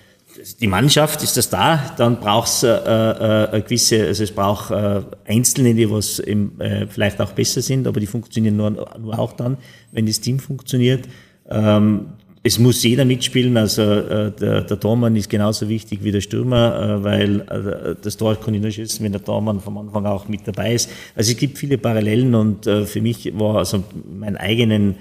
Die 0.61 0.67
Mannschaft 0.67 1.23
ist 1.23 1.37
das 1.37 1.49
da, 1.49 1.93
dann 1.97 2.19
braucht 2.19 2.47
es 2.47 2.63
äh, 2.63 2.67
äh, 2.67 3.49
eine 3.49 3.61
gewisse, 3.63 4.05
also 4.05 4.23
es 4.23 4.31
braucht 4.31 4.71
äh, 4.71 5.01
Einzelne, 5.25 5.73
die 5.73 5.89
was 5.89 6.19
im, 6.19 6.59
äh, 6.59 6.87
vielleicht 6.87 7.19
auch 7.21 7.31
besser 7.31 7.61
sind, 7.61 7.87
aber 7.87 7.99
die 7.99 8.07
funktionieren 8.07 8.55
nur, 8.55 8.71
nur 8.71 9.17
auch 9.17 9.33
dann, 9.33 9.57
wenn 9.91 10.05
das 10.05 10.19
Team 10.19 10.39
funktioniert. 10.39 11.07
Ähm, 11.49 12.07
es 12.43 12.59
muss 12.59 12.83
jeder 12.83 13.03
mitspielen, 13.03 13.57
also 13.57 13.81
äh, 13.81 14.31
der, 14.31 14.61
der 14.61 14.79
Tormann 14.79 15.15
ist 15.15 15.29
genauso 15.29 15.67
wichtig 15.67 16.03
wie 16.03 16.11
der 16.11 16.21
Stürmer, 16.21 16.99
äh, 16.99 17.03
weil 17.03 17.41
äh, 17.41 17.95
das 18.01 18.15
Tor 18.15 18.35
kann 18.39 18.53
ich 18.53 18.61
nur 18.61 18.71
schützen, 18.71 19.03
wenn 19.03 19.11
der 19.11 19.23
Tormann 19.23 19.59
vom 19.59 19.77
Anfang 19.77 20.05
auch 20.05 20.27
mit 20.27 20.47
dabei 20.47 20.73
ist. 20.73 20.89
Also 21.15 21.31
es 21.31 21.37
gibt 21.37 21.57
viele 21.57 21.77
Parallelen 21.77 22.35
und 22.35 22.67
äh, 22.67 22.85
für 22.85 23.01
mich 23.01 23.31
war 23.37 23.57
also 23.57 23.83
mein 24.09 24.37
eigenen 24.37 24.91
äh, 24.91 24.95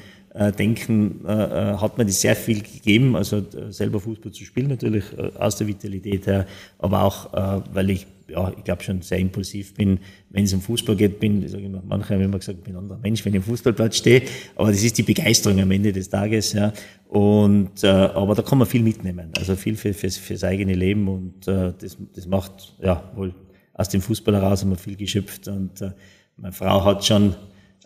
Denken 0.53 1.25
äh, 1.27 1.33
äh, 1.33 1.77
hat 1.79 1.97
mir 1.97 2.05
das 2.05 2.21
sehr 2.21 2.37
viel 2.37 2.61
gegeben, 2.61 3.17
also 3.17 3.39
äh, 3.39 3.71
selber 3.73 4.01
Fußball 4.01 4.33
zu 4.33 4.45
spielen 4.45 4.69
natürlich 4.69 5.05
äh, 5.17 5.31
aus 5.39 5.57
der 5.57 5.67
Vitalität 5.67 6.27
her, 6.27 6.47
aber 6.79 7.05
auch, 7.05 7.33
äh, 7.33 7.63
weil 7.73 7.91
ich 7.91 8.07
ja, 8.29 8.53
ich 8.57 8.65
glaube 8.65 8.83
schon 8.83 9.03
sehr 9.03 9.19
impulsiv 9.19 9.75
bin, 9.75 10.01
wenn 10.31 10.45
es 10.45 10.53
um 10.53 10.61
Fußball 10.61 10.97
geht, 10.97 11.21
bin, 11.21 11.47
sage 11.49 11.63
ich 11.63 11.71
mal, 11.71 11.83
manche 11.87 12.15
haben 12.15 12.21
immer 12.21 12.39
gesagt, 12.39 12.59
ich 12.59 12.65
bin 12.65 12.75
ein 12.75 12.81
anderer 12.81 12.99
Mensch, 12.99 13.25
wenn 13.25 13.33
ich 13.33 13.37
im 13.37 13.43
Fußballplatz 13.45 13.97
stehe, 13.97 14.23
aber 14.57 14.71
das 14.71 14.83
ist 14.83 14.99
die 14.99 15.05
Begeisterung 15.05 15.61
am 15.61 15.71
Ende 15.71 15.93
des 15.93 16.09
Tages, 16.09 16.53
ja. 16.53 16.73
Und 17.09 17.85
äh, 17.85 17.87
aber 17.87 18.35
da 18.35 18.43
kann 18.43 18.59
man 18.59 18.67
viel 18.67 18.83
mitnehmen, 18.83 19.31
also 19.39 19.55
viel 19.55 19.77
für, 19.77 19.95
fürs, 19.95 20.17
fürs 20.17 20.43
eigene 20.43 20.75
Leben 20.75 21.07
und 21.07 21.47
äh, 21.47 21.73
das, 21.79 21.97
das 22.15 22.27
macht 22.27 22.75
ja 22.83 23.03
wohl 23.15 23.33
aus 23.75 23.89
dem 23.91 24.01
Fußball 24.01 24.35
heraus 24.35 24.63
haben 24.63 24.71
wir 24.71 24.77
viel 24.77 24.97
geschöpft 24.97 25.47
und 25.49 25.81
äh, 25.81 25.93
meine 26.37 26.53
Frau 26.53 26.85
hat 26.85 27.05
schon 27.05 27.35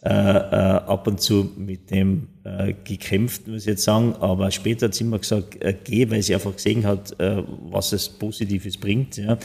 äh, 0.03 0.09
äh, 0.09 0.13
ab 0.13 1.07
und 1.07 1.21
zu 1.21 1.51
mit 1.59 1.91
dem 1.91 2.29
äh, 2.45 2.73
gekämpft, 2.85 3.47
muss 3.47 3.63
ich 3.63 3.67
jetzt 3.67 3.85
sagen, 3.85 4.15
aber 4.15 4.51
später 4.51 4.87
hat 4.87 4.95
sie 4.95 5.05
immer 5.05 5.19
gesagt, 5.19 5.61
äh, 5.63 5.75
geh, 5.85 6.09
weil 6.09 6.23
sie 6.23 6.35
einfach 6.35 6.57
gesehen 6.57 6.87
hat, 6.87 7.21
äh, 7.21 7.43
was 7.71 7.93
es 7.93 8.09
Positives 8.09 8.79
bringt. 8.79 9.19
Ja. 9.19 9.37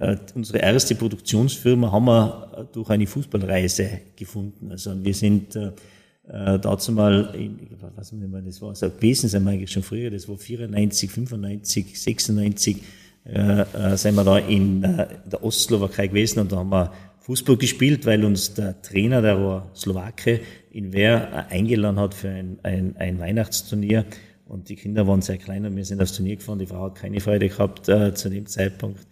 Äh, 0.00 0.16
unsere 0.34 0.60
erste 0.60 0.94
Produktionsfirma 0.94 1.92
haben 1.92 2.06
wir 2.06 2.68
durch 2.72 2.88
eine 2.88 3.06
Fußballreise 3.06 4.00
gefunden. 4.16 4.70
Also 4.70 4.92
wir 5.04 5.14
sind 5.14 5.58
dazu 6.30 6.92
mal, 6.92 7.34
in, 7.34 7.58
ich 7.62 7.70
weiß 7.96 8.12
nicht 8.12 8.30
mehr, 8.30 8.42
das 8.42 8.60
war, 8.60 8.68
also 8.70 8.90
gewesen 8.90 9.30
sind 9.30 9.44
wir 9.44 9.50
eigentlich 9.50 9.72
schon 9.72 9.82
früher, 9.82 10.10
das 10.10 10.28
war 10.28 10.36
94, 10.36 11.10
95, 11.10 11.98
96, 11.98 12.82
äh, 13.28 13.60
äh, 13.60 13.96
sind 13.96 14.14
wir 14.14 14.24
da 14.24 14.38
in 14.38 14.80
der 14.80 15.44
Ostslowakei 15.44 16.06
gewesen 16.06 16.40
und 16.40 16.52
da 16.52 16.56
haben 16.56 16.70
wir 16.70 16.92
Fußball 17.28 17.58
gespielt, 17.58 18.06
weil 18.06 18.24
uns 18.24 18.54
der 18.54 18.80
Trainer, 18.80 19.20
der 19.20 19.38
war 19.38 19.70
Slowake, 19.74 20.40
in 20.70 20.94
Wer 20.94 21.50
eingeladen 21.50 22.00
hat 22.00 22.14
für 22.14 22.30
ein, 22.30 22.58
ein, 22.62 22.96
ein 22.96 23.18
Weihnachtsturnier 23.18 24.06
und 24.46 24.70
die 24.70 24.76
Kinder 24.76 25.06
waren 25.06 25.20
sehr 25.20 25.36
klein 25.36 25.66
und 25.66 25.76
wir 25.76 25.84
sind 25.84 26.00
aufs 26.00 26.14
Turnier 26.14 26.36
gefahren. 26.36 26.58
Die 26.58 26.64
Frau 26.64 26.84
hat 26.84 26.94
keine 26.94 27.20
Freude 27.20 27.50
gehabt 27.50 27.86
äh, 27.90 28.14
zu 28.14 28.30
dem 28.30 28.46
Zeitpunkt. 28.46 29.06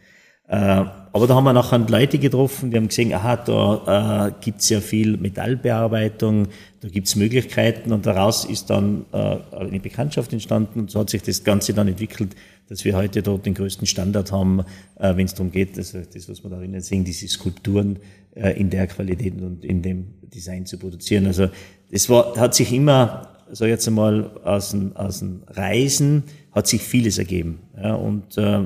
Äh, 0.48 0.84
aber 1.16 1.26
da 1.26 1.34
haben 1.34 1.44
wir 1.44 1.52
nachher 1.52 1.78
Leute 1.78 2.18
getroffen, 2.18 2.70
die 2.70 2.76
haben 2.76 2.88
gesehen, 2.88 3.12
aha, 3.12 3.36
da 3.36 4.26
äh, 4.28 4.32
gibt's 4.40 4.68
ja 4.68 4.80
viel 4.80 5.16
Metallbearbeitung, 5.16 6.48
da 6.80 6.88
gibt's 6.88 7.16
Möglichkeiten 7.16 7.90
und 7.92 8.06
daraus 8.06 8.44
ist 8.44 8.70
dann 8.70 9.06
äh, 9.12 9.38
eine 9.56 9.80
Bekanntschaft 9.80 10.32
entstanden 10.32 10.80
und 10.80 10.90
so 10.90 11.00
hat 11.00 11.10
sich 11.10 11.22
das 11.22 11.42
Ganze 11.42 11.72
dann 11.72 11.88
entwickelt, 11.88 12.36
dass 12.68 12.84
wir 12.84 12.96
heute 12.96 13.22
dort 13.22 13.46
den 13.46 13.54
größten 13.54 13.86
Standard 13.86 14.30
haben, 14.30 14.60
äh, 15.00 15.16
wenn 15.16 15.26
es 15.26 15.34
darum 15.34 15.50
geht, 15.50 15.78
also 15.78 15.98
das, 16.00 16.28
was 16.28 16.44
wir 16.44 16.50
da 16.50 16.58
drinnen 16.58 16.80
sehen, 16.80 17.04
diese 17.04 17.26
Skulpturen 17.28 17.98
äh, 18.34 18.50
in 18.50 18.70
der 18.70 18.86
Qualität 18.86 19.40
und 19.40 19.64
in 19.64 19.82
dem 19.82 20.06
Design 20.22 20.66
zu 20.66 20.78
produzieren. 20.78 21.26
Also 21.26 21.48
das 21.90 22.08
war, 22.08 22.36
hat 22.36 22.54
sich 22.54 22.72
immer, 22.72 23.30
so 23.50 23.64
jetzt 23.64 23.86
einmal 23.88 24.30
aus 24.44 24.70
dem, 24.70 24.94
aus 24.96 25.20
dem 25.20 25.42
Reisen, 25.48 26.24
hat 26.52 26.66
sich 26.66 26.82
vieles 26.82 27.18
ergeben. 27.18 27.60
Ja, 27.76 27.94
und 27.94 28.36
äh, 28.36 28.64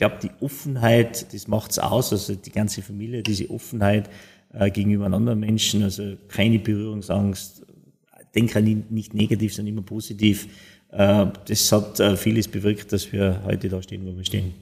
glaube, 0.00 0.16
die 0.22 0.30
Offenheit, 0.40 1.32
das 1.34 1.46
macht's 1.46 1.78
aus, 1.78 2.10
also 2.10 2.34
die 2.34 2.50
ganze 2.50 2.80
Familie, 2.80 3.22
diese 3.22 3.50
Offenheit 3.50 4.08
äh, 4.54 4.70
gegenüber 4.70 5.04
anderen 5.04 5.38
Menschen, 5.38 5.82
also 5.82 6.16
keine 6.28 6.58
Berührungsangst, 6.58 7.66
denke 8.34 8.58
an 8.58 8.84
nicht 8.88 9.12
negativ, 9.12 9.54
sondern 9.54 9.74
immer 9.74 9.82
positiv. 9.82 10.48
Äh, 10.90 11.26
das 11.46 11.70
hat 11.70 12.00
äh, 12.00 12.16
vieles 12.16 12.48
bewirkt, 12.48 12.92
dass 12.92 13.12
wir 13.12 13.42
heute 13.44 13.68
da 13.68 13.82
stehen, 13.82 14.06
wo 14.06 14.16
wir 14.16 14.24
stehen. 14.24 14.54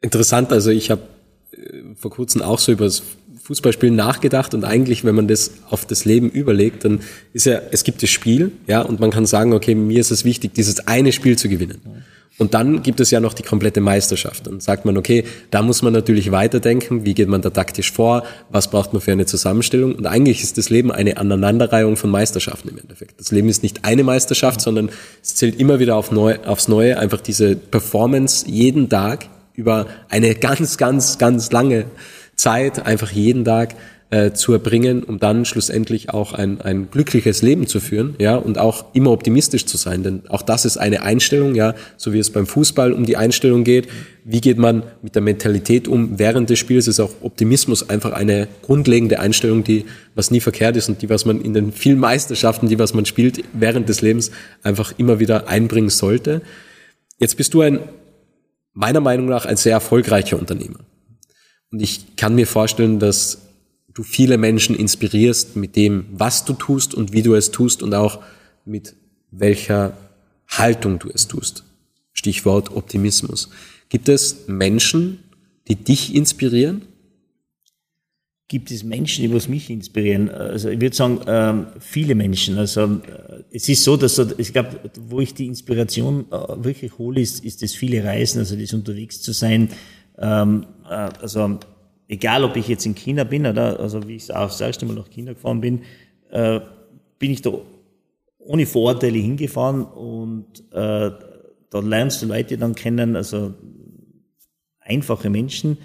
Interessant, 0.00 0.52
also 0.52 0.70
ich 0.70 0.90
habe 0.90 1.02
äh, 1.52 1.94
vor 1.94 2.10
kurzem 2.10 2.42
auch 2.42 2.58
so 2.58 2.72
über 2.72 2.86
das 2.86 3.04
Fußballspielen 3.44 3.94
nachgedacht 3.94 4.54
und 4.54 4.64
eigentlich, 4.64 5.04
wenn 5.04 5.14
man 5.14 5.28
das 5.28 5.52
auf 5.70 5.86
das 5.86 6.04
Leben 6.04 6.30
überlegt, 6.30 6.84
dann 6.84 7.00
ist 7.32 7.46
ja, 7.46 7.60
es 7.70 7.84
gibt 7.84 8.02
das 8.02 8.10
Spiel, 8.10 8.50
ja, 8.66 8.82
und 8.82 8.98
man 8.98 9.12
kann 9.12 9.24
sagen, 9.24 9.52
okay, 9.52 9.76
mir 9.76 10.00
ist 10.00 10.10
es 10.10 10.24
wichtig, 10.24 10.54
dieses 10.54 10.88
eine 10.88 11.12
Spiel 11.12 11.38
zu 11.38 11.48
gewinnen. 11.48 12.04
Und 12.36 12.54
dann 12.54 12.82
gibt 12.82 12.98
es 12.98 13.12
ja 13.12 13.20
noch 13.20 13.32
die 13.32 13.44
komplette 13.44 13.80
Meisterschaft. 13.80 14.48
Und 14.48 14.62
sagt 14.62 14.84
man, 14.84 14.96
okay, 14.96 15.24
da 15.50 15.62
muss 15.62 15.82
man 15.82 15.92
natürlich 15.92 16.32
weiterdenken, 16.32 17.04
wie 17.04 17.14
geht 17.14 17.28
man 17.28 17.42
da 17.42 17.50
taktisch 17.50 17.92
vor, 17.92 18.24
was 18.50 18.70
braucht 18.70 18.92
man 18.92 19.00
für 19.00 19.12
eine 19.12 19.24
Zusammenstellung. 19.24 19.94
Und 19.94 20.06
eigentlich 20.06 20.42
ist 20.42 20.58
das 20.58 20.68
Leben 20.68 20.90
eine 20.90 21.16
Aneinanderreihung 21.16 21.96
von 21.96 22.10
Meisterschaften 22.10 22.70
im 22.70 22.78
Endeffekt. 22.78 23.20
Das 23.20 23.30
Leben 23.30 23.48
ist 23.48 23.62
nicht 23.62 23.84
eine 23.84 24.02
Meisterschaft, 24.02 24.60
sondern 24.60 24.90
es 25.22 25.36
zählt 25.36 25.60
immer 25.60 25.78
wieder 25.78 25.94
auf 25.94 26.10
neu, 26.10 26.38
aufs 26.44 26.66
Neue, 26.66 26.98
einfach 26.98 27.20
diese 27.20 27.54
Performance 27.54 28.48
jeden 28.48 28.88
Tag 28.88 29.28
über 29.54 29.86
eine 30.08 30.34
ganz, 30.34 30.76
ganz, 30.76 31.18
ganz 31.18 31.52
lange 31.52 31.84
Zeit, 32.34 32.84
einfach 32.84 33.12
jeden 33.12 33.44
Tag 33.44 33.76
äh, 34.10 34.32
zu 34.32 34.52
erbringen, 34.52 35.02
um 35.02 35.18
dann 35.18 35.44
schlussendlich 35.44 36.10
auch 36.10 36.32
ein, 36.32 36.60
ein 36.60 36.90
glückliches 36.90 37.42
Leben 37.42 37.66
zu 37.66 37.80
führen, 37.80 38.14
ja, 38.18 38.36
und 38.36 38.58
auch 38.58 38.86
immer 38.92 39.10
optimistisch 39.10 39.66
zu 39.66 39.76
sein, 39.76 40.02
denn 40.02 40.22
auch 40.28 40.42
das 40.42 40.64
ist 40.64 40.76
eine 40.76 41.02
Einstellung, 41.02 41.54
ja, 41.54 41.74
so 41.96 42.12
wie 42.12 42.18
es 42.18 42.30
beim 42.30 42.46
Fußball 42.46 42.92
um 42.92 43.06
die 43.06 43.16
Einstellung 43.16 43.64
geht. 43.64 43.88
Wie 44.24 44.40
geht 44.40 44.58
man 44.58 44.84
mit 45.02 45.14
der 45.14 45.22
Mentalität 45.22 45.88
um 45.88 46.18
während 46.18 46.48
des 46.48 46.58
Spiels? 46.58 46.88
Ist 46.88 47.00
auch 47.00 47.10
Optimismus 47.22 47.88
einfach 47.90 48.12
eine 48.12 48.48
grundlegende 48.62 49.20
Einstellung, 49.20 49.64
die 49.64 49.84
was 50.14 50.30
nie 50.30 50.40
verkehrt 50.40 50.76
ist 50.76 50.88
und 50.88 51.02
die 51.02 51.10
was 51.10 51.24
man 51.24 51.40
in 51.40 51.52
den 51.52 51.72
vielen 51.72 51.98
Meisterschaften, 51.98 52.68
die 52.68 52.78
was 52.78 52.94
man 52.94 53.04
spielt 53.04 53.42
während 53.52 53.88
des 53.88 54.00
Lebens 54.00 54.30
einfach 54.62 54.94
immer 54.96 55.18
wieder 55.18 55.48
einbringen 55.48 55.90
sollte. 55.90 56.40
Jetzt 57.18 57.36
bist 57.36 57.54
du 57.54 57.62
ein 57.62 57.80
meiner 58.74 59.00
Meinung 59.00 59.26
nach 59.26 59.46
ein 59.46 59.56
sehr 59.56 59.72
erfolgreicher 59.72 60.38
Unternehmer. 60.38 60.80
Und 61.70 61.80
ich 61.80 62.16
kann 62.16 62.34
mir 62.34 62.46
vorstellen, 62.46 62.98
dass 62.98 63.43
du 63.94 64.02
viele 64.02 64.38
Menschen 64.38 64.76
inspirierst 64.76 65.56
mit 65.56 65.76
dem, 65.76 66.06
was 66.12 66.44
du 66.44 66.52
tust 66.52 66.94
und 66.94 67.12
wie 67.12 67.22
du 67.22 67.34
es 67.34 67.50
tust 67.50 67.82
und 67.82 67.94
auch 67.94 68.22
mit 68.64 68.94
welcher 69.30 69.96
Haltung 70.48 70.98
du 70.98 71.08
es 71.12 71.28
tust. 71.28 71.64
Stichwort 72.12 72.74
Optimismus. 72.76 73.50
Gibt 73.88 74.08
es 74.08 74.46
Menschen, 74.48 75.20
die 75.68 75.76
dich 75.76 76.14
inspirieren? 76.14 76.82
Gibt 78.48 78.70
es 78.70 78.84
Menschen, 78.84 79.22
die 79.22 79.32
was 79.32 79.48
mich 79.48 79.70
inspirieren? 79.70 80.28
Also 80.28 80.68
ich 80.68 80.80
würde 80.80 80.94
sagen, 80.94 81.20
ähm, 81.26 81.66
viele 81.80 82.14
Menschen. 82.14 82.58
Also 82.58 82.82
äh, 82.82 83.42
es 83.50 83.68
ist 83.68 83.82
so, 83.82 83.96
dass 83.96 84.18
ich 84.36 84.52
glaube, 84.52 84.90
wo 85.08 85.20
ich 85.20 85.32
die 85.32 85.46
Inspiration 85.46 86.26
äh, 86.30 86.34
wirklich 86.62 86.98
hole, 86.98 87.20
ist, 87.20 87.44
ist 87.44 87.62
das 87.62 87.72
viele 87.72 88.04
Reisen, 88.04 88.40
also 88.40 88.54
das 88.54 88.72
unterwegs 88.74 89.22
zu 89.22 89.32
sein. 89.32 89.70
Ähm, 90.18 90.66
äh, 90.84 91.08
also 91.20 91.58
egal 92.08 92.44
ob 92.44 92.56
ich 92.56 92.68
jetzt 92.68 92.86
in 92.86 92.94
China 92.94 93.24
bin 93.24 93.46
oder 93.46 93.80
also 93.80 94.06
wie 94.06 94.16
ich 94.16 94.34
auch 94.34 94.48
das 94.48 94.60
erste 94.60 94.86
Mal 94.86 94.94
nach 94.94 95.10
China 95.10 95.32
gefahren 95.32 95.60
bin, 95.60 95.82
äh, 96.30 96.60
bin 97.18 97.30
ich 97.30 97.42
da 97.42 97.52
ohne 98.38 98.66
Vorurteile 98.66 99.18
hingefahren 99.18 99.84
und 99.84 100.60
äh, 100.72 101.10
da 101.70 101.80
lernst 101.80 102.22
du 102.22 102.26
Leute 102.26 102.58
dann 102.58 102.74
kennen, 102.74 103.16
also 103.16 103.54
einfache 104.80 105.30
Menschen. 105.30 105.78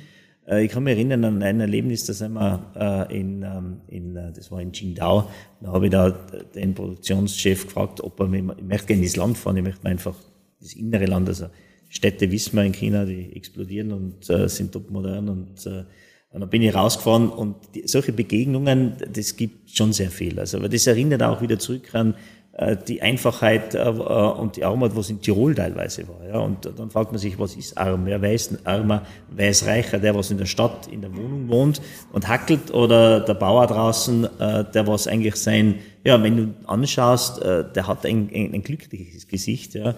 Äh, 0.45 0.65
ich 0.65 0.71
kann 0.71 0.83
mich 0.83 0.95
erinnern 0.95 1.23
an 1.23 1.41
ein 1.41 1.61
Erlebnis, 1.61 2.05
da 2.05 2.13
sind 2.13 2.33
wir 2.33 3.07
äh, 3.09 3.17
in, 3.17 3.43
ähm, 3.43 3.81
in, 3.87 4.15
äh, 4.15 4.33
das 4.33 4.51
war 4.51 4.61
in 4.61 4.71
Qingdao, 4.71 5.29
da 5.61 5.71
habe 5.71 5.85
ich 5.85 5.91
da 5.91 6.11
den 6.11 6.75
Produktionschef 6.75 7.65
gefragt, 7.65 8.01
ob 8.01 8.19
er 8.19 8.27
mir, 8.27 8.55
ich 8.57 8.63
möchte 8.63 8.87
gerne 8.87 9.03
ins 9.03 9.15
Land 9.15 9.37
fahren, 9.37 9.57
ich 9.57 9.63
möchte 9.63 9.85
einfach 9.85 10.15
das 10.59 10.73
innere 10.73 11.05
Land, 11.05 11.29
also 11.29 11.47
Städte 11.87 12.29
wissen 12.29 12.55
wir 12.55 12.63
in 12.63 12.73
China, 12.73 13.05
die 13.05 13.35
explodieren 13.35 13.91
und 13.91 14.29
äh, 14.29 14.47
sind 14.47 14.71
top 14.73 14.91
modern 14.91 15.29
und 15.29 15.65
äh, 15.65 15.85
und 16.31 16.41
dann 16.41 16.49
bin 16.49 16.61
ich 16.61 16.75
rausgefahren 16.75 17.29
und 17.29 17.55
die, 17.73 17.87
solche 17.87 18.13
Begegnungen, 18.13 18.97
das 19.11 19.35
gibt 19.35 19.71
schon 19.71 19.93
sehr 19.93 20.11
viel. 20.11 20.39
Also, 20.39 20.57
aber 20.57 20.69
das 20.69 20.85
erinnert 20.85 21.23
auch 21.23 21.41
wieder 21.41 21.57
zurück 21.57 21.93
an 21.93 22.13
äh, 22.53 22.77
die 22.87 23.01
Einfachheit 23.01 23.73
äh, 23.73 23.87
und 23.87 24.55
die 24.55 24.63
Armut, 24.63 24.95
was 24.95 25.09
in 25.09 25.21
Tirol 25.21 25.55
teilweise 25.55 26.07
war. 26.07 26.27
Ja. 26.27 26.39
Und 26.39 26.69
dann 26.77 26.91
fragt 26.91 27.11
man 27.11 27.19
sich, 27.19 27.39
was 27.39 27.55
ist 27.55 27.77
arm? 27.77 28.05
Wer 28.05 28.21
weiß 28.21 28.65
armer, 28.65 29.03
wer 29.29 29.49
ist 29.49 29.65
reicher? 29.65 29.97
Der, 29.97 30.13
was 30.13 30.29
in 30.29 30.37
der 30.37 30.45
Stadt, 30.45 30.85
in 30.87 31.01
der 31.01 31.15
Wohnung 31.15 31.47
wohnt 31.47 31.81
und 32.11 32.27
hackelt 32.27 32.71
oder 32.71 33.21
der 33.21 33.33
Bauer 33.33 33.65
draußen, 33.65 34.25
äh, 34.39 34.65
der 34.71 34.85
was 34.85 35.07
eigentlich 35.07 35.35
sein, 35.35 35.75
ja, 36.03 36.21
wenn 36.21 36.37
du 36.37 36.53
anschaust, 36.67 37.41
äh, 37.41 37.63
der 37.73 37.87
hat 37.87 38.05
ein, 38.05 38.29
ein, 38.33 38.53
ein 38.53 38.61
glückliches 38.61 39.27
Gesicht. 39.27 39.73
Ja. 39.75 39.95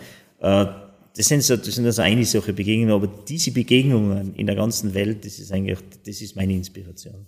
Das 1.15 1.27
sind 1.27 1.43
so, 1.43 1.57
das 1.57 1.75
sind 1.75 1.85
also 1.85 2.01
eine 2.01 2.23
solche 2.25 2.53
Begegnungen, 2.53 2.93
aber 2.93 3.07
diese 3.27 3.51
Begegnungen 3.51 4.33
in 4.35 4.47
der 4.47 4.55
ganzen 4.55 4.93
Welt, 4.93 5.25
das 5.25 5.39
ist 5.39 5.51
eigentlich, 5.51 5.79
das 6.05 6.21
ist 6.21 6.35
meine 6.35 6.53
Inspiration. 6.53 7.27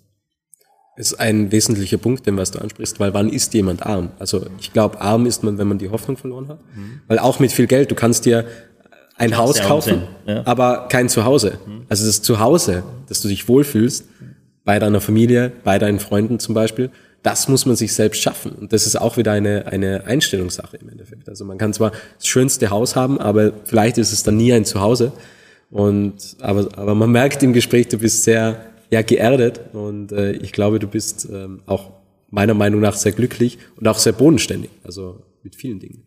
Das 0.95 1.11
ist 1.11 1.19
ein 1.19 1.51
wesentlicher 1.51 1.97
Punkt, 1.97 2.25
den 2.27 2.37
was 2.37 2.51
du 2.51 2.59
ansprichst, 2.59 2.99
weil 2.99 3.13
wann 3.13 3.29
ist 3.29 3.53
jemand 3.53 3.83
arm? 3.83 4.11
Also 4.19 4.45
ich 4.59 4.71
glaube, 4.73 5.01
arm 5.01 5.25
ist 5.25 5.43
man, 5.43 5.57
wenn 5.57 5.67
man 5.67 5.79
die 5.79 5.89
Hoffnung 5.89 6.17
verloren 6.17 6.47
hat. 6.47 6.59
Mhm. 6.75 7.01
Weil 7.07 7.19
auch 7.19 7.39
mit 7.39 7.51
viel 7.51 7.67
Geld, 7.67 7.89
du 7.89 7.95
kannst 7.95 8.25
dir 8.25 8.45
ein 9.17 9.31
du 9.31 9.37
Haus 9.37 9.59
kaufen, 9.59 10.03
ja. 10.27 10.45
aber 10.45 10.87
kein 10.89 11.09
Zuhause. 11.09 11.57
Mhm. 11.65 11.85
Also 11.89 12.05
das 12.05 12.21
Zuhause, 12.21 12.83
dass 13.07 13.21
du 13.21 13.27
dich 13.27 13.47
wohlfühlst, 13.47 14.05
bei 14.63 14.79
deiner 14.79 15.01
Familie, 15.01 15.51
bei 15.63 15.77
deinen 15.77 15.99
Freunden 15.99 16.39
zum 16.39 16.55
Beispiel, 16.55 16.89
das 17.23 17.47
muss 17.47 17.65
man 17.65 17.75
sich 17.75 17.93
selbst 17.93 18.21
schaffen. 18.21 18.51
Und 18.51 18.73
das 18.73 18.85
ist 18.85 18.97
auch 18.97 19.17
wieder 19.17 19.31
eine, 19.31 19.65
eine 19.67 20.05
Einstellungssache 20.05 20.77
im 20.77 20.89
Endeffekt. 20.89 21.29
Also 21.29 21.45
man 21.45 21.57
kann 21.57 21.73
zwar 21.73 21.91
das 22.17 22.27
schönste 22.27 22.69
Haus 22.69 22.95
haben, 22.95 23.17
aber 23.17 23.53
vielleicht 23.63 23.97
ist 23.97 24.11
es 24.11 24.23
dann 24.23 24.37
nie 24.37 24.53
ein 24.53 24.65
Zuhause. 24.65 25.13
Und, 25.71 26.35
aber, 26.41 26.69
aber 26.77 26.93
man 26.93 27.11
merkt 27.11 27.41
im 27.41 27.53
Gespräch, 27.53 27.87
du 27.87 27.97
bist 27.97 28.23
sehr 28.23 28.63
ja, 28.91 29.01
geerdet 29.01 29.59
und 29.73 30.11
äh, 30.11 30.33
ich 30.33 30.51
glaube, 30.51 30.77
du 30.77 30.87
bist 30.87 31.27
ähm, 31.31 31.61
auch 31.65 31.91
meiner 32.29 32.53
Meinung 32.53 32.81
nach 32.81 32.95
sehr 32.95 33.11
glücklich 33.11 33.57
und 33.77 33.87
auch 33.87 33.97
sehr 33.97 34.13
bodenständig, 34.13 34.69
also 34.83 35.23
mit 35.41 35.55
vielen 35.55 35.79
Dingen. 35.79 36.03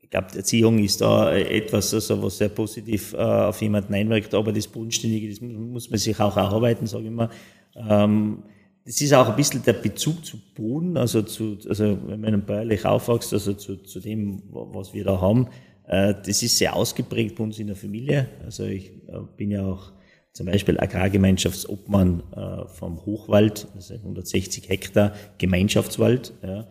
Ich 0.00 0.10
glaube, 0.10 0.28
Erziehung 0.36 0.78
ist 0.78 1.00
da 1.00 1.34
etwas, 1.34 1.92
also, 1.92 2.22
was 2.22 2.38
sehr 2.38 2.50
positiv 2.50 3.14
äh, 3.14 3.16
auf 3.16 3.60
jemanden 3.62 3.94
einwirkt, 3.94 4.32
aber 4.32 4.52
das 4.52 4.68
Bodenständige, 4.68 5.28
das 5.28 5.40
muss 5.40 5.90
man 5.90 5.98
sich 5.98 6.20
auch 6.20 6.36
erarbeiten, 6.36 6.86
sage 6.86 7.06
ich 7.06 7.10
mal. 7.10 7.30
Ähm, 7.74 8.44
das 8.84 9.00
ist 9.00 9.14
auch 9.14 9.28
ein 9.28 9.36
bisschen 9.36 9.62
der 9.62 9.72
Bezug 9.72 10.24
zu 10.24 10.38
Boden, 10.54 10.96
also 10.96 11.22
zu, 11.22 11.58
also 11.68 11.98
wenn 12.06 12.20
man 12.20 12.44
bäuerlich 12.44 12.84
aufwächst, 12.84 13.32
also 13.32 13.54
zu, 13.54 13.76
zu 13.76 14.00
dem, 14.00 14.42
was 14.50 14.92
wir 14.92 15.04
da 15.04 15.20
haben, 15.20 15.48
äh, 15.86 16.14
das 16.24 16.42
ist 16.42 16.58
sehr 16.58 16.76
ausgeprägt 16.76 17.36
bei 17.36 17.44
uns 17.44 17.58
in 17.58 17.68
der 17.68 17.76
Familie. 17.76 18.28
Also 18.44 18.64
ich 18.64 18.90
äh, 19.08 19.20
bin 19.36 19.50
ja 19.50 19.64
auch 19.64 19.92
zum 20.32 20.46
Beispiel 20.46 20.78
Agrargemeinschaftsobmann 20.78 22.22
äh, 22.34 22.66
vom 22.68 23.04
Hochwald, 23.06 23.68
also 23.74 23.94
160 23.94 24.68
Hektar 24.68 25.14
Gemeinschaftswald. 25.38 26.32
Ja. 26.42 26.66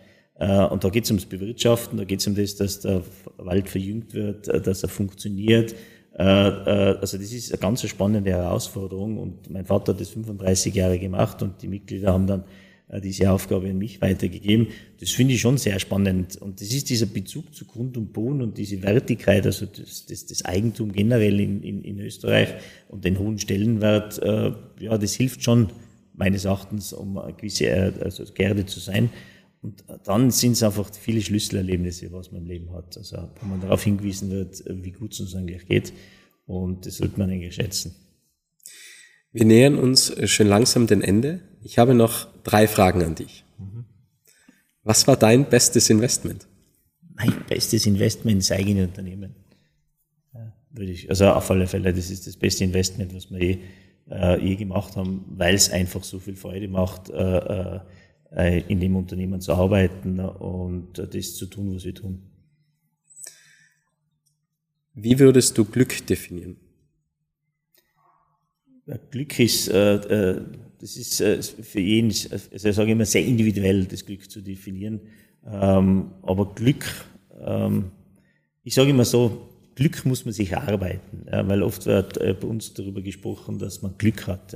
Und 0.66 0.84
da 0.84 0.89
geht 0.89 1.03
es 1.03 1.11
ums 1.11 1.28
Bewirtschaften, 1.28 1.95
da 1.95 2.05
geht 2.05 2.20
es 2.20 2.28
um 2.28 2.34
das, 2.34 2.55
dass 2.55 2.80
der 2.80 3.03
Wald 3.38 3.70
verjüngt 3.70 4.16
wird, 4.16 4.47
dass 4.47 4.82
er 4.82 4.89
funktioniert, 4.89 5.76
also 6.16 7.18
das 7.18 7.32
ist 7.32 7.51
eine 7.51 7.59
ganz 7.59 7.88
spannende 7.88 8.32
Herausforderung 8.32 9.18
und 9.18 9.49
mein 9.49 9.66
Vater 9.66 9.93
hat 9.93 10.01
das 10.01 10.09
35 10.09 10.74
Jahre 10.76 10.99
gemacht 10.99 11.41
und 11.41 11.61
die 11.61 11.68
Mitglieder 11.68 12.14
haben 12.14 12.28
dann 12.28 12.43
äh, 12.89 13.01
diese 13.01 13.32
Aufgabe 13.32 13.70
an 13.70 13.80
mich 13.80 13.99
weitergegeben. 14.01 14.68
Das 14.99 15.09
finde 15.09 15.34
ich 15.34 15.41
schon 15.41 15.57
sehr 15.57 15.80
spannend 15.80 16.38
und 16.38 16.61
das 16.61 16.72
ist 16.72 16.89
dieser 16.89 17.07
Bezug 17.07 17.55
zu 17.55 17.66
Grund 17.66 17.97
und 17.97 18.14
Boden 18.14 18.41
und 18.41 18.57
diese 18.57 18.84
Wertigkeit, 18.84 19.45
also 19.45 19.66
das, 19.66 20.05
das, 20.05 20.26
das 20.28 20.45
Eigentum 20.45 20.91
generell 20.91 21.39
in, 21.39 21.64
in, 21.64 21.84
in 21.84 21.99
Österreich 21.99 22.49
und 22.89 23.05
den 23.05 23.18
hohen 23.18 23.39
Stellenwert, 23.39 24.22
ja, 24.24 24.97
das 24.97 25.14
hilft 25.16 25.43
schon 25.43 25.70
meines 26.14 26.45
Erachtens, 26.45 26.93
um 26.93 27.18
eine 27.18 27.34
gewisse 27.34 27.93
also 28.01 28.24
Gerde 28.34 28.66
zu 28.66 28.80
sein. 28.80 29.09
Und 29.64 29.86
dann 30.03 30.30
sind 30.30 30.51
es 30.51 30.64
einfach 30.64 30.93
viele 30.93 31.22
Schlüsselerlebnisse, 31.22 32.11
was 32.11 32.34
man 32.34 32.41
im 32.41 32.47
Leben 32.47 32.74
hat. 32.74 32.97
Also 32.97 33.30
wo 33.39 33.45
man 33.47 33.61
darauf 33.61 33.82
hingewiesen 33.82 34.30
wird, 34.30 34.61
wie 34.68 34.91
gut 34.91 35.14
es 35.14 35.22
uns 35.22 35.36
eigentlich 35.36 35.66
geht. 35.66 35.93
Und 36.45 36.86
das 36.86 36.97
sollte 36.97 37.18
man 37.18 37.30
eigentlich 37.30 37.55
schätzen. 37.55 37.95
Wir 39.32 39.45
nähern 39.45 39.78
uns 39.78 40.14
schon 40.30 40.47
langsam 40.47 40.86
dem 40.86 41.01
Ende. 41.01 41.39
Ich 41.64 41.80
habe 41.80 41.95
noch 41.95 42.28
drei 42.43 42.68
Fragen 42.68 43.03
an 43.03 43.16
dich. 43.16 43.45
Mhm. 43.57 43.86
Was 44.84 45.07
war 45.07 45.16
dein 45.16 45.49
bestes 45.49 45.89
Investment? 45.89 46.45
Mein 47.16 47.34
bestes 47.47 47.86
Investment 47.86 48.39
ist 48.41 48.51
eigene 48.51 48.84
Unternehmen. 48.84 49.34
Ja, 50.34 50.53
würde 50.72 50.91
ich, 50.91 51.09
also 51.09 51.30
auf 51.30 51.49
alle 51.49 51.68
Fälle, 51.68 51.93
das 51.93 52.09
ist 52.09 52.28
das 52.28 52.36
beste 52.36 52.66
Investment, 52.66 53.16
was 53.16 53.32
wir 53.32 53.39
je, 53.39 53.59
äh, 54.11 54.45
je 54.45 54.55
gemacht 54.57 54.97
haben, 54.97 55.24
weil 55.30 55.55
es 55.55 55.72
einfach 55.72 56.03
so 56.03 56.20
viel 56.20 56.36
Freude 56.36 56.68
macht, 56.68 57.09
äh, 57.09 57.38
äh, 57.38 57.80
in 58.36 58.80
dem 58.80 58.96
Unternehmen 58.96 59.42
zu 59.42 59.54
arbeiten 59.54 60.20
und 60.20 60.98
das 60.98 61.36
zu 61.36 61.46
tun, 61.46 61.76
was 61.76 61.86
wir 61.86 61.94
tun. 61.94 62.24
Wie 64.96 65.18
würdest 65.20 65.58
du 65.58 65.66
Glück 65.66 66.06
definieren? 66.08 66.58
Glück 69.12 69.40
ist, 69.40 69.70
äh, 69.70 69.96
äh, 69.96 70.42
das 70.80 70.98
ist 70.98 71.22
äh, 71.22 71.42
für 71.42 71.80
jeden, 71.80 72.10
also 72.10 72.68
ich 72.68 72.76
sage 72.76 72.92
immer, 72.92 73.06
sehr 73.06 73.26
individuell, 73.26 73.86
das 73.86 74.06
Glück 74.06 74.30
zu 74.30 74.42
definieren. 74.42 75.02
Ähm, 75.46 76.12
aber 76.22 76.54
Glück, 76.54 76.86
ähm, 77.40 77.92
ich 78.64 78.74
sage 78.74 78.90
immer 78.90 79.06
so, 79.06 79.50
Glück 79.76 80.06
muss 80.06 80.26
man 80.26 80.34
sich 80.34 80.52
erarbeiten, 80.52 81.26
weil 81.26 81.64
oft 81.64 81.88
wird 81.88 82.18
äh, 82.18 82.36
bei 82.40 82.48
uns 82.48 82.74
darüber 82.74 83.02
gesprochen, 83.02 83.58
dass 83.58 83.82
man 83.82 83.98
Glück 83.98 84.28
hat. 84.28 84.54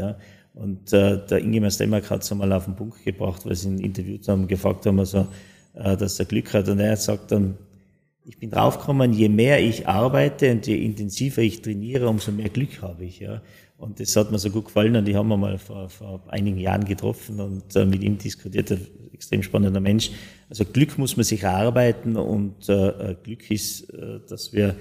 Und 0.59 0.91
äh, 0.91 1.19
der 1.27 1.39
Ingemar 1.39 1.69
Stemmark 1.69 2.09
hat 2.09 2.23
es 2.23 2.31
einmal 2.31 2.51
auf 2.51 2.65
den 2.65 2.75
Punkt 2.75 3.03
gebracht, 3.03 3.45
weil 3.45 3.55
sie 3.55 3.69
ihn 3.69 3.79
interviewt 3.79 4.27
haben, 4.27 4.47
gefragt 4.47 4.85
haben, 4.87 4.99
also, 4.99 5.27
äh, 5.75 5.95
dass 5.95 6.19
er 6.19 6.25
Glück 6.25 6.53
hat. 6.53 6.67
Und 6.67 6.79
er 6.79 6.97
sagt 6.97 7.31
dann, 7.31 7.57
ich 8.25 8.39
bin 8.39 8.49
draufgekommen, 8.49 9.13
je 9.13 9.29
mehr 9.29 9.63
ich 9.63 9.87
arbeite 9.87 10.51
und 10.51 10.65
je 10.65 10.75
intensiver 10.83 11.41
ich 11.41 11.61
trainiere, 11.61 12.09
umso 12.09 12.31
mehr 12.31 12.49
Glück 12.49 12.81
habe 12.81 13.05
ich. 13.05 13.19
Ja. 13.19 13.41
Und 13.77 13.99
das 13.99 14.15
hat 14.15 14.31
mir 14.31 14.39
so 14.39 14.49
gut 14.49 14.65
gefallen 14.65 14.95
und 14.95 15.07
ich 15.07 15.15
habe 15.15 15.31
ihn 15.31 15.39
mal 15.39 15.59
vor, 15.59 15.89
vor 15.89 16.23
einigen 16.27 16.57
Jahren 16.57 16.85
getroffen 16.85 17.39
und 17.39 17.75
äh, 17.75 17.85
mit 17.85 18.01
ihm 18.01 18.17
diskutiert, 18.17 18.71
ein 18.71 18.87
extrem 19.13 19.43
spannender 19.43 19.79
Mensch. 19.79 20.11
Also 20.49 20.65
Glück 20.65 20.97
muss 20.97 21.15
man 21.15 21.23
sich 21.23 21.43
erarbeiten 21.43 22.17
und 22.17 22.67
äh, 22.67 23.15
Glück 23.23 23.51
ist, 23.51 23.89
äh, 23.93 24.19
dass 24.27 24.53
wir, 24.53 24.75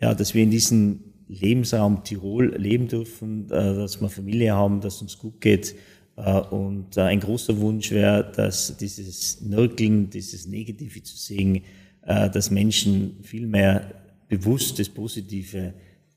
ja, 0.00 0.14
dass 0.14 0.34
wir 0.34 0.42
in 0.42 0.50
diesem 0.50 1.00
Lebensraum 1.28 2.04
Tirol 2.04 2.56
leben 2.56 2.88
dürfen, 2.88 3.46
äh, 3.50 3.74
dass 3.74 4.00
wir 4.00 4.08
Familie 4.08 4.54
haben, 4.54 4.80
dass 4.80 5.02
uns 5.02 5.18
gut 5.18 5.40
geht. 5.40 5.74
Äh, 6.16 6.40
und 6.40 6.96
äh, 6.96 7.02
ein 7.02 7.20
großer 7.20 7.60
Wunsch 7.60 7.90
wäre, 7.90 8.32
dass 8.34 8.76
dieses 8.78 9.42
Nörgeln, 9.42 10.10
dieses 10.10 10.46
Negative 10.46 11.02
zu 11.02 11.16
sehen, 11.16 11.62
dass 12.02 12.50
Menschen 12.50 13.22
viel 13.22 13.46
mehr 13.46 13.92
bewusst 14.28 14.78
das 14.78 14.88
Positive 14.88 15.74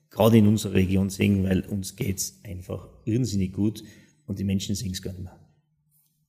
gerade 0.08 0.38
in 0.38 0.46
unserer 0.46 0.72
Region 0.72 1.10
sehen, 1.10 1.44
weil 1.44 1.60
uns 1.66 1.96
geht's 1.96 2.40
einfach 2.44 2.88
irrsinnig 3.04 3.52
gut 3.52 3.84
und 4.26 4.38
die 4.38 4.44
Menschen 4.44 4.74
sehen 4.74 4.92
es 4.92 5.02
gar 5.02 5.12
nicht 5.12 5.24
mehr. 5.24 5.38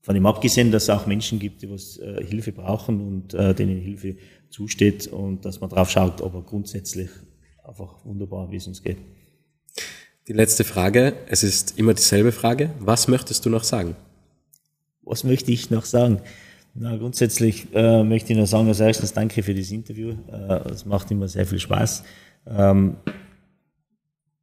Von 0.01 0.15
dem 0.15 0.25
abgesehen, 0.25 0.69
dass 0.69 0.83
es 0.83 0.89
auch 0.89 1.07
Menschen 1.07 1.39
gibt, 1.39 1.61
die 1.61 1.69
was 1.69 1.97
Hilfe 2.27 2.51
brauchen 2.51 2.99
und 2.99 3.31
denen 3.31 3.79
Hilfe 3.79 4.17
zusteht 4.49 5.07
und 5.07 5.45
dass 5.45 5.61
man 5.61 5.69
drauf 5.69 5.89
schaut, 5.89 6.21
aber 6.21 6.41
grundsätzlich 6.41 7.09
einfach 7.63 8.03
wunderbar, 8.03 8.51
wie 8.51 8.57
es 8.57 8.67
uns 8.67 8.81
geht. 8.81 8.97
Die 10.27 10.33
letzte 10.33 10.63
Frage, 10.63 11.13
es 11.27 11.43
ist 11.43 11.77
immer 11.77 11.93
dieselbe 11.93 12.31
Frage. 12.31 12.69
Was 12.79 13.07
möchtest 13.07 13.45
du 13.45 13.49
noch 13.49 13.63
sagen? 13.63 13.95
Was 15.01 15.23
möchte 15.23 15.51
ich 15.51 15.69
noch 15.69 15.85
sagen? 15.85 16.21
Na, 16.75 16.95
grundsätzlich 16.95 17.67
äh, 17.73 18.03
möchte 18.03 18.31
ich 18.31 18.37
nur 18.37 18.47
sagen, 18.47 18.67
als 18.67 18.79
erstes 18.79 19.13
danke 19.13 19.43
für 19.43 19.53
das 19.53 19.69
Interview. 19.71 20.15
Äh, 20.31 20.69
es 20.71 20.85
macht 20.85 21.11
immer 21.11 21.27
sehr 21.27 21.45
viel 21.45 21.59
Spaß. 21.59 22.03
Ähm, 22.47 22.95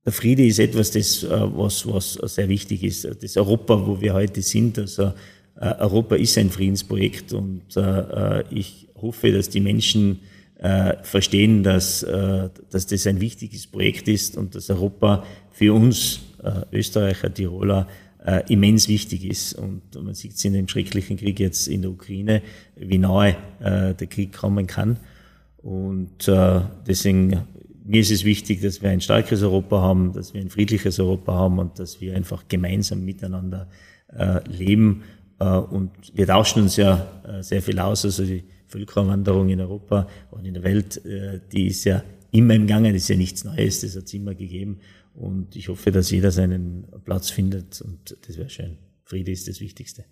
der 0.04 0.12
Friede 0.12 0.46
ist 0.46 0.58
etwas, 0.58 0.90
das, 0.90 1.22
äh, 1.24 1.28
was, 1.30 1.86
was 1.86 2.34
sehr 2.34 2.48
wichtig 2.48 2.84
ist. 2.84 3.08
Das 3.22 3.36
Europa, 3.36 3.86
wo 3.86 4.00
wir 4.00 4.14
heute 4.14 4.42
sind, 4.42 4.78
also 4.78 5.12
äh, 5.56 5.74
Europa 5.78 6.14
ist 6.16 6.38
ein 6.38 6.50
Friedensprojekt 6.50 7.32
und 7.32 7.76
äh, 7.76 8.44
ich 8.50 8.88
hoffe, 9.00 9.32
dass 9.32 9.48
die 9.48 9.60
Menschen 9.60 10.20
verstehen, 11.02 11.62
dass, 11.62 12.00
dass 12.00 12.86
das 12.86 13.06
ein 13.06 13.20
wichtiges 13.20 13.66
Projekt 13.66 14.08
ist 14.08 14.36
und 14.36 14.54
dass 14.54 14.68
Europa 14.68 15.24
für 15.50 15.72
uns 15.72 16.20
Österreicher, 16.70 17.32
Tiroler 17.32 17.88
immens 18.48 18.86
wichtig 18.86 19.24
ist. 19.24 19.54
Und 19.54 19.82
man 19.94 20.12
sieht 20.12 20.32
es 20.32 20.44
in 20.44 20.52
dem 20.52 20.68
schrecklichen 20.68 21.16
Krieg 21.16 21.40
jetzt 21.40 21.66
in 21.66 21.80
der 21.80 21.90
Ukraine, 21.90 22.42
wie 22.76 22.98
nahe 22.98 23.36
der 23.58 24.06
Krieg 24.06 24.34
kommen 24.34 24.66
kann. 24.66 24.98
Und 25.62 26.30
deswegen 26.86 27.46
mir 27.90 28.00
ist 28.00 28.10
es 28.12 28.24
wichtig, 28.24 28.60
dass 28.60 28.82
wir 28.82 28.90
ein 28.90 29.00
starkes 29.00 29.42
Europa 29.42 29.80
haben, 29.80 30.12
dass 30.12 30.32
wir 30.32 30.40
ein 30.40 30.50
friedliches 30.50 31.00
Europa 31.00 31.32
haben 31.32 31.58
und 31.58 31.78
dass 31.78 32.00
wir 32.00 32.14
einfach 32.14 32.44
gemeinsam 32.48 33.04
miteinander 33.04 33.66
äh, 34.16 34.40
leben. 34.48 35.02
Äh, 35.38 35.44
und 35.44 35.90
wir 36.14 36.26
tauschen 36.26 36.62
uns 36.62 36.76
ja 36.76 37.06
äh, 37.26 37.42
sehr 37.42 37.62
viel 37.62 37.78
aus. 37.80 38.04
Also 38.04 38.24
die 38.24 38.44
Völkerwanderung 38.70 39.48
in 39.48 39.60
Europa 39.60 40.08
und 40.30 40.44
in 40.44 40.54
der 40.54 40.62
Welt, 40.62 41.04
äh, 41.04 41.40
die 41.52 41.66
ist 41.66 41.84
ja 41.84 42.02
immer 42.30 42.54
im 42.54 42.66
Gange, 42.66 42.92
das 42.92 43.02
ist 43.02 43.08
ja 43.08 43.16
nichts 43.16 43.44
Neues, 43.44 43.80
das 43.80 43.96
hat 43.96 44.04
es 44.04 44.14
immer 44.14 44.34
gegeben. 44.34 44.80
Und 45.14 45.56
ich 45.56 45.68
hoffe, 45.68 45.90
dass 45.90 46.10
jeder 46.10 46.30
seinen 46.30 46.86
Platz 47.04 47.30
findet 47.30 47.80
und 47.80 48.16
das 48.26 48.38
wäre 48.38 48.48
schön. 48.48 48.78
Friede 49.04 49.32
ist 49.32 49.48
das 49.48 49.60
Wichtigste. 49.60 50.04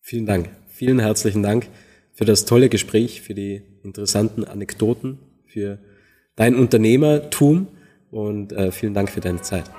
Vielen 0.00 0.26
Dank. 0.26 0.50
Vielen 0.68 1.00
herzlichen 1.00 1.42
Dank 1.42 1.68
für 2.12 2.24
das 2.24 2.44
tolle 2.44 2.68
Gespräch, 2.68 3.20
für 3.20 3.34
die 3.34 3.62
interessanten 3.82 4.44
Anekdoten, 4.44 5.18
für 5.44 5.78
dein 6.36 6.54
Unternehmertum 6.54 7.66
und 8.10 8.52
äh, 8.52 8.70
vielen 8.70 8.94
Dank 8.94 9.10
für 9.10 9.20
deine 9.20 9.42
Zeit. 9.42 9.70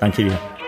Danke 0.00 0.24
dir. 0.24 0.67